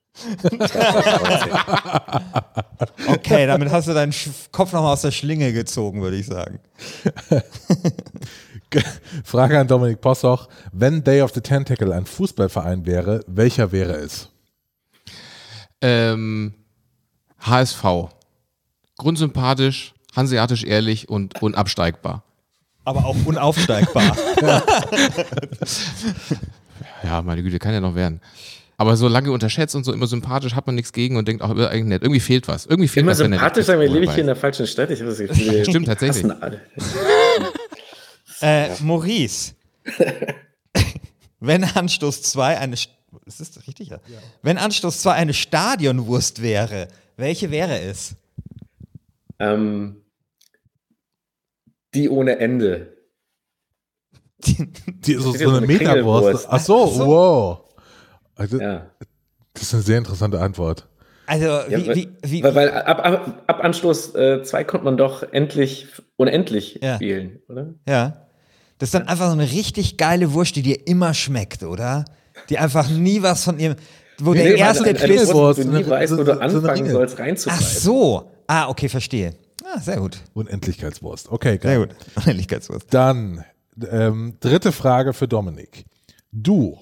Okay, 3.09 3.47
damit 3.47 3.71
hast 3.71 3.89
du 3.89 3.95
deinen 3.95 4.15
Kopf 4.53 4.73
nochmal 4.73 4.93
aus 4.93 5.03
der 5.03 5.11
Schlinge 5.11 5.53
gezogen, 5.53 6.03
würde 6.03 6.17
ich 6.17 6.27
sagen. 6.27 6.61
Frage 9.25 9.59
an 9.59 9.67
Dominik 9.67 10.01
Possoch. 10.01 10.49
Wenn 10.73 11.03
Day 11.05 11.23
of 11.23 11.33
the 11.33 11.41
Tentacle 11.41 11.93
ein 11.93 12.07
Fußballverein 12.07 12.87
wäre, 12.87 13.21
welcher 13.27 13.73
wäre 13.73 13.95
es? 13.95 14.29
Ähm, 15.81 16.55
HSV. 17.41 17.85
Grundsympathisch, 18.97 19.95
hanseatisch 20.15 20.65
ehrlich 20.65 21.09
und 21.09 21.41
unabsteigbar. 21.41 22.25
Aber 22.85 23.05
auch 23.05 23.17
unaufsteigbar. 23.25 24.17
ja, 27.05 27.23
meine 27.23 27.43
Güte, 27.43 27.59
kann 27.59 27.75
ja 27.75 27.81
noch 27.81 27.95
werden. 27.95 28.21
Aber 28.81 28.97
so 28.97 29.09
lange 29.09 29.33
unterschätzt 29.33 29.75
und 29.75 29.83
so 29.83 29.93
immer 29.93 30.07
sympathisch 30.07 30.55
hat 30.55 30.67
man 30.67 30.77
nichts 30.77 30.93
gegen 30.93 31.17
und 31.17 31.27
denkt 31.27 31.43
auch 31.43 31.51
eigentlich 31.51 31.85
nett. 31.85 32.03
Irgendwie 32.03 32.21
fehlt 32.21 32.47
was. 32.47 32.65
Irgendwie 32.65 32.87
fehlt 32.87 33.03
immer 33.03 33.11
was. 33.11 33.19
Immer 33.19 33.35
sympathisch 33.35 33.67
sagen 33.67 33.81
wir, 33.81 33.89
lebe 33.89 34.05
ich 34.05 34.13
hier 34.13 34.21
in 34.21 34.29
der 34.29 34.37
falschen 34.37 34.69
Stadt. 34.69 34.91
Ich 34.93 35.01
habe 35.01 35.11
das 35.11 35.19
Gefühl, 35.19 35.65
Stimmt 35.69 35.87
tatsächlich. 35.87 36.25
äh, 38.41 38.69
Maurice. 38.81 39.55
Wenn 41.41 41.65
Anstoß 41.65 42.23
2 42.23 42.59
eine 42.59 42.77
ist 43.27 43.41
das 43.41 43.67
richtig? 43.67 43.89
Ja. 43.89 43.99
Wenn 44.43 44.59
Anstoß 44.59 45.03
2 45.03 45.13
eine 45.13 45.35
Stadionwurst 45.35 46.41
wäre, 46.41 46.87
welche 47.17 47.51
wäre 47.51 47.81
es? 47.81 48.15
Ähm, 49.41 50.03
die 51.95 52.09
ohne 52.09 52.39
Ende. 52.39 52.97
Die, 54.39 54.73
die 54.87 55.15
so, 55.15 55.33
so 55.33 55.51
eine 55.51 55.67
Metawurst. 55.67 56.47
Ach 56.49 56.61
so, 56.61 56.85
Ach 56.85 56.93
so, 56.93 57.07
wow. 57.07 57.68
Also, 58.39 58.61
ja. 58.61 58.87
Das 59.53 59.65
ist 59.65 59.75
eine 59.75 59.83
sehr 59.83 59.99
interessante 59.99 60.41
Antwort. 60.41 60.87
Also, 61.27 61.45
wie, 61.45 61.73
ja, 61.73 61.87
weil, 61.87 61.97
wie, 61.97 62.09
wie, 62.23 62.43
weil, 62.43 62.55
weil 62.55 62.71
ab, 62.71 63.05
ab, 63.05 63.43
ab, 63.47 63.65
Anstoß 63.65 64.13
2 64.13 64.61
äh, 64.61 64.65
konnte 64.65 64.85
man 64.85 64.97
doch 64.97 65.23
endlich 65.23 65.89
unendlich 66.17 66.79
ja. 66.81 66.95
spielen, 66.95 67.41
oder? 67.49 67.75
Ja. 67.87 68.29
Das 68.79 68.89
ist 68.89 68.95
dann 68.95 69.09
einfach 69.09 69.27
so 69.27 69.33
eine 69.33 69.51
richtig 69.51 69.97
geile 69.97 70.33
Wurst, 70.33 70.57
die 70.57 70.63
dir 70.63 70.87
immer 70.87 71.13
schmeckt, 71.13 71.65
oder? 71.65 72.05
Die 72.49 72.59
einfach 72.59 72.89
nie 72.89 73.23
was 73.23 73.45
von 73.45 73.59
ihrem. 73.59 73.77
Wo 74.21 74.33
nee, 74.33 74.43
der 74.43 74.53
nee, 74.53 74.59
erste 74.59 74.95
Quiz. 74.95 75.33
Wo 75.33 75.53
du 75.53 75.65
nie 75.65 75.87
weißt, 75.87 76.17
wo 76.17 76.23
du 76.23 76.41
anfangen 76.41 76.87
so 76.87 76.93
sollst 76.93 77.19
reinzubleiben. 77.19 77.67
Ach 77.67 77.71
so. 77.71 78.31
Ah, 78.47 78.69
okay, 78.69 78.89
verstehe. 78.89 79.35
Ah, 79.65 79.81
sehr 79.81 79.97
gut. 79.97 80.19
Unendlichkeitswurst. 80.35 81.31
Okay, 81.31 81.59
geil. 81.59 81.79
Sehr 81.79 81.87
gut. 81.87 81.97
Unendlichkeitswurst. 82.25 82.87
Dann 82.95 83.45
ähm, 83.91 84.37
dritte 84.41 84.73
Frage 84.73 85.13
für 85.13 85.29
Dominik. 85.29 85.85
Du 86.33 86.79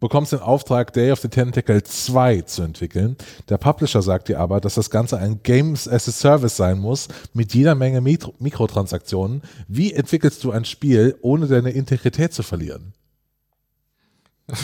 bekommst 0.00 0.32
den 0.32 0.40
Auftrag, 0.40 0.92
Day 0.92 1.10
of 1.12 1.20
the 1.20 1.28
Tentacle 1.28 1.82
2 1.82 2.42
zu 2.42 2.62
entwickeln. 2.62 3.16
Der 3.48 3.58
Publisher 3.58 4.02
sagt 4.02 4.28
dir 4.28 4.40
aber, 4.40 4.60
dass 4.60 4.74
das 4.74 4.90
Ganze 4.90 5.18
ein 5.18 5.40
Games 5.42 5.88
as 5.88 6.08
a 6.08 6.12
Service 6.12 6.56
sein 6.56 6.78
muss, 6.78 7.08
mit 7.32 7.54
jeder 7.54 7.74
Menge 7.74 8.00
Mikro 8.00 8.34
Mikrotransaktionen. 8.38 9.42
Wie 9.68 9.92
entwickelst 9.92 10.44
du 10.44 10.50
ein 10.50 10.64
Spiel, 10.64 11.16
ohne 11.22 11.46
deine 11.46 11.70
Integrität 11.70 12.32
zu 12.32 12.42
verlieren? 12.42 12.92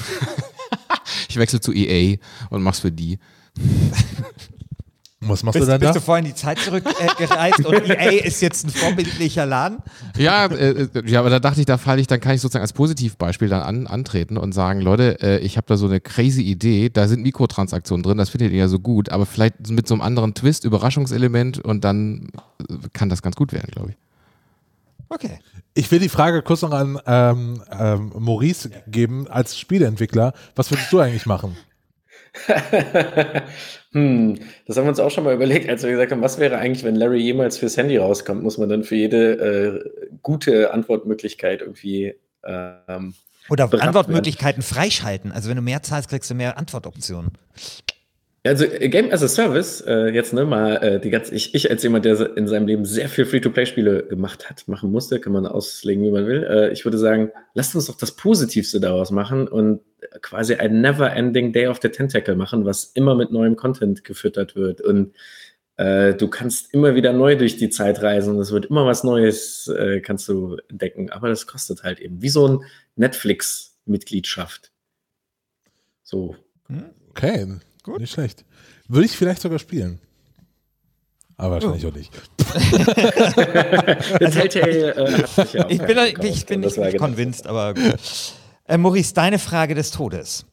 ich 1.29 1.37
wechsle 1.37 1.61
zu 1.61 1.73
EA 1.73 2.19
und 2.51 2.63
mach's 2.63 2.81
für 2.81 2.93
die. 2.93 3.19
Was 5.23 5.43
machst 5.43 5.59
bist, 5.59 5.67
du 5.67 5.71
dann 5.71 5.81
bist 5.81 5.91
da? 5.91 5.99
du 5.99 6.01
vorhin 6.01 6.25
die 6.25 6.35
Zeit 6.35 6.59
zurückgereist 6.61 7.61
äh, 7.61 7.67
und 7.67 7.91
EA 7.91 8.25
ist 8.25 8.41
jetzt 8.41 8.65
ein 8.65 8.71
vorbildlicher 8.71 9.45
Laden? 9.45 9.79
Ja, 10.17 10.47
äh, 10.47 10.71
äh, 10.71 10.89
ja, 11.05 11.21
aber 11.21 11.29
da 11.29 11.39
dachte 11.41 11.61
ich, 11.61 11.67
da 11.67 11.77
falle 11.77 12.01
ich, 12.01 12.07
dann 12.07 12.21
kann 12.21 12.35
ich 12.35 12.41
sozusagen 12.41 12.63
als 12.63 12.73
Positivbeispiel 12.73 13.49
dann 13.49 13.61
an, 13.61 13.87
antreten 13.87 14.39
und 14.39 14.53
sagen, 14.53 14.81
Leute, 14.81 15.21
äh, 15.21 15.39
ich 15.41 15.59
habe 15.59 15.67
da 15.67 15.77
so 15.77 15.87
eine 15.87 16.01
crazy 16.01 16.41
Idee, 16.41 16.89
da 16.89 17.07
sind 17.07 17.23
Mikrotransaktionen 17.23 18.03
drin, 18.03 18.17
das 18.17 18.31
findet 18.31 18.53
ihr 18.53 18.59
ja 18.61 18.69
so 18.69 18.79
gut, 18.79 19.11
aber 19.11 19.27
vielleicht 19.27 19.69
mit 19.69 19.87
so 19.87 19.95
einem 19.95 20.01
anderen 20.01 20.33
Twist, 20.33 20.65
Überraschungselement 20.65 21.59
und 21.59 21.85
dann 21.85 22.29
äh, 22.59 22.89
kann 22.95 23.11
das 23.11 23.21
ganz 23.21 23.37
gut 23.37 23.53
werden, 23.53 23.71
glaube 23.71 23.91
ich. 23.91 23.97
Okay. 25.11 25.39
Ich 25.75 25.91
will 25.91 25.99
die 25.99 26.09
Frage 26.09 26.41
kurz 26.41 26.63
noch 26.63 26.73
an 26.73 26.99
ähm, 27.07 27.63
ähm, 27.71 28.13
Maurice 28.17 28.71
geben 28.87 29.29
als 29.29 29.59
Spieleentwickler. 29.59 30.33
Was 30.57 30.71
würdest 30.71 30.91
du 30.93 30.99
eigentlich 30.99 31.27
machen? 31.27 31.57
hm, 33.93 34.39
das 34.67 34.77
haben 34.77 34.85
wir 34.85 34.91
uns 34.91 35.01
auch 35.01 35.11
schon 35.11 35.25
mal 35.25 35.35
überlegt, 35.35 35.69
als 35.69 35.83
wir 35.83 35.91
gesagt 35.91 36.13
haben, 36.13 36.23
was 36.23 36.39
wäre 36.39 36.59
eigentlich, 36.59 36.85
wenn 36.85 36.95
Larry 36.95 37.21
jemals 37.21 37.59
fürs 37.59 37.77
Handy 37.77 37.97
rauskommt, 37.97 38.43
muss 38.43 38.57
man 38.57 38.69
dann 38.69 38.85
für 38.85 38.95
jede 38.95 39.33
äh, 39.33 40.09
gute 40.23 40.73
Antwortmöglichkeit 40.73 41.61
irgendwie 41.63 42.15
ähm, 42.45 43.15
oder 43.49 43.65
Antwortmöglichkeiten 43.65 44.63
werden. 44.63 44.75
freischalten. 44.75 45.33
Also 45.33 45.49
wenn 45.49 45.57
du 45.57 45.63
mehr 45.63 45.83
zahlst, 45.83 46.09
kriegst 46.09 46.31
du 46.31 46.35
mehr 46.35 46.57
Antwortoptionen. 46.57 47.33
Also 48.43 48.65
äh, 48.65 48.89
Game 48.89 49.11
as 49.13 49.23
a 49.23 49.29
Service, 49.29 49.83
äh, 49.83 50.09
jetzt 50.15 50.33
ne, 50.33 50.45
mal 50.47 50.77
äh, 50.77 51.01
die 51.01 51.11
ganze, 51.11 51.35
ich, 51.35 51.55
ich 51.55 51.71
als 51.71 51.83
jemand, 51.83 52.07
der 52.07 52.37
in 52.37 52.49
seinem 52.49 52.67
Leben 52.67 52.87
sehr 52.87 53.09
viel 53.11 53.27
Free-to-Play-Spiele 53.27 54.07
gemacht 54.07 54.49
hat, 54.49 54.67
machen 54.67 54.91
musste, 54.91 55.21
kann 55.21 55.33
man 55.35 55.47
auslegen, 55.47 56.03
wie 56.05 56.11
man 56.11 56.27
will. 56.27 56.45
Äh, 56.45 56.73
ich 56.73 56.85
würde 56.85 56.97
sagen, 56.97 57.33
lasst 57.53 57.75
uns 57.75 57.87
doch 57.87 57.97
das 57.97 58.13
Positivste 58.13 58.81
daraus 58.81 59.11
machen 59.11 59.47
und 59.47 59.83
quasi 60.23 60.55
ein 60.55 60.81
never-ending 60.81 61.53
Day 61.53 61.67
of 61.67 61.81
the 61.83 61.91
Tentacle 61.91 62.35
machen, 62.35 62.65
was 62.65 62.85
immer 62.85 63.15
mit 63.15 63.31
neuem 63.31 63.57
Content 63.57 64.05
gefüttert 64.05 64.57
wird. 64.57 64.81
Und 64.81 65.15
äh, 65.77 66.15
du 66.15 66.29
kannst 66.29 66.73
immer 66.73 66.95
wieder 66.95 67.13
neu 67.13 67.37
durch 67.37 67.59
die 67.59 67.69
Zeit 67.69 68.03
reisen 68.03 68.37
und 68.37 68.41
es 68.41 68.53
wird 68.53 68.67
immer 68.67 68.87
was 68.87 69.05
Neues, 69.05 69.69
äh, 69.69 70.01
kannst 70.01 70.27
du 70.29 70.57
entdecken. 70.69 71.11
Aber 71.11 71.29
das 71.29 71.47
kostet 71.47 71.83
halt 71.83 72.01
eben, 72.01 72.23
wie 72.23 72.31
so 72.31 72.49
ein 72.49 72.61
Netflix-Mitgliedschaft. 72.97 74.73
So. 76.03 76.37
Okay. 77.11 77.61
Gut. 77.91 78.01
Nicht 78.01 78.13
schlecht. 78.13 78.45
Würde 78.89 79.07
ich 79.07 79.17
vielleicht 79.17 79.43
sogar 79.43 79.59
spielen. 79.59 79.99
Aber 81.37 81.55
wahrscheinlich 81.55 81.85
oh. 81.85 81.89
auch 81.89 81.95
nicht. 81.95 82.13
also, 84.21 84.41
Telltale 84.41 84.95
äh, 84.95 85.13
hat 85.13 85.29
sich 85.29 85.53
ja 85.55 85.65
auch 85.65 85.71
Ich 85.71 85.79
bin, 85.79 85.99
ich 85.99 86.47
bin 86.47 86.61
nicht, 86.61 86.77
nicht 86.77 86.99
convinced, 86.99 87.47
aber 87.47 87.75
gut. 87.75 87.99
Äh, 88.67 88.77
Maurice, 88.77 89.15
deine 89.15 89.39
Frage 89.39 89.75
des 89.75 89.91
Todes. 89.91 90.47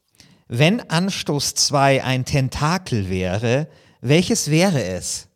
Wenn 0.48 0.80
Anstoß 0.90 1.54
2 1.56 2.04
ein 2.04 2.26
Tentakel 2.26 3.10
wäre, 3.10 3.68
welches 4.02 4.50
wäre 4.50 4.82
es? 4.82 5.27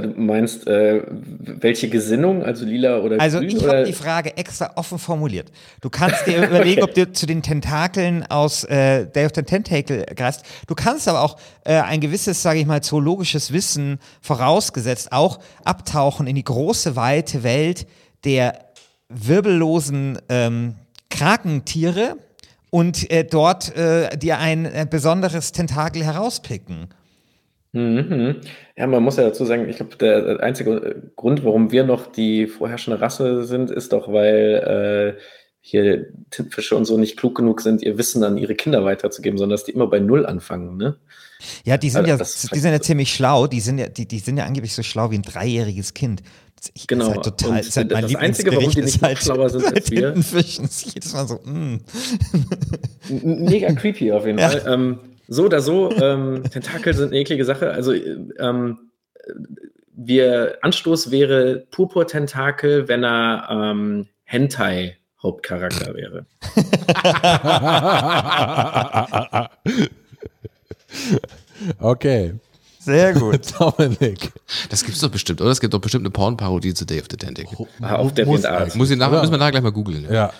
Du 0.00 0.20
meinst, 0.20 0.66
äh, 0.66 1.02
welche 1.08 1.88
Gesinnung, 1.88 2.42
also 2.42 2.64
lila 2.64 3.00
oder 3.00 3.20
also 3.20 3.38
grün? 3.38 3.48
Also 3.48 3.58
ich 3.58 3.68
habe 3.68 3.84
die 3.84 3.92
Frage 3.92 4.36
extra 4.36 4.72
offen 4.76 4.98
formuliert. 4.98 5.50
Du 5.80 5.90
kannst 5.90 6.26
dir 6.26 6.46
überlegen, 6.46 6.82
ob 6.82 6.94
du 6.94 7.10
zu 7.12 7.26
den 7.26 7.42
Tentakeln 7.42 8.24
aus 8.28 8.64
äh, 8.64 9.06
Day 9.06 9.26
of 9.26 9.32
the 9.34 9.42
Tentacle 9.42 10.04
greifst. 10.14 10.44
Du 10.66 10.74
kannst 10.74 11.08
aber 11.08 11.22
auch 11.22 11.38
äh, 11.64 11.74
ein 11.74 12.00
gewisses, 12.00 12.42
sage 12.42 12.60
ich 12.60 12.66
mal, 12.66 12.82
zoologisches 12.82 13.52
Wissen 13.52 13.98
vorausgesetzt 14.20 15.12
auch 15.12 15.38
abtauchen 15.64 16.26
in 16.26 16.34
die 16.34 16.44
große, 16.44 16.96
weite 16.96 17.42
Welt 17.42 17.86
der 18.24 18.58
wirbellosen 19.08 20.18
ähm, 20.28 20.74
Krakentiere 21.10 22.16
und 22.70 23.10
äh, 23.10 23.24
dort 23.24 23.74
äh, 23.76 24.16
dir 24.16 24.38
ein 24.38 24.66
äh, 24.66 24.86
besonderes 24.88 25.52
Tentakel 25.52 26.04
herauspicken. 26.04 26.88
Mhm. 27.72 28.36
Ja, 28.76 28.86
man 28.86 29.02
muss 29.02 29.16
ja 29.16 29.24
dazu 29.24 29.44
sagen, 29.44 29.68
ich 29.68 29.76
glaube, 29.76 29.96
der 29.96 30.42
einzige 30.42 31.10
Grund, 31.16 31.44
warum 31.44 31.70
wir 31.70 31.84
noch 31.84 32.06
die 32.06 32.46
vorherrschende 32.46 33.00
Rasse 33.00 33.44
sind, 33.44 33.70
ist 33.70 33.92
doch, 33.92 34.10
weil 34.12 35.16
äh, 35.16 35.20
hier 35.60 36.06
Tintenfische 36.30 36.76
und 36.76 36.86
so 36.86 36.96
nicht 36.96 37.18
klug 37.18 37.34
genug 37.34 37.60
sind, 37.60 37.82
ihr 37.82 37.98
Wissen 37.98 38.24
an 38.24 38.38
ihre 38.38 38.54
Kinder 38.54 38.84
weiterzugeben, 38.84 39.38
sondern 39.38 39.54
dass 39.54 39.64
die 39.64 39.72
immer 39.72 39.86
bei 39.86 39.98
Null 39.98 40.24
anfangen, 40.24 40.76
ne? 40.76 40.96
Ja, 41.64 41.76
die 41.76 41.90
sind 41.90 42.08
also, 42.08 42.24
ja, 42.24 42.48
die 42.52 42.58
sind 42.58 42.72
ja 42.72 42.80
ziemlich 42.80 43.12
schlau. 43.12 43.46
Die 43.46 43.60
sind 43.60 43.78
ja, 43.78 43.88
die, 43.88 44.08
die 44.08 44.18
sind 44.18 44.38
ja 44.38 44.44
angeblich 44.44 44.74
so 44.74 44.82
schlau 44.82 45.12
wie 45.12 45.16
ein 45.16 45.22
dreijähriges 45.22 45.94
Kind. 45.94 46.22
Ich, 46.74 46.88
genau. 46.88 47.10
Halt 47.10 47.22
total, 47.22 47.60
ist 47.60 47.76
halt 47.76 47.92
das 47.92 48.14
Einzige, 48.16 48.52
warum 48.52 48.70
die 48.70 48.82
nicht 48.82 49.00
halt, 49.00 49.18
schlauer 49.18 49.48
sind 49.48 49.64
als 49.74 49.90
wir. 49.90 50.16
Fischen. 50.16 50.64
Ist 50.64 50.92
jedes 50.92 51.12
Mal 51.12 51.28
so, 51.28 51.36
mm. 51.44 51.78
Mega 53.22 53.72
creepy 53.72 54.10
auf 54.10 54.26
jeden 54.26 54.38
ja. 54.40 54.48
Fall. 54.48 54.72
Ähm, 54.72 54.98
so 55.28 55.44
oder 55.44 55.60
so, 55.60 55.92
ähm, 55.92 56.42
Tentakel 56.50 56.94
sind 56.94 57.08
eine 57.08 57.20
eklige 57.20 57.44
Sache. 57.44 57.70
Also, 57.70 57.92
ähm, 57.92 58.78
wir, 59.92 60.58
Anstoß 60.62 61.10
wäre 61.10 61.66
Purpur-Tentakel, 61.70 62.88
wenn 62.88 63.04
er 63.04 63.48
ähm, 63.50 64.06
Hentai-Hauptcharakter 64.24 65.94
wäre. 65.94 66.24
okay. 71.78 72.34
Sehr 72.78 73.12
gut. 73.12 73.40
Dominik. 73.60 74.32
Das 74.70 74.82
gibt 74.82 74.94
es 74.94 75.02
doch 75.02 75.10
bestimmt, 75.10 75.42
oder? 75.42 75.50
Es 75.50 75.60
gibt 75.60 75.74
doch 75.74 75.80
bestimmt 75.80 76.02
eine 76.02 76.10
Porn-Parodie 76.10 76.72
zu 76.72 76.86
Day 76.86 77.00
of 77.00 77.06
the 77.10 77.16
Tentacle. 77.16 77.66
Auf 77.82 78.14
der 78.14 78.24
Muss, 78.24 78.44
Muss 78.74 78.90
ich 78.90 78.96
nachher, 78.96 79.20
müssen 79.20 79.32
wir 79.32 79.38
nachher 79.38 79.50
gleich 79.50 79.62
mal 79.62 79.72
googeln. 79.72 80.04
Ja. 80.04 80.12
ja. 80.12 80.32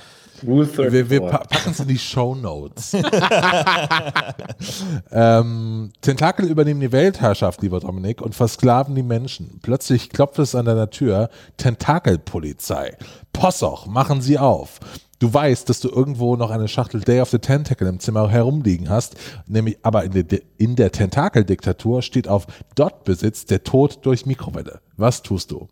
Wir, 0.43 1.11
wir 1.11 1.21
packen 1.23 1.71
es 1.71 1.81
in 1.81 1.89
die 1.89 1.99
Show 1.99 2.35
Notes. 2.35 2.95
ähm, 5.13 5.91
Tentakel 6.01 6.51
übernehmen 6.51 6.81
die 6.81 6.93
Weltherrschaft, 6.93 7.63
lieber 7.63 7.81
Dominik, 7.81 8.21
und 8.21 8.35
versklaven 8.35 8.95
die 8.95 9.03
Menschen. 9.03 9.59
Plötzlich 9.63 10.11
klopft 10.11 10.39
es 10.39 10.55
an 10.55 10.67
deiner 10.67 10.91
Tür. 10.91 11.31
Tentakelpolizei. 11.57 12.97
Possoch, 13.33 13.87
machen 13.87 14.21
Sie 14.21 14.39
auf. 14.39 14.81
Du 15.19 15.33
weißt, 15.33 15.69
dass 15.69 15.81
du 15.81 15.89
irgendwo 15.89 16.37
noch 16.37 16.51
eine 16.51 16.69
Schachtel 16.69 17.01
Day 17.01 17.21
of 17.21 17.31
the 17.31 17.39
Tentacle 17.39 17.89
im 17.89 17.99
Zimmer 17.99 18.31
herumliegen 18.31 18.89
hast, 18.89 19.17
nämlich 19.47 19.79
aber 19.83 20.05
in 20.05 20.13
der, 20.13 20.41
in 20.59 20.77
der 20.77 20.93
Tentakeldiktatur 20.93 22.03
steht 22.03 22.29
auf 22.29 22.47
Dort 22.77 23.05
besitzt 23.05 23.51
der 23.51 23.65
Tod 23.65 24.01
durch 24.03 24.27
Mikrowelle. 24.27 24.81
Was 24.97 25.23
tust 25.23 25.51
du? 25.51 25.67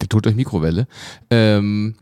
Der 0.00 0.08
Tod 0.08 0.24
durch 0.24 0.34
Mikrowelle. 0.34 0.86
Ähm, 1.30 1.96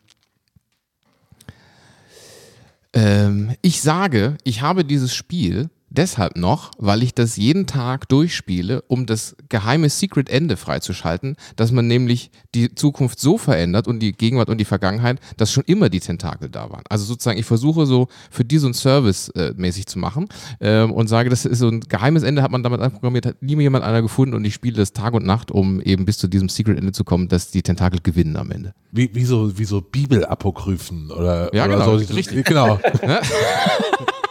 ähm, 2.92 3.54
ich 3.62 3.80
sage, 3.80 4.36
ich 4.44 4.62
habe 4.62 4.84
dieses 4.84 5.14
Spiel 5.14 5.70
deshalb 5.90 6.36
noch, 6.36 6.70
weil 6.78 7.02
ich 7.02 7.14
das 7.14 7.36
jeden 7.36 7.66
Tag 7.66 8.08
durchspiele, 8.08 8.82
um 8.88 9.06
das 9.06 9.36
geheime 9.48 9.88
Secret 9.88 10.28
Ende 10.28 10.56
freizuschalten, 10.56 11.36
dass 11.56 11.72
man 11.72 11.86
nämlich 11.86 12.30
die 12.54 12.74
Zukunft 12.74 13.20
so 13.20 13.38
verändert 13.38 13.88
und 13.88 14.00
die 14.00 14.12
Gegenwart 14.12 14.48
und 14.48 14.58
die 14.58 14.64
Vergangenheit, 14.64 15.20
dass 15.36 15.52
schon 15.52 15.64
immer 15.66 15.88
die 15.88 16.00
Tentakel 16.00 16.48
da 16.48 16.70
waren. 16.70 16.84
Also 16.88 17.04
sozusagen, 17.04 17.38
ich 17.38 17.46
versuche 17.46 17.86
so 17.86 18.08
für 18.30 18.44
die 18.44 18.58
so 18.58 18.68
ein 18.68 18.74
Service 18.74 19.28
äh, 19.30 19.54
mäßig 19.56 19.86
zu 19.86 19.98
machen 19.98 20.28
ähm, 20.60 20.92
und 20.92 21.08
sage, 21.08 21.30
das 21.30 21.44
ist 21.44 21.58
so 21.58 21.68
ein 21.68 21.80
geheimes 21.80 22.22
Ende, 22.22 22.42
hat 22.42 22.50
man 22.50 22.62
damit 22.62 22.80
einprogrammiert, 22.80 23.26
hat 23.26 23.42
nie 23.42 23.58
jemand 23.60 23.84
einer 23.84 24.02
gefunden 24.02 24.34
und 24.34 24.44
ich 24.44 24.54
spiele 24.54 24.76
das 24.76 24.92
Tag 24.92 25.14
und 25.14 25.24
Nacht, 25.24 25.50
um 25.50 25.80
eben 25.80 26.04
bis 26.04 26.18
zu 26.18 26.28
diesem 26.28 26.48
Secret 26.48 26.78
Ende 26.78 26.92
zu 26.92 27.04
kommen, 27.04 27.28
dass 27.28 27.50
die 27.50 27.62
Tentakel 27.62 28.00
gewinnen 28.02 28.36
am 28.36 28.50
Ende. 28.50 28.74
Wie, 28.92 29.14
wie 29.14 29.24
so, 29.24 29.58
wie 29.58 29.64
so 29.64 29.80
Bibelapokryphen 29.80 31.10
oder, 31.10 31.54
ja, 31.54 31.64
oder 31.64 31.74
genau, 31.74 31.98
so. 31.98 32.14
Richtig. 32.14 32.44
Genau. 32.44 32.80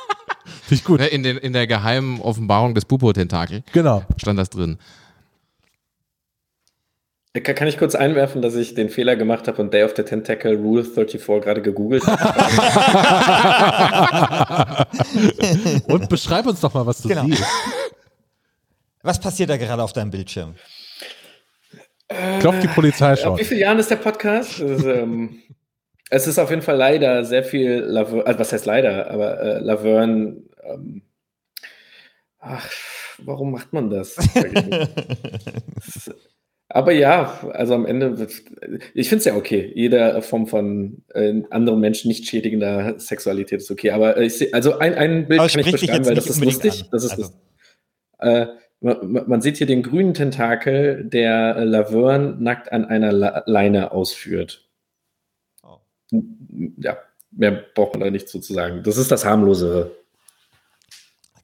Finde 0.68 0.82
ich 0.82 0.84
gut. 0.84 1.00
Ne, 1.00 1.08
in, 1.08 1.24
den, 1.24 1.38
in 1.38 1.54
der 1.54 1.66
geheimen 1.66 2.20
Offenbarung 2.20 2.76
des 2.76 2.84
Pupo-Tentakel 2.84 3.64
genau. 3.72 4.04
stand 4.18 4.38
das 4.38 4.50
drin. 4.50 4.78
Kann 7.42 7.70
ich 7.70 7.78
kurz 7.78 7.96
einwerfen, 7.96 8.42
dass 8.42 8.56
ich 8.56 8.76
den 8.76 8.90
Fehler 8.90 9.16
gemacht 9.16 9.48
habe 9.48 9.62
und 9.62 9.74
Day 9.74 9.86
of 9.86 9.94
the 9.96 10.04
Tentacle 10.04 10.58
Rule 10.58 10.84
34 10.84 11.26
gerade 11.26 11.62
gegoogelt 11.62 12.06
habe? 12.06 12.18
und 15.88 16.10
beschreib 16.10 16.48
uns 16.48 16.60
doch 16.60 16.74
mal, 16.74 16.86
was 16.86 17.02
du 17.02 17.08
genau. 17.08 17.24
siehst. 17.28 17.46
Was 19.04 19.22
passiert 19.22 19.50
da 19.50 19.56
gerade 19.56 19.82
auf 19.82 19.94
deinem 19.94 20.12
Bildschirm? 20.12 20.56
Klopft 22.42 22.64
die 22.64 22.68
Polizei 22.68 23.16
schon. 23.16 23.34
Auf 23.34 23.40
wie 23.40 23.46
viele 23.46 23.62
Jahren 23.62 23.80
ist 23.80 23.90
der 23.90 23.98
Podcast? 23.98 24.60
Ist, 24.60 24.84
ähm, 24.84 25.38
es 26.10 26.28
ist 26.28 26.40
auf 26.40 26.50
jeden 26.50 26.62
Fall 26.62 26.76
leider 26.76 27.24
sehr 27.24 27.44
viel 27.44 27.84
Laverne, 27.86 28.26
also 28.26 28.40
was 28.40 28.52
heißt 28.52 28.66
leider, 28.66 29.10
aber 29.10 29.40
äh, 29.40 29.60
Laverne 29.60 30.42
ähm, 30.68 31.02
ach, 32.40 32.70
warum 33.20 33.52
macht 33.52 33.74
man 33.74 33.90
das? 33.90 34.16
Aber 36.70 36.92
ja, 36.92 37.40
also 37.54 37.74
am 37.76 37.86
Ende, 37.86 38.28
ich 38.94 39.08
finde 39.08 39.20
es 39.20 39.26
ja 39.26 39.36
okay. 39.36 39.72
Jede 39.74 40.22
Form 40.22 40.48
von 40.48 41.04
äh, 41.14 41.42
anderen 41.50 41.80
Menschen 41.80 42.10
nicht 42.10 42.28
schädigender 42.28 43.00
Sexualität 43.00 43.62
ist 43.62 43.72
okay. 43.72 43.92
Aber 43.92 44.20
ich 44.20 44.38
seh, 44.38 44.52
also 44.52 44.78
ein, 44.78 44.94
ein 44.96 45.28
Bild 45.28 45.40
Aber 45.40 45.50
kann 45.50 45.62
ich 45.62 45.72
beschreiben, 45.72 46.06
weil 46.06 46.16
das 46.16 46.28
ist 46.28 46.44
lustig. 46.44 46.84
Das 46.92 47.06
ist 47.06 47.12
also. 47.12 47.32
äh, 48.20 48.48
man, 48.82 49.28
man, 49.28 49.42
sieht 49.42 49.58
hier 49.58 49.68
den 49.68 49.82
grünen 49.82 50.14
Tentakel, 50.14 51.06
der 51.06 51.64
Laverne 51.64 52.36
nackt 52.40 52.72
an 52.72 52.86
einer 52.86 53.14
La 53.14 53.44
Leine 53.46 53.92
ausführt. 53.92 54.70
Oh. 55.64 55.78
Ja, 56.78 56.98
mehr 57.32 57.64
braucht 57.76 57.94
man 57.94 58.02
da 58.02 58.12
nicht 58.12 58.28
zu 58.28 58.42
sagen. 58.42 58.84
Das 58.84 58.98
ist 58.98 59.10
das 59.10 59.24
harmlosere. 59.24 59.92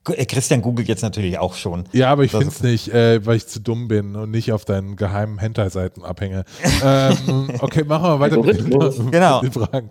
Äh, 0.08 0.26
Christian 0.26 0.62
googelt 0.62 0.88
jetzt 0.88 1.02
natürlich 1.02 1.38
auch 1.38 1.54
schon. 1.54 1.84
Ja, 1.92 2.10
aber 2.10 2.24
ich 2.24 2.30
finde 2.30 2.48
es 2.48 2.62
nicht, 2.62 2.88
äh, 2.88 3.24
weil 3.24 3.36
ich 3.36 3.46
zu 3.46 3.60
dumm 3.60 3.88
bin 3.88 4.16
und 4.16 4.30
nicht 4.30 4.52
auf 4.52 4.64
deinen 4.64 4.96
geheimen 4.96 5.38
Hentai-Seiten 5.38 6.02
abhänge. 6.04 6.44
ähm, 6.84 7.50
okay, 7.60 7.84
machen 7.84 8.04
wir 8.04 8.20
weiter 8.20 8.42
mit, 8.42 8.58
den, 8.58 8.70
genau. 9.10 9.42
mit 9.42 9.54
den 9.54 9.62
Fragen. 9.62 9.90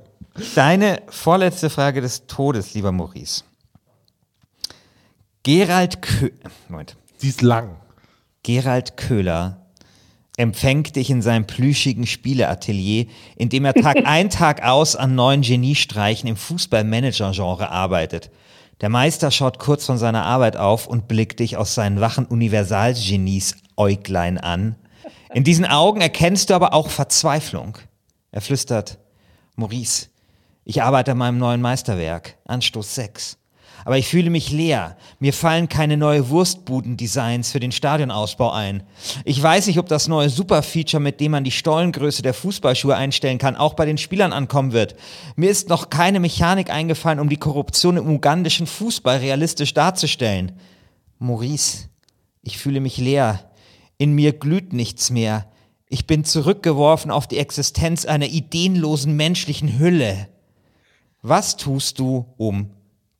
Deine 0.55 1.01
vorletzte 1.09 1.69
Frage 1.69 2.01
des 2.01 2.27
Todes, 2.27 2.73
lieber 2.73 2.91
Maurice. 2.91 3.43
Gerald 5.43 6.01
Köhler. 6.01 6.31
Moment. 6.69 6.95
Die 7.21 7.29
ist 7.29 7.41
lang. 7.41 7.75
Gerald 8.43 8.97
Köhler 8.97 9.63
empfängt 10.37 10.95
dich 10.95 11.09
in 11.09 11.21
seinem 11.21 11.45
plüschigen 11.45 12.07
Spieleatelier, 12.07 13.05
in 13.35 13.49
dem 13.49 13.65
er 13.65 13.73
Tag 13.73 13.97
ein, 14.05 14.29
Tag 14.29 14.63
aus 14.63 14.95
an 14.95 15.15
neuen 15.15 15.41
Geniestreichen 15.41 16.27
im 16.27 16.35
Fußballmanager-Genre 16.35 17.69
arbeitet. 17.69 18.31
Der 18.81 18.89
Meister 18.89 19.31
schaut 19.31 19.59
kurz 19.59 19.85
von 19.85 19.97
seiner 19.97 20.25
Arbeit 20.25 20.57
auf 20.57 20.87
und 20.87 21.07
blickt 21.07 21.39
dich 21.39 21.57
aus 21.57 21.75
seinen 21.75 22.01
wachen 22.01 22.25
Universalgenies 22.25 23.55
Äuglein 23.77 24.37
an. 24.37 24.75
In 25.33 25.43
diesen 25.43 25.65
Augen 25.65 26.01
erkennst 26.01 26.49
du 26.49 26.53
aber 26.53 26.73
auch 26.73 26.89
Verzweiflung. 26.89 27.77
Er 28.31 28.41
flüstert, 28.41 28.99
Maurice, 29.55 30.09
ich 30.65 30.81
arbeite 30.81 31.11
an 31.11 31.17
meinem 31.17 31.37
neuen 31.37 31.61
Meisterwerk, 31.61 32.37
Anstoß 32.45 32.95
6 32.95 33.37
aber 33.85 33.97
ich 33.97 34.07
fühle 34.07 34.29
mich 34.29 34.51
leer. 34.51 34.97
Mir 35.19 35.33
fallen 35.33 35.69
keine 35.69 35.97
neue 35.97 36.29
Wurstbuden-Designs 36.29 37.51
für 37.51 37.59
den 37.59 37.71
Stadionausbau 37.71 38.51
ein. 38.51 38.83
Ich 39.25 39.41
weiß 39.41 39.67
nicht, 39.67 39.79
ob 39.79 39.87
das 39.87 40.07
neue 40.07 40.29
Superfeature, 40.29 41.01
mit 41.01 41.19
dem 41.19 41.31
man 41.31 41.43
die 41.43 41.51
Stollengröße 41.51 42.21
der 42.21 42.33
Fußballschuhe 42.33 42.95
einstellen 42.95 43.37
kann, 43.37 43.55
auch 43.55 43.73
bei 43.73 43.85
den 43.85 43.97
Spielern 43.97 44.33
ankommen 44.33 44.71
wird. 44.71 44.95
Mir 45.35 45.49
ist 45.49 45.69
noch 45.69 45.89
keine 45.89 46.19
Mechanik 46.19 46.69
eingefallen, 46.69 47.19
um 47.19 47.29
die 47.29 47.37
Korruption 47.37 47.97
im 47.97 48.09
ugandischen 48.09 48.67
Fußball 48.67 49.17
realistisch 49.17 49.73
darzustellen. 49.73 50.53
Maurice, 51.19 51.89
ich 52.41 52.57
fühle 52.57 52.79
mich 52.79 52.97
leer. 52.97 53.51
In 53.97 54.13
mir 54.13 54.33
glüht 54.33 54.73
nichts 54.73 55.09
mehr. 55.09 55.47
Ich 55.87 56.07
bin 56.07 56.25
zurückgeworfen 56.25 57.11
auf 57.11 57.27
die 57.27 57.37
Existenz 57.37 58.05
einer 58.05 58.25
ideenlosen 58.25 59.15
menschlichen 59.15 59.77
Hülle. 59.79 60.27
Was 61.21 61.55
tust 61.55 61.99
du, 61.99 62.25
um 62.37 62.71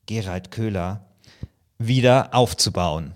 Gerald 0.06 0.50
Köhler 0.50 1.06
wieder 1.78 2.30
aufzubauen. 2.32 3.14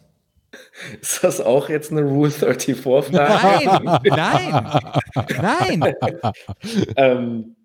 Ist 1.00 1.22
das 1.22 1.40
auch 1.40 1.68
jetzt 1.68 1.92
eine 1.92 2.02
Rule 2.02 2.30
34-Frage? 2.30 3.12
Nein, 3.12 4.00
nein, 4.16 5.78
nein. 5.80 5.94
ähm, 6.96 7.56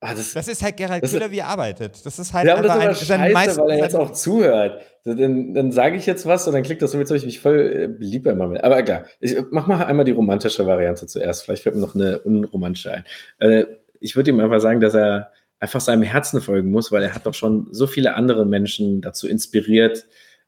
ah, 0.00 0.14
das, 0.14 0.32
das, 0.32 0.48
ist 0.48 0.62
halt 0.62 0.76
Gerald 0.76 1.04
Köhler, 1.04 1.30
wie 1.30 1.38
er 1.38 1.48
arbeitet. 1.48 2.04
Das 2.04 2.18
ist 2.18 2.32
halt 2.32 2.46
ja, 2.46 2.54
aber 2.54 2.62
das 2.62 3.02
ist 3.02 3.10
ein, 3.10 3.30
scheiße, 3.30 3.60
weil 3.60 3.70
er 3.70 3.78
jetzt 3.78 3.96
auch 3.96 4.12
zuhört. 4.12 4.82
Dann, 5.04 5.52
dann 5.52 5.70
sage 5.70 5.96
ich 5.96 6.06
jetzt 6.06 6.24
was 6.24 6.46
und 6.46 6.54
dann 6.54 6.62
klickt 6.62 6.80
das 6.80 6.92
so, 6.92 6.98
jetzt 6.98 7.10
habe 7.10 7.18
ich 7.18 7.26
mich 7.26 7.40
voll 7.40 7.58
äh, 7.58 7.88
beliebt 7.88 8.24
bei 8.24 8.34
Mammel. 8.34 8.60
Aber 8.62 8.78
egal, 8.78 9.04
ich 9.20 9.36
mach 9.50 9.66
mal 9.66 9.84
einmal 9.84 10.06
die 10.06 10.12
romantische 10.12 10.66
Variante 10.66 11.06
zuerst. 11.06 11.44
Vielleicht 11.44 11.62
fällt 11.62 11.74
mir 11.74 11.82
noch 11.82 11.94
eine 11.94 12.20
unromantische 12.20 12.92
ein. 12.92 13.04
Äh, 13.38 13.66
ich 14.00 14.16
würde 14.16 14.30
ihm 14.30 14.40
einfach 14.40 14.60
sagen, 14.60 14.80
dass 14.80 14.94
er 14.94 15.30
einfach 15.64 15.80
seinem 15.80 16.02
Herzen 16.02 16.42
folgen 16.42 16.70
muss, 16.70 16.92
weil 16.92 17.02
er 17.02 17.14
hat 17.14 17.24
doch 17.24 17.32
schon 17.32 17.68
so 17.70 17.86
viele 17.86 18.16
andere 18.16 18.44
Menschen 18.44 19.00
dazu 19.00 19.26
inspiriert, 19.26 20.06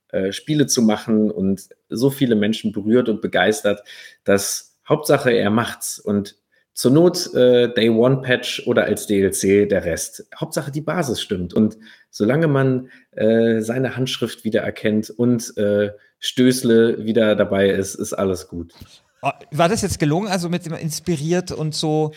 äh, 0.09 0.31
Spiele 0.31 0.67
zu 0.67 0.83
machen 0.83 1.31
und 1.31 1.71
so 1.89 2.11
viele 2.11 2.37
Menschen 2.37 2.71
berührt 2.71 3.09
und 3.09 3.23
begeistert, 3.23 3.83
dass 4.25 4.77
Hauptsache 4.87 5.31
er 5.31 5.49
macht's 5.49 5.99
und 5.99 6.37
zur 6.75 6.91
Not 6.91 7.35
äh, 7.35 7.73
Day 7.73 7.89
One 7.89 8.21
Patch 8.21 8.67
oder 8.67 8.85
als 8.85 9.07
DLC 9.07 9.67
der 9.67 9.87
Rest. 9.87 10.29
Hauptsache 10.39 10.71
die 10.71 10.83
Basis 10.83 11.23
stimmt 11.23 11.55
und 11.55 11.79
solange 12.11 12.47
man 12.47 12.91
äh, 13.12 13.62
seine 13.62 13.97
Handschrift 13.97 14.45
wieder 14.45 14.61
erkennt 14.61 15.09
und 15.09 15.57
äh, 15.57 15.93
Stößle 16.19 17.07
wieder 17.07 17.35
dabei 17.37 17.71
ist, 17.71 17.95
ist 17.95 18.12
alles 18.12 18.49
gut. 18.49 18.75
War 19.51 19.69
das 19.69 19.81
jetzt 19.81 19.99
gelungen, 19.99 20.29
also 20.29 20.51
mit 20.51 20.67
dem 20.67 20.75
inspiriert 20.75 21.51
und 21.51 21.75
so? 21.75 22.12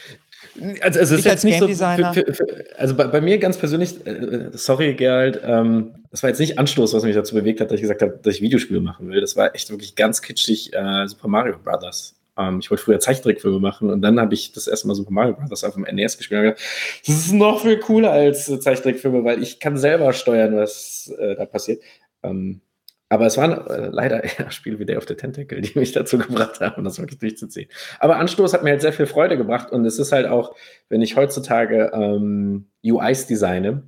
Also, 0.82 1.00
also, 1.00 1.30
als 1.30 1.42
Game 1.42 1.68
Designer. 1.68 2.14
So 2.14 2.22
für, 2.22 2.34
für, 2.34 2.46
für, 2.46 2.66
also 2.78 2.96
bei, 2.96 3.08
bei, 3.08 3.22
mir 3.22 3.38
ganz 3.38 3.58
persönlich, 3.58 4.06
äh, 4.06 4.50
sorry 4.54 4.94
Gerald, 4.94 5.40
ähm, 5.44 5.96
das 6.12 6.24
war 6.24 6.30
jetzt 6.30 6.40
nicht 6.40 6.58
Anstoß, 6.58 6.94
was 6.94 7.04
mich 7.04 7.16
dazu 7.16 7.36
bewegt 7.36 7.62
hat, 7.62 7.70
dass 7.70 7.76
ich 7.76 7.82
gesagt 7.82 8.02
habe, 8.02 8.20
dass 8.22 8.36
ich 8.36 8.42
Videospiele 8.42 8.80
machen 8.80 9.10
will. 9.10 9.22
Das 9.22 9.36
war 9.36 9.54
echt 9.54 9.70
wirklich 9.70 9.96
ganz 9.96 10.22
kitschig 10.22 10.74
äh, 10.74 11.08
Super 11.08 11.28
Mario 11.28 11.58
Brothers. 11.64 12.16
Ähm, 12.38 12.60
ich 12.60 12.72
wollte 12.72 12.84
früher 12.84 13.00
Zeichentrickfilme 13.00 13.60
machen 13.60 13.90
und 13.90 14.02
dann 14.02 14.20
habe 14.20 14.34
ich 14.34 14.52
das 14.54 14.68
erste 14.68 14.88
Mal 14.88 14.96
Super 14.96 15.12
Mario 15.12 15.34
Bros. 15.34 15.64
auf 15.64 15.74
dem 15.74 15.84
NES 15.84 16.18
gespielt 16.18 16.40
und 16.40 16.46
gedacht, 16.46 16.64
das 17.06 17.16
ist 17.16 17.34
noch 17.34 17.62
viel 17.62 17.80
cooler 17.80 18.12
als 18.12 18.50
äh, 18.50 18.60
Zeichentrickfilme, 18.60 19.24
weil 19.24 19.44
ich 19.44 19.60
kann 19.60 19.78
selber 19.78 20.14
steuern, 20.14 20.56
was 20.56 21.14
äh, 21.20 21.36
da 21.36 21.46
passiert. 21.46 21.84
Ähm, 22.24 22.62
aber 23.10 23.26
es 23.26 23.38
waren 23.38 23.68
äh, 23.68 23.89
leider 23.91 24.24
eher 24.39 24.51
Spiele 24.51 24.80
wie 24.80 24.86
Day 24.86 24.95
of 24.95 25.07
the 25.07 25.16
Tentacle, 25.16 25.62
die 25.62 25.78
mich 25.78 25.91
dazu 25.91 26.18
gebracht 26.18 26.62
haben, 26.62 26.84
das 26.84 26.99
wirklich 26.99 27.20
durchzuziehen. 27.20 27.70
Aber 27.99 28.18
Anstoß 28.18 28.53
hat 28.53 28.64
mir 28.64 28.72
halt 28.72 28.82
sehr 28.82 28.93
viel 28.93 29.07
Freude 29.07 29.36
gebracht 29.36 29.72
und 29.72 29.86
es 29.86 29.99
ist 29.99 30.12
halt 30.12 30.28
auch, 30.28 30.55
wenn 30.88 31.01
ich 31.01 31.16
heutzutage 31.16 31.91
ähm, 31.93 32.70
UIs 32.84 33.28
designe, 33.28 33.84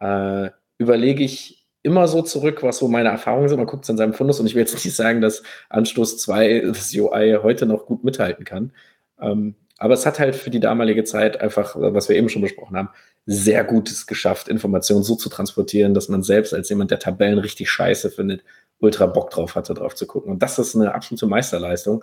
äh, 0.00 0.50
überlege 0.78 1.24
ich 1.24 1.66
immer 1.82 2.06
so 2.06 2.22
zurück, 2.22 2.62
was 2.62 2.78
so 2.78 2.88
meine 2.88 3.08
Erfahrungen 3.08 3.48
sind. 3.48 3.58
Man 3.58 3.66
guckt 3.66 3.84
es 3.84 3.88
in 3.88 3.96
seinem 3.96 4.12
Fundus 4.12 4.38
und 4.40 4.46
ich 4.46 4.54
will 4.54 4.60
jetzt 4.60 4.74
nicht 4.84 4.94
sagen, 4.94 5.20
dass 5.20 5.42
Anstoß 5.70 6.18
2 6.18 6.60
das 6.66 6.94
UI 6.94 7.38
heute 7.42 7.66
noch 7.66 7.86
gut 7.86 8.04
mithalten 8.04 8.44
kann. 8.44 8.72
Ähm, 9.20 9.54
aber 9.78 9.94
es 9.94 10.04
hat 10.06 10.18
halt 10.18 10.34
für 10.34 10.50
die 10.50 10.60
damalige 10.60 11.04
Zeit 11.04 11.40
einfach, 11.40 11.76
was 11.76 12.08
wir 12.08 12.16
eben 12.16 12.28
schon 12.28 12.42
besprochen 12.42 12.76
haben, 12.76 12.90
sehr 13.30 13.62
Gutes 13.62 14.06
geschafft, 14.06 14.48
Informationen 14.48 15.02
so 15.02 15.14
zu 15.14 15.28
transportieren, 15.28 15.92
dass 15.92 16.08
man 16.08 16.22
selbst 16.22 16.54
als 16.54 16.70
jemand, 16.70 16.90
der 16.90 16.98
Tabellen 16.98 17.38
richtig 17.38 17.70
scheiße 17.70 18.10
findet, 18.10 18.42
ultra 18.78 19.04
Bock 19.04 19.30
drauf 19.30 19.54
hatte, 19.54 19.74
drauf 19.74 19.94
zu 19.94 20.06
gucken. 20.06 20.32
Und 20.32 20.42
das 20.42 20.58
ist 20.58 20.74
eine 20.74 20.94
absolute 20.94 21.26
Meisterleistung. 21.26 22.02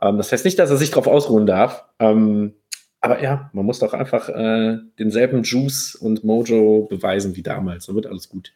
Ähm, 0.00 0.16
das 0.16 0.30
heißt 0.30 0.44
nicht, 0.44 0.60
dass 0.60 0.70
er 0.70 0.76
sich 0.76 0.90
darauf 0.90 1.08
ausruhen 1.08 1.44
darf. 1.44 1.86
Ähm, 1.98 2.54
aber 3.00 3.20
ja, 3.20 3.50
man 3.52 3.66
muss 3.66 3.80
doch 3.80 3.94
einfach 3.94 4.28
äh, 4.28 4.78
denselben 4.96 5.42
Juice 5.42 5.96
und 5.96 6.22
Mojo 6.22 6.86
beweisen 6.88 7.34
wie 7.34 7.42
damals. 7.42 7.86
Dann 7.86 7.96
wird 7.96 8.06
alles 8.06 8.28
gut. 8.28 8.52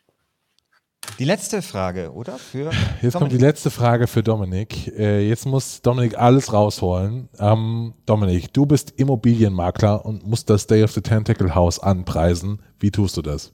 Die 1.19 1.25
letzte 1.25 1.63
Frage, 1.63 2.13
oder? 2.13 2.39
Für 2.39 2.65
jetzt 2.65 2.73
Dominik. 2.75 3.13
kommt 3.15 3.33
die 3.33 3.39
letzte 3.39 3.71
Frage 3.71 4.07
für 4.07 4.23
Dominik. 4.23 4.89
Äh, 4.99 5.29
jetzt 5.29 5.47
muss 5.47 5.81
Dominik 5.81 6.19
alles 6.19 6.53
rausholen. 6.53 7.29
Ähm, 7.39 7.95
Dominik, 8.05 8.53
du 8.53 8.67
bist 8.67 8.93
Immobilienmakler 8.97 10.05
und 10.05 10.27
musst 10.27 10.51
das 10.51 10.67
Day 10.67 10.83
of 10.83 10.91
the 10.93 11.01
Tentacle 11.01 11.55
House 11.55 11.79
anpreisen. 11.79 12.61
Wie 12.81 12.91
tust 12.91 13.17
du 13.17 13.23
das? 13.23 13.53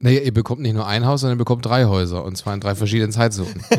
Naja, 0.00 0.20
ihr 0.20 0.34
bekommt 0.34 0.60
nicht 0.60 0.74
nur 0.74 0.84
ein 0.88 1.06
Haus, 1.06 1.20
sondern 1.20 1.38
ihr 1.38 1.44
bekommt 1.44 1.64
drei 1.64 1.84
Häuser 1.84 2.24
und 2.24 2.36
zwar 2.36 2.54
in 2.54 2.60
drei 2.60 2.74
verschiedenen 2.74 3.12
Zeitzonen. 3.12 3.62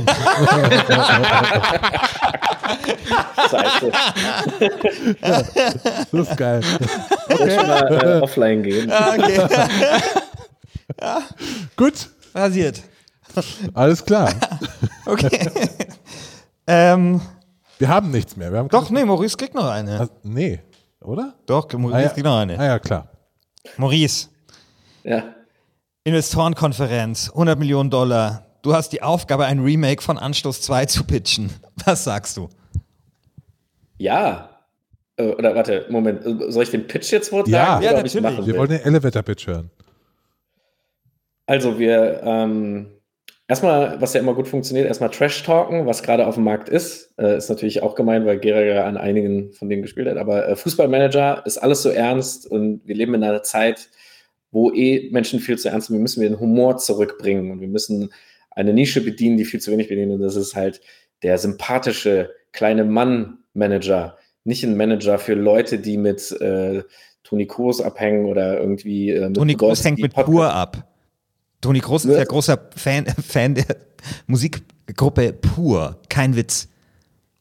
Scheiße. 3.49 3.91
ja, 5.21 5.43
das 6.11 6.13
ist 6.13 6.37
geil. 6.37 6.61
Okay. 7.29 7.55
Schon 7.55 7.67
mal 7.67 7.91
äh, 7.91 8.19
offline 8.23 8.63
gehen. 8.63 8.89
Ah, 8.89 9.15
okay. 9.17 9.41
ja. 11.01 11.21
Gut. 11.75 12.09
Rasiert. 12.33 12.81
Alles 13.73 14.03
klar. 14.03 14.33
okay. 15.05 15.49
ähm, 16.67 17.21
wir 17.79 17.87
haben 17.87 18.11
nichts 18.11 18.35
mehr. 18.35 18.51
Wir 18.51 18.59
haben 18.59 18.69
doch, 18.69 18.89
nee, 18.89 19.03
Maurice 19.03 19.37
kriegt 19.37 19.55
noch 19.55 19.69
eine. 19.69 19.99
Also, 19.99 20.13
nee, 20.23 20.59
oder? 21.01 21.33
Doch, 21.45 21.71
Maurice 21.73 21.97
ah, 21.97 22.01
ja. 22.01 22.09
kriegt 22.09 22.25
noch 22.25 22.37
eine. 22.37 22.59
Ah 22.59 22.65
ja, 22.65 22.79
klar. 22.79 23.07
Maurice. 23.77 24.29
Ja. 25.03 25.23
Investorenkonferenz, 26.03 27.29
100 27.29 27.57
Millionen 27.57 27.89
Dollar. 27.89 28.45
Du 28.61 28.73
hast 28.73 28.89
die 28.89 29.01
Aufgabe, 29.01 29.45
ein 29.45 29.59
Remake 29.59 30.01
von 30.01 30.17
Anstoß 30.17 30.61
2 30.61 30.85
zu 30.85 31.03
pitchen. 31.03 31.51
Was 31.85 32.03
sagst 32.03 32.37
du? 32.37 32.49
Ja. 33.97 34.49
Äh, 35.17 35.29
oder 35.31 35.55
warte, 35.55 35.85
Moment, 35.89 36.23
soll 36.51 36.63
ich 36.63 36.71
den 36.71 36.87
Pitch 36.87 37.11
jetzt 37.11 37.29
vortragen? 37.29 37.83
Ja, 37.83 37.91
ja 37.91 38.01
natürlich. 38.01 38.45
Wir 38.45 38.57
wollen 38.57 38.69
den 38.69 38.81
Elevator-Pitch 38.81 39.47
hören. 39.47 39.69
Also 41.45 41.79
wir 41.79 42.21
ähm, 42.23 42.87
erstmal, 43.47 43.99
was 44.01 44.13
ja 44.13 44.19
immer 44.19 44.33
gut 44.33 44.47
funktioniert, 44.47 44.87
erstmal 44.87 45.09
Trash-Talken, 45.09 45.85
was 45.85 46.03
gerade 46.03 46.27
auf 46.27 46.35
dem 46.35 46.43
Markt 46.43 46.69
ist. 46.69 47.13
Äh, 47.17 47.37
ist 47.37 47.49
natürlich 47.49 47.83
auch 47.83 47.95
gemein, 47.95 48.25
weil 48.25 48.39
Gera 48.39 48.87
an 48.87 48.97
einigen 48.97 49.53
von 49.53 49.69
denen 49.69 49.81
gespielt 49.81 50.07
hat. 50.07 50.17
Aber 50.17 50.47
äh, 50.47 50.55
Fußballmanager 50.55 51.43
ist 51.45 51.57
alles 51.57 51.81
so 51.81 51.89
ernst 51.89 52.49
und 52.49 52.81
wir 52.85 52.95
leben 52.95 53.13
in 53.13 53.23
einer 53.23 53.43
Zeit, 53.43 53.89
wo 54.51 54.71
eh 54.71 55.09
Menschen 55.11 55.39
viel 55.39 55.57
zu 55.57 55.69
ernst 55.69 55.87
sind. 55.87 55.97
Wir 55.97 56.01
müssen 56.01 56.21
den 56.21 56.39
Humor 56.39 56.77
zurückbringen 56.77 57.51
und 57.51 57.61
wir 57.61 57.67
müssen 57.67 58.13
eine 58.51 58.73
Nische 58.73 59.01
bedienen, 59.01 59.37
die 59.37 59.45
viel 59.45 59.59
zu 59.59 59.71
wenig 59.71 59.89
bedienen. 59.89 60.11
Und 60.11 60.21
das 60.21 60.35
ist 60.35 60.55
halt 60.55 60.79
der 61.23 61.37
sympathische 61.37 62.31
kleine 62.51 62.85
Mann-Manager, 62.85 64.17
nicht 64.43 64.63
ein 64.63 64.77
Manager 64.77 65.17
für 65.17 65.33
Leute, 65.33 65.79
die 65.79 65.97
mit 65.97 66.31
äh, 66.41 66.83
Toni 67.23 67.47
Kroos 67.47 67.81
abhängen 67.81 68.25
oder 68.25 68.59
irgendwie. 68.59 69.11
Äh, 69.11 69.27
mit 69.27 69.37
Toni 69.37 69.55
Kroos 69.55 69.83
hängt 69.83 69.99
mit 69.99 70.13
Pur 70.13 70.53
ab. 70.53 70.92
Toni 71.63 71.79
Kroos 71.79 72.03
ist 72.03 72.17
ja 72.17 72.25
großer 72.25 72.59
Fan, 72.75 73.05
Fan 73.27 73.55
der 73.55 73.65
Musikgruppe 74.27 75.33
Pur. 75.33 75.97
Kein 76.09 76.35
Witz. 76.35 76.67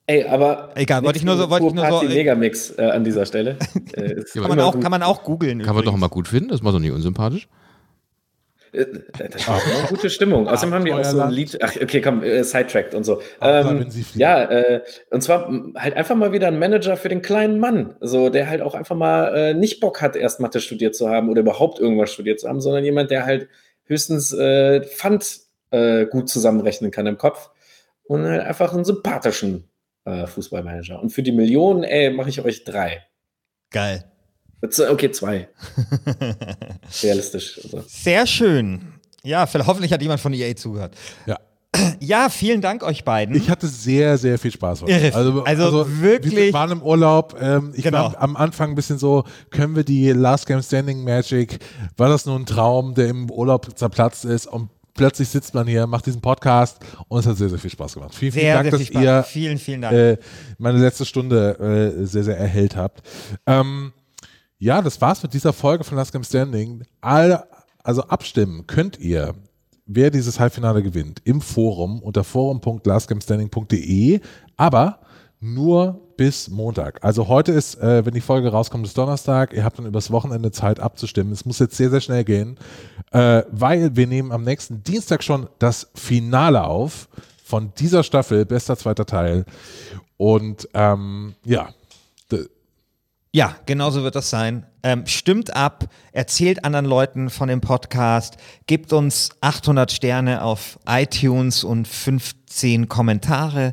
Ey, 0.06 0.24
aber 0.24 0.70
egal, 0.76 1.02
wollte 1.02 1.18
ich 1.18 1.24
nur 1.24 1.36
so, 1.36 1.50
wollte 1.50 1.66
ich 1.66 1.74
nur 1.74 1.88
so. 1.88 2.02
Megamix 2.02 2.70
äh, 2.78 2.82
an 2.82 3.04
dieser 3.04 3.26
Stelle. 3.26 3.56
Äh, 3.94 4.22
kann, 4.32 4.48
man 4.48 4.60
auch, 4.60 4.80
kann 4.80 4.90
man 4.90 5.02
auch 5.02 5.22
googeln. 5.22 5.60
Kann 5.60 5.74
man 5.74 5.84
doch 5.84 5.94
mal 5.96 6.08
gut 6.08 6.26
finden, 6.26 6.48
das 6.48 6.64
war 6.64 6.72
doch 6.72 6.78
nicht 6.78 6.92
unsympathisch. 6.92 7.46
Äh, 8.72 8.86
das 9.30 9.46
war 9.46 9.60
eine 9.62 9.86
gute 9.88 10.08
Stimmung. 10.08 10.48
Außerdem 10.48 10.74
haben 10.74 10.84
die 10.86 10.92
auch 10.94 11.04
so 11.04 11.20
ein 11.20 11.30
Lied, 11.30 11.58
ach, 11.62 11.76
okay, 11.76 12.00
komm, 12.00 12.22
äh, 12.22 12.42
sidetracked 12.42 12.94
und 12.94 13.04
so. 13.04 13.20
Ähm, 13.42 13.86
ja, 14.14 14.44
äh, 14.44 14.80
und 15.10 15.22
zwar 15.22 15.52
halt 15.76 15.94
einfach 15.94 16.14
mal 16.14 16.32
wieder 16.32 16.48
ein 16.48 16.58
Manager 16.58 16.96
für 16.96 17.10
den 17.10 17.20
kleinen 17.20 17.60
Mann, 17.60 17.96
so 18.00 18.30
der 18.30 18.48
halt 18.48 18.62
auch 18.62 18.74
einfach 18.74 18.96
mal 18.96 19.34
äh, 19.34 19.54
nicht 19.54 19.80
Bock 19.80 20.00
hat, 20.00 20.16
erst 20.16 20.40
Mathe 20.40 20.60
studiert 20.60 20.94
zu 20.94 21.10
haben 21.10 21.28
oder 21.28 21.40
überhaupt 21.40 21.78
irgendwas 21.78 22.12
studiert 22.12 22.40
zu 22.40 22.48
haben, 22.48 22.62
sondern 22.62 22.82
jemand, 22.82 23.10
der 23.10 23.26
halt 23.26 23.48
höchstens 23.84 24.32
äh, 24.32 24.82
Pfand 24.82 25.40
äh, 25.70 26.06
gut 26.06 26.28
zusammenrechnen 26.28 26.90
kann 26.90 27.06
im 27.06 27.18
Kopf 27.18 27.50
und 28.04 28.24
halt 28.24 28.42
einfach 28.42 28.72
einen 28.72 28.84
sympathischen 28.84 29.68
äh, 30.04 30.26
Fußballmanager. 30.26 31.00
Und 31.00 31.10
für 31.10 31.22
die 31.22 31.32
Millionen, 31.32 31.84
ey, 31.84 32.10
mache 32.10 32.28
ich 32.28 32.40
euch 32.42 32.64
drei. 32.64 33.06
Geil. 33.70 34.04
Okay, 34.62 35.10
zwei. 35.10 35.48
Realistisch. 37.02 37.60
Also. 37.64 37.82
Sehr 37.88 38.26
schön. 38.26 38.94
Ja, 39.24 39.48
hoffentlich 39.66 39.92
hat 39.92 40.02
jemand 40.02 40.20
von 40.20 40.32
EA 40.32 40.54
zugehört. 40.54 40.94
Ja. 41.26 41.38
Ja, 42.00 42.28
vielen 42.28 42.60
Dank 42.60 42.82
euch 42.82 43.04
beiden. 43.04 43.34
Ich 43.34 43.48
hatte 43.48 43.66
sehr, 43.66 44.18
sehr 44.18 44.38
viel 44.38 44.50
Spaß 44.50 44.82
heute. 44.82 45.14
Also, 45.14 45.42
also, 45.44 45.64
also 45.64 46.00
wirklich. 46.00 46.34
Wir 46.34 46.52
waren 46.52 46.70
im 46.70 46.82
Urlaub. 46.82 47.36
Ähm, 47.40 47.72
ich 47.74 47.84
genau. 47.84 48.12
war 48.12 48.20
am 48.20 48.36
Anfang 48.36 48.70
ein 48.70 48.74
bisschen 48.74 48.98
so, 48.98 49.24
können 49.50 49.74
wir 49.76 49.84
die 49.84 50.10
Last 50.10 50.46
Game 50.46 50.62
Standing 50.62 51.02
Magic, 51.04 51.58
war 51.96 52.08
das 52.08 52.26
nur 52.26 52.38
ein 52.38 52.46
Traum, 52.46 52.94
der 52.94 53.08
im 53.08 53.30
Urlaub 53.30 53.78
zerplatzt 53.78 54.24
ist 54.24 54.46
und 54.46 54.68
plötzlich 54.94 55.28
sitzt 55.28 55.54
man 55.54 55.66
hier, 55.66 55.86
macht 55.86 56.06
diesen 56.06 56.20
Podcast 56.20 56.78
und 57.08 57.20
es 57.20 57.26
hat 57.26 57.36
sehr, 57.36 57.48
sehr 57.48 57.58
viel 57.58 57.70
Spaß 57.70 57.94
gemacht. 57.94 58.14
Vielen, 58.14 58.32
vielen 58.32 58.44
sehr, 58.44 58.54
Dank, 58.54 58.70
sehr 58.70 58.78
dass 58.78 58.88
viel 58.88 59.02
ihr 59.02 59.22
vielen, 59.22 59.58
vielen 59.58 59.82
Dank. 59.82 59.94
Äh, 59.94 60.18
meine 60.58 60.78
letzte 60.78 61.04
Stunde 61.04 61.94
äh, 62.00 62.04
sehr, 62.04 62.24
sehr 62.24 62.36
erhellt 62.36 62.76
habt. 62.76 63.02
Ähm, 63.46 63.92
ja, 64.58 64.82
das 64.82 65.00
war's 65.00 65.22
mit 65.22 65.34
dieser 65.34 65.52
Folge 65.52 65.84
von 65.84 65.96
Last 65.96 66.12
Game 66.12 66.24
Standing. 66.24 66.84
All, 67.00 67.44
also 67.82 68.02
abstimmen 68.02 68.66
könnt 68.66 68.98
ihr 68.98 69.34
wer 69.94 70.10
dieses 70.10 70.40
Halbfinale 70.40 70.82
gewinnt, 70.82 71.20
im 71.24 71.40
Forum 71.40 72.00
unter 72.02 72.24
forum.lastgamestanding.de, 72.24 74.20
aber 74.56 74.98
nur 75.40 76.00
bis 76.16 76.48
Montag. 76.48 77.02
Also 77.02 77.26
heute 77.26 77.50
ist, 77.52 77.74
äh, 77.80 78.06
wenn 78.06 78.14
die 78.14 78.20
Folge 78.20 78.50
rauskommt, 78.50 78.86
ist 78.86 78.96
Donnerstag. 78.96 79.52
Ihr 79.52 79.64
habt 79.64 79.78
dann 79.78 79.86
übers 79.86 80.12
Wochenende 80.12 80.52
Zeit 80.52 80.78
abzustimmen. 80.78 81.32
Es 81.32 81.44
muss 81.44 81.58
jetzt 81.58 81.76
sehr, 81.76 81.90
sehr 81.90 82.00
schnell 82.00 82.22
gehen, 82.22 82.58
äh, 83.10 83.42
weil 83.50 83.96
wir 83.96 84.06
nehmen 84.06 84.30
am 84.30 84.44
nächsten 84.44 84.84
Dienstag 84.84 85.24
schon 85.24 85.48
das 85.58 85.90
Finale 85.94 86.64
auf 86.64 87.08
von 87.44 87.72
dieser 87.76 88.04
Staffel, 88.04 88.46
bester 88.46 88.76
zweiter 88.76 89.04
Teil. 89.04 89.44
Und 90.16 90.68
ähm, 90.74 91.34
ja, 91.44 91.70
ja, 93.34 93.56
genauso 93.64 94.02
wird 94.02 94.14
das 94.14 94.28
sein. 94.28 94.66
Ähm, 94.82 95.06
stimmt 95.06 95.56
ab, 95.56 95.84
erzählt 96.12 96.64
anderen 96.64 96.84
Leuten 96.84 97.30
von 97.30 97.48
dem 97.48 97.60
Podcast, 97.60 98.36
gebt 98.66 98.92
uns 98.92 99.30
800 99.40 99.90
Sterne 99.90 100.42
auf 100.42 100.78
iTunes 100.86 101.64
und 101.64 101.88
15 101.88 102.88
Kommentare 102.88 103.72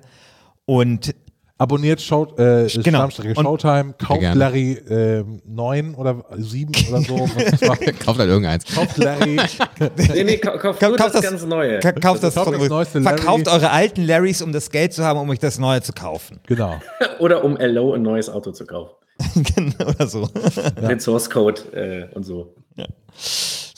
und 0.65 1.13
abonniert 1.57 1.99
Show, 1.99 2.25
äh, 2.37 2.67
genau. 2.67 3.09
Showtime, 3.09 3.95
kauft 3.97 4.21
Larry 4.33 4.73
äh, 4.73 5.25
9 5.45 5.95
oder 5.95 6.23
7 6.37 6.71
oder 6.89 7.01
so. 7.01 7.15
kauft 8.05 8.19
halt 8.19 8.29
irgendeins. 8.29 8.63
Kauft 8.63 8.97
Larry. 8.97 9.35
nee, 10.13 10.23
nee, 10.23 10.37
kauft, 10.37 10.79
kauft, 10.79 10.99
das, 10.99 11.11
das, 11.11 11.21
ganz 11.21 11.45
Neue. 11.45 11.79
Kauft 11.79 12.23
das, 12.23 12.35
kauft 12.35 12.53
das 12.53 12.69
neueste 12.69 13.01
Verkauft 13.01 13.45
Larry. 13.47 13.57
eure 13.57 13.71
alten 13.71 14.03
Larrys, 14.03 14.41
um 14.41 14.53
das 14.53 14.71
Geld 14.71 14.93
zu 14.93 15.03
haben, 15.03 15.19
um 15.19 15.29
euch 15.29 15.39
das 15.39 15.59
Neue 15.59 15.81
zu 15.81 15.91
kaufen. 15.91 16.39
Genau. 16.47 16.79
oder 17.19 17.43
um 17.43 17.57
LO 17.59 17.93
ein 17.93 18.03
neues 18.03 18.29
Auto 18.29 18.51
zu 18.51 18.65
kaufen. 18.65 18.93
genau, 19.55 19.89
oder 19.89 20.07
so. 20.07 20.27
Ja. 20.55 20.69
Den 20.87 20.99
Source 20.99 21.29
Code 21.29 21.61
äh, 21.73 22.15
und 22.15 22.23
so. 22.23 22.55
Ja. 22.75 22.85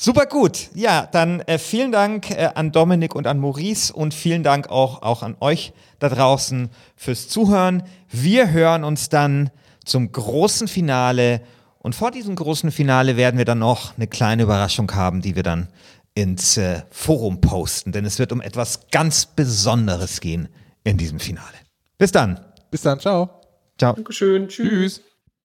Super 0.03 0.25
gut. 0.25 0.69
Ja, 0.73 1.07
dann 1.11 1.41
äh, 1.41 1.57
vielen 1.57 1.91
Dank 1.91 2.31
äh, 2.31 2.49
an 2.55 2.71
Dominik 2.71 3.15
und 3.15 3.27
an 3.27 3.39
Maurice 3.39 3.93
und 3.93 4.13
vielen 4.13 4.43
Dank 4.43 4.69
auch, 4.69 5.01
auch 5.03 5.21
an 5.23 5.35
euch 5.39 5.73
da 5.99 6.09
draußen 6.09 6.69
fürs 6.95 7.27
Zuhören. 7.27 7.83
Wir 8.09 8.51
hören 8.51 8.83
uns 8.83 9.09
dann 9.09 9.51
zum 9.85 10.11
großen 10.11 10.67
Finale 10.67 11.41
und 11.79 11.95
vor 11.95 12.11
diesem 12.11 12.35
großen 12.35 12.71
Finale 12.71 13.17
werden 13.17 13.37
wir 13.37 13.45
dann 13.45 13.59
noch 13.59 13.95
eine 13.95 14.07
kleine 14.07 14.43
Überraschung 14.43 14.91
haben, 14.93 15.21
die 15.21 15.35
wir 15.35 15.43
dann 15.43 15.67
ins 16.13 16.57
äh, 16.57 16.81
Forum 16.89 17.41
posten, 17.41 17.91
denn 17.91 18.05
es 18.05 18.19
wird 18.19 18.31
um 18.31 18.41
etwas 18.41 18.87
ganz 18.91 19.25
Besonderes 19.25 20.19
gehen 20.19 20.49
in 20.83 20.97
diesem 20.97 21.19
Finale. 21.19 21.57
Bis 21.97 22.11
dann. 22.11 22.39
Bis 22.69 22.81
dann, 22.81 22.99
ciao. 22.99 23.41
Ciao. 23.77 23.93
Dankeschön. 23.93 24.47
Tschüss. 24.47 24.95
Tschüss. 24.95 25.10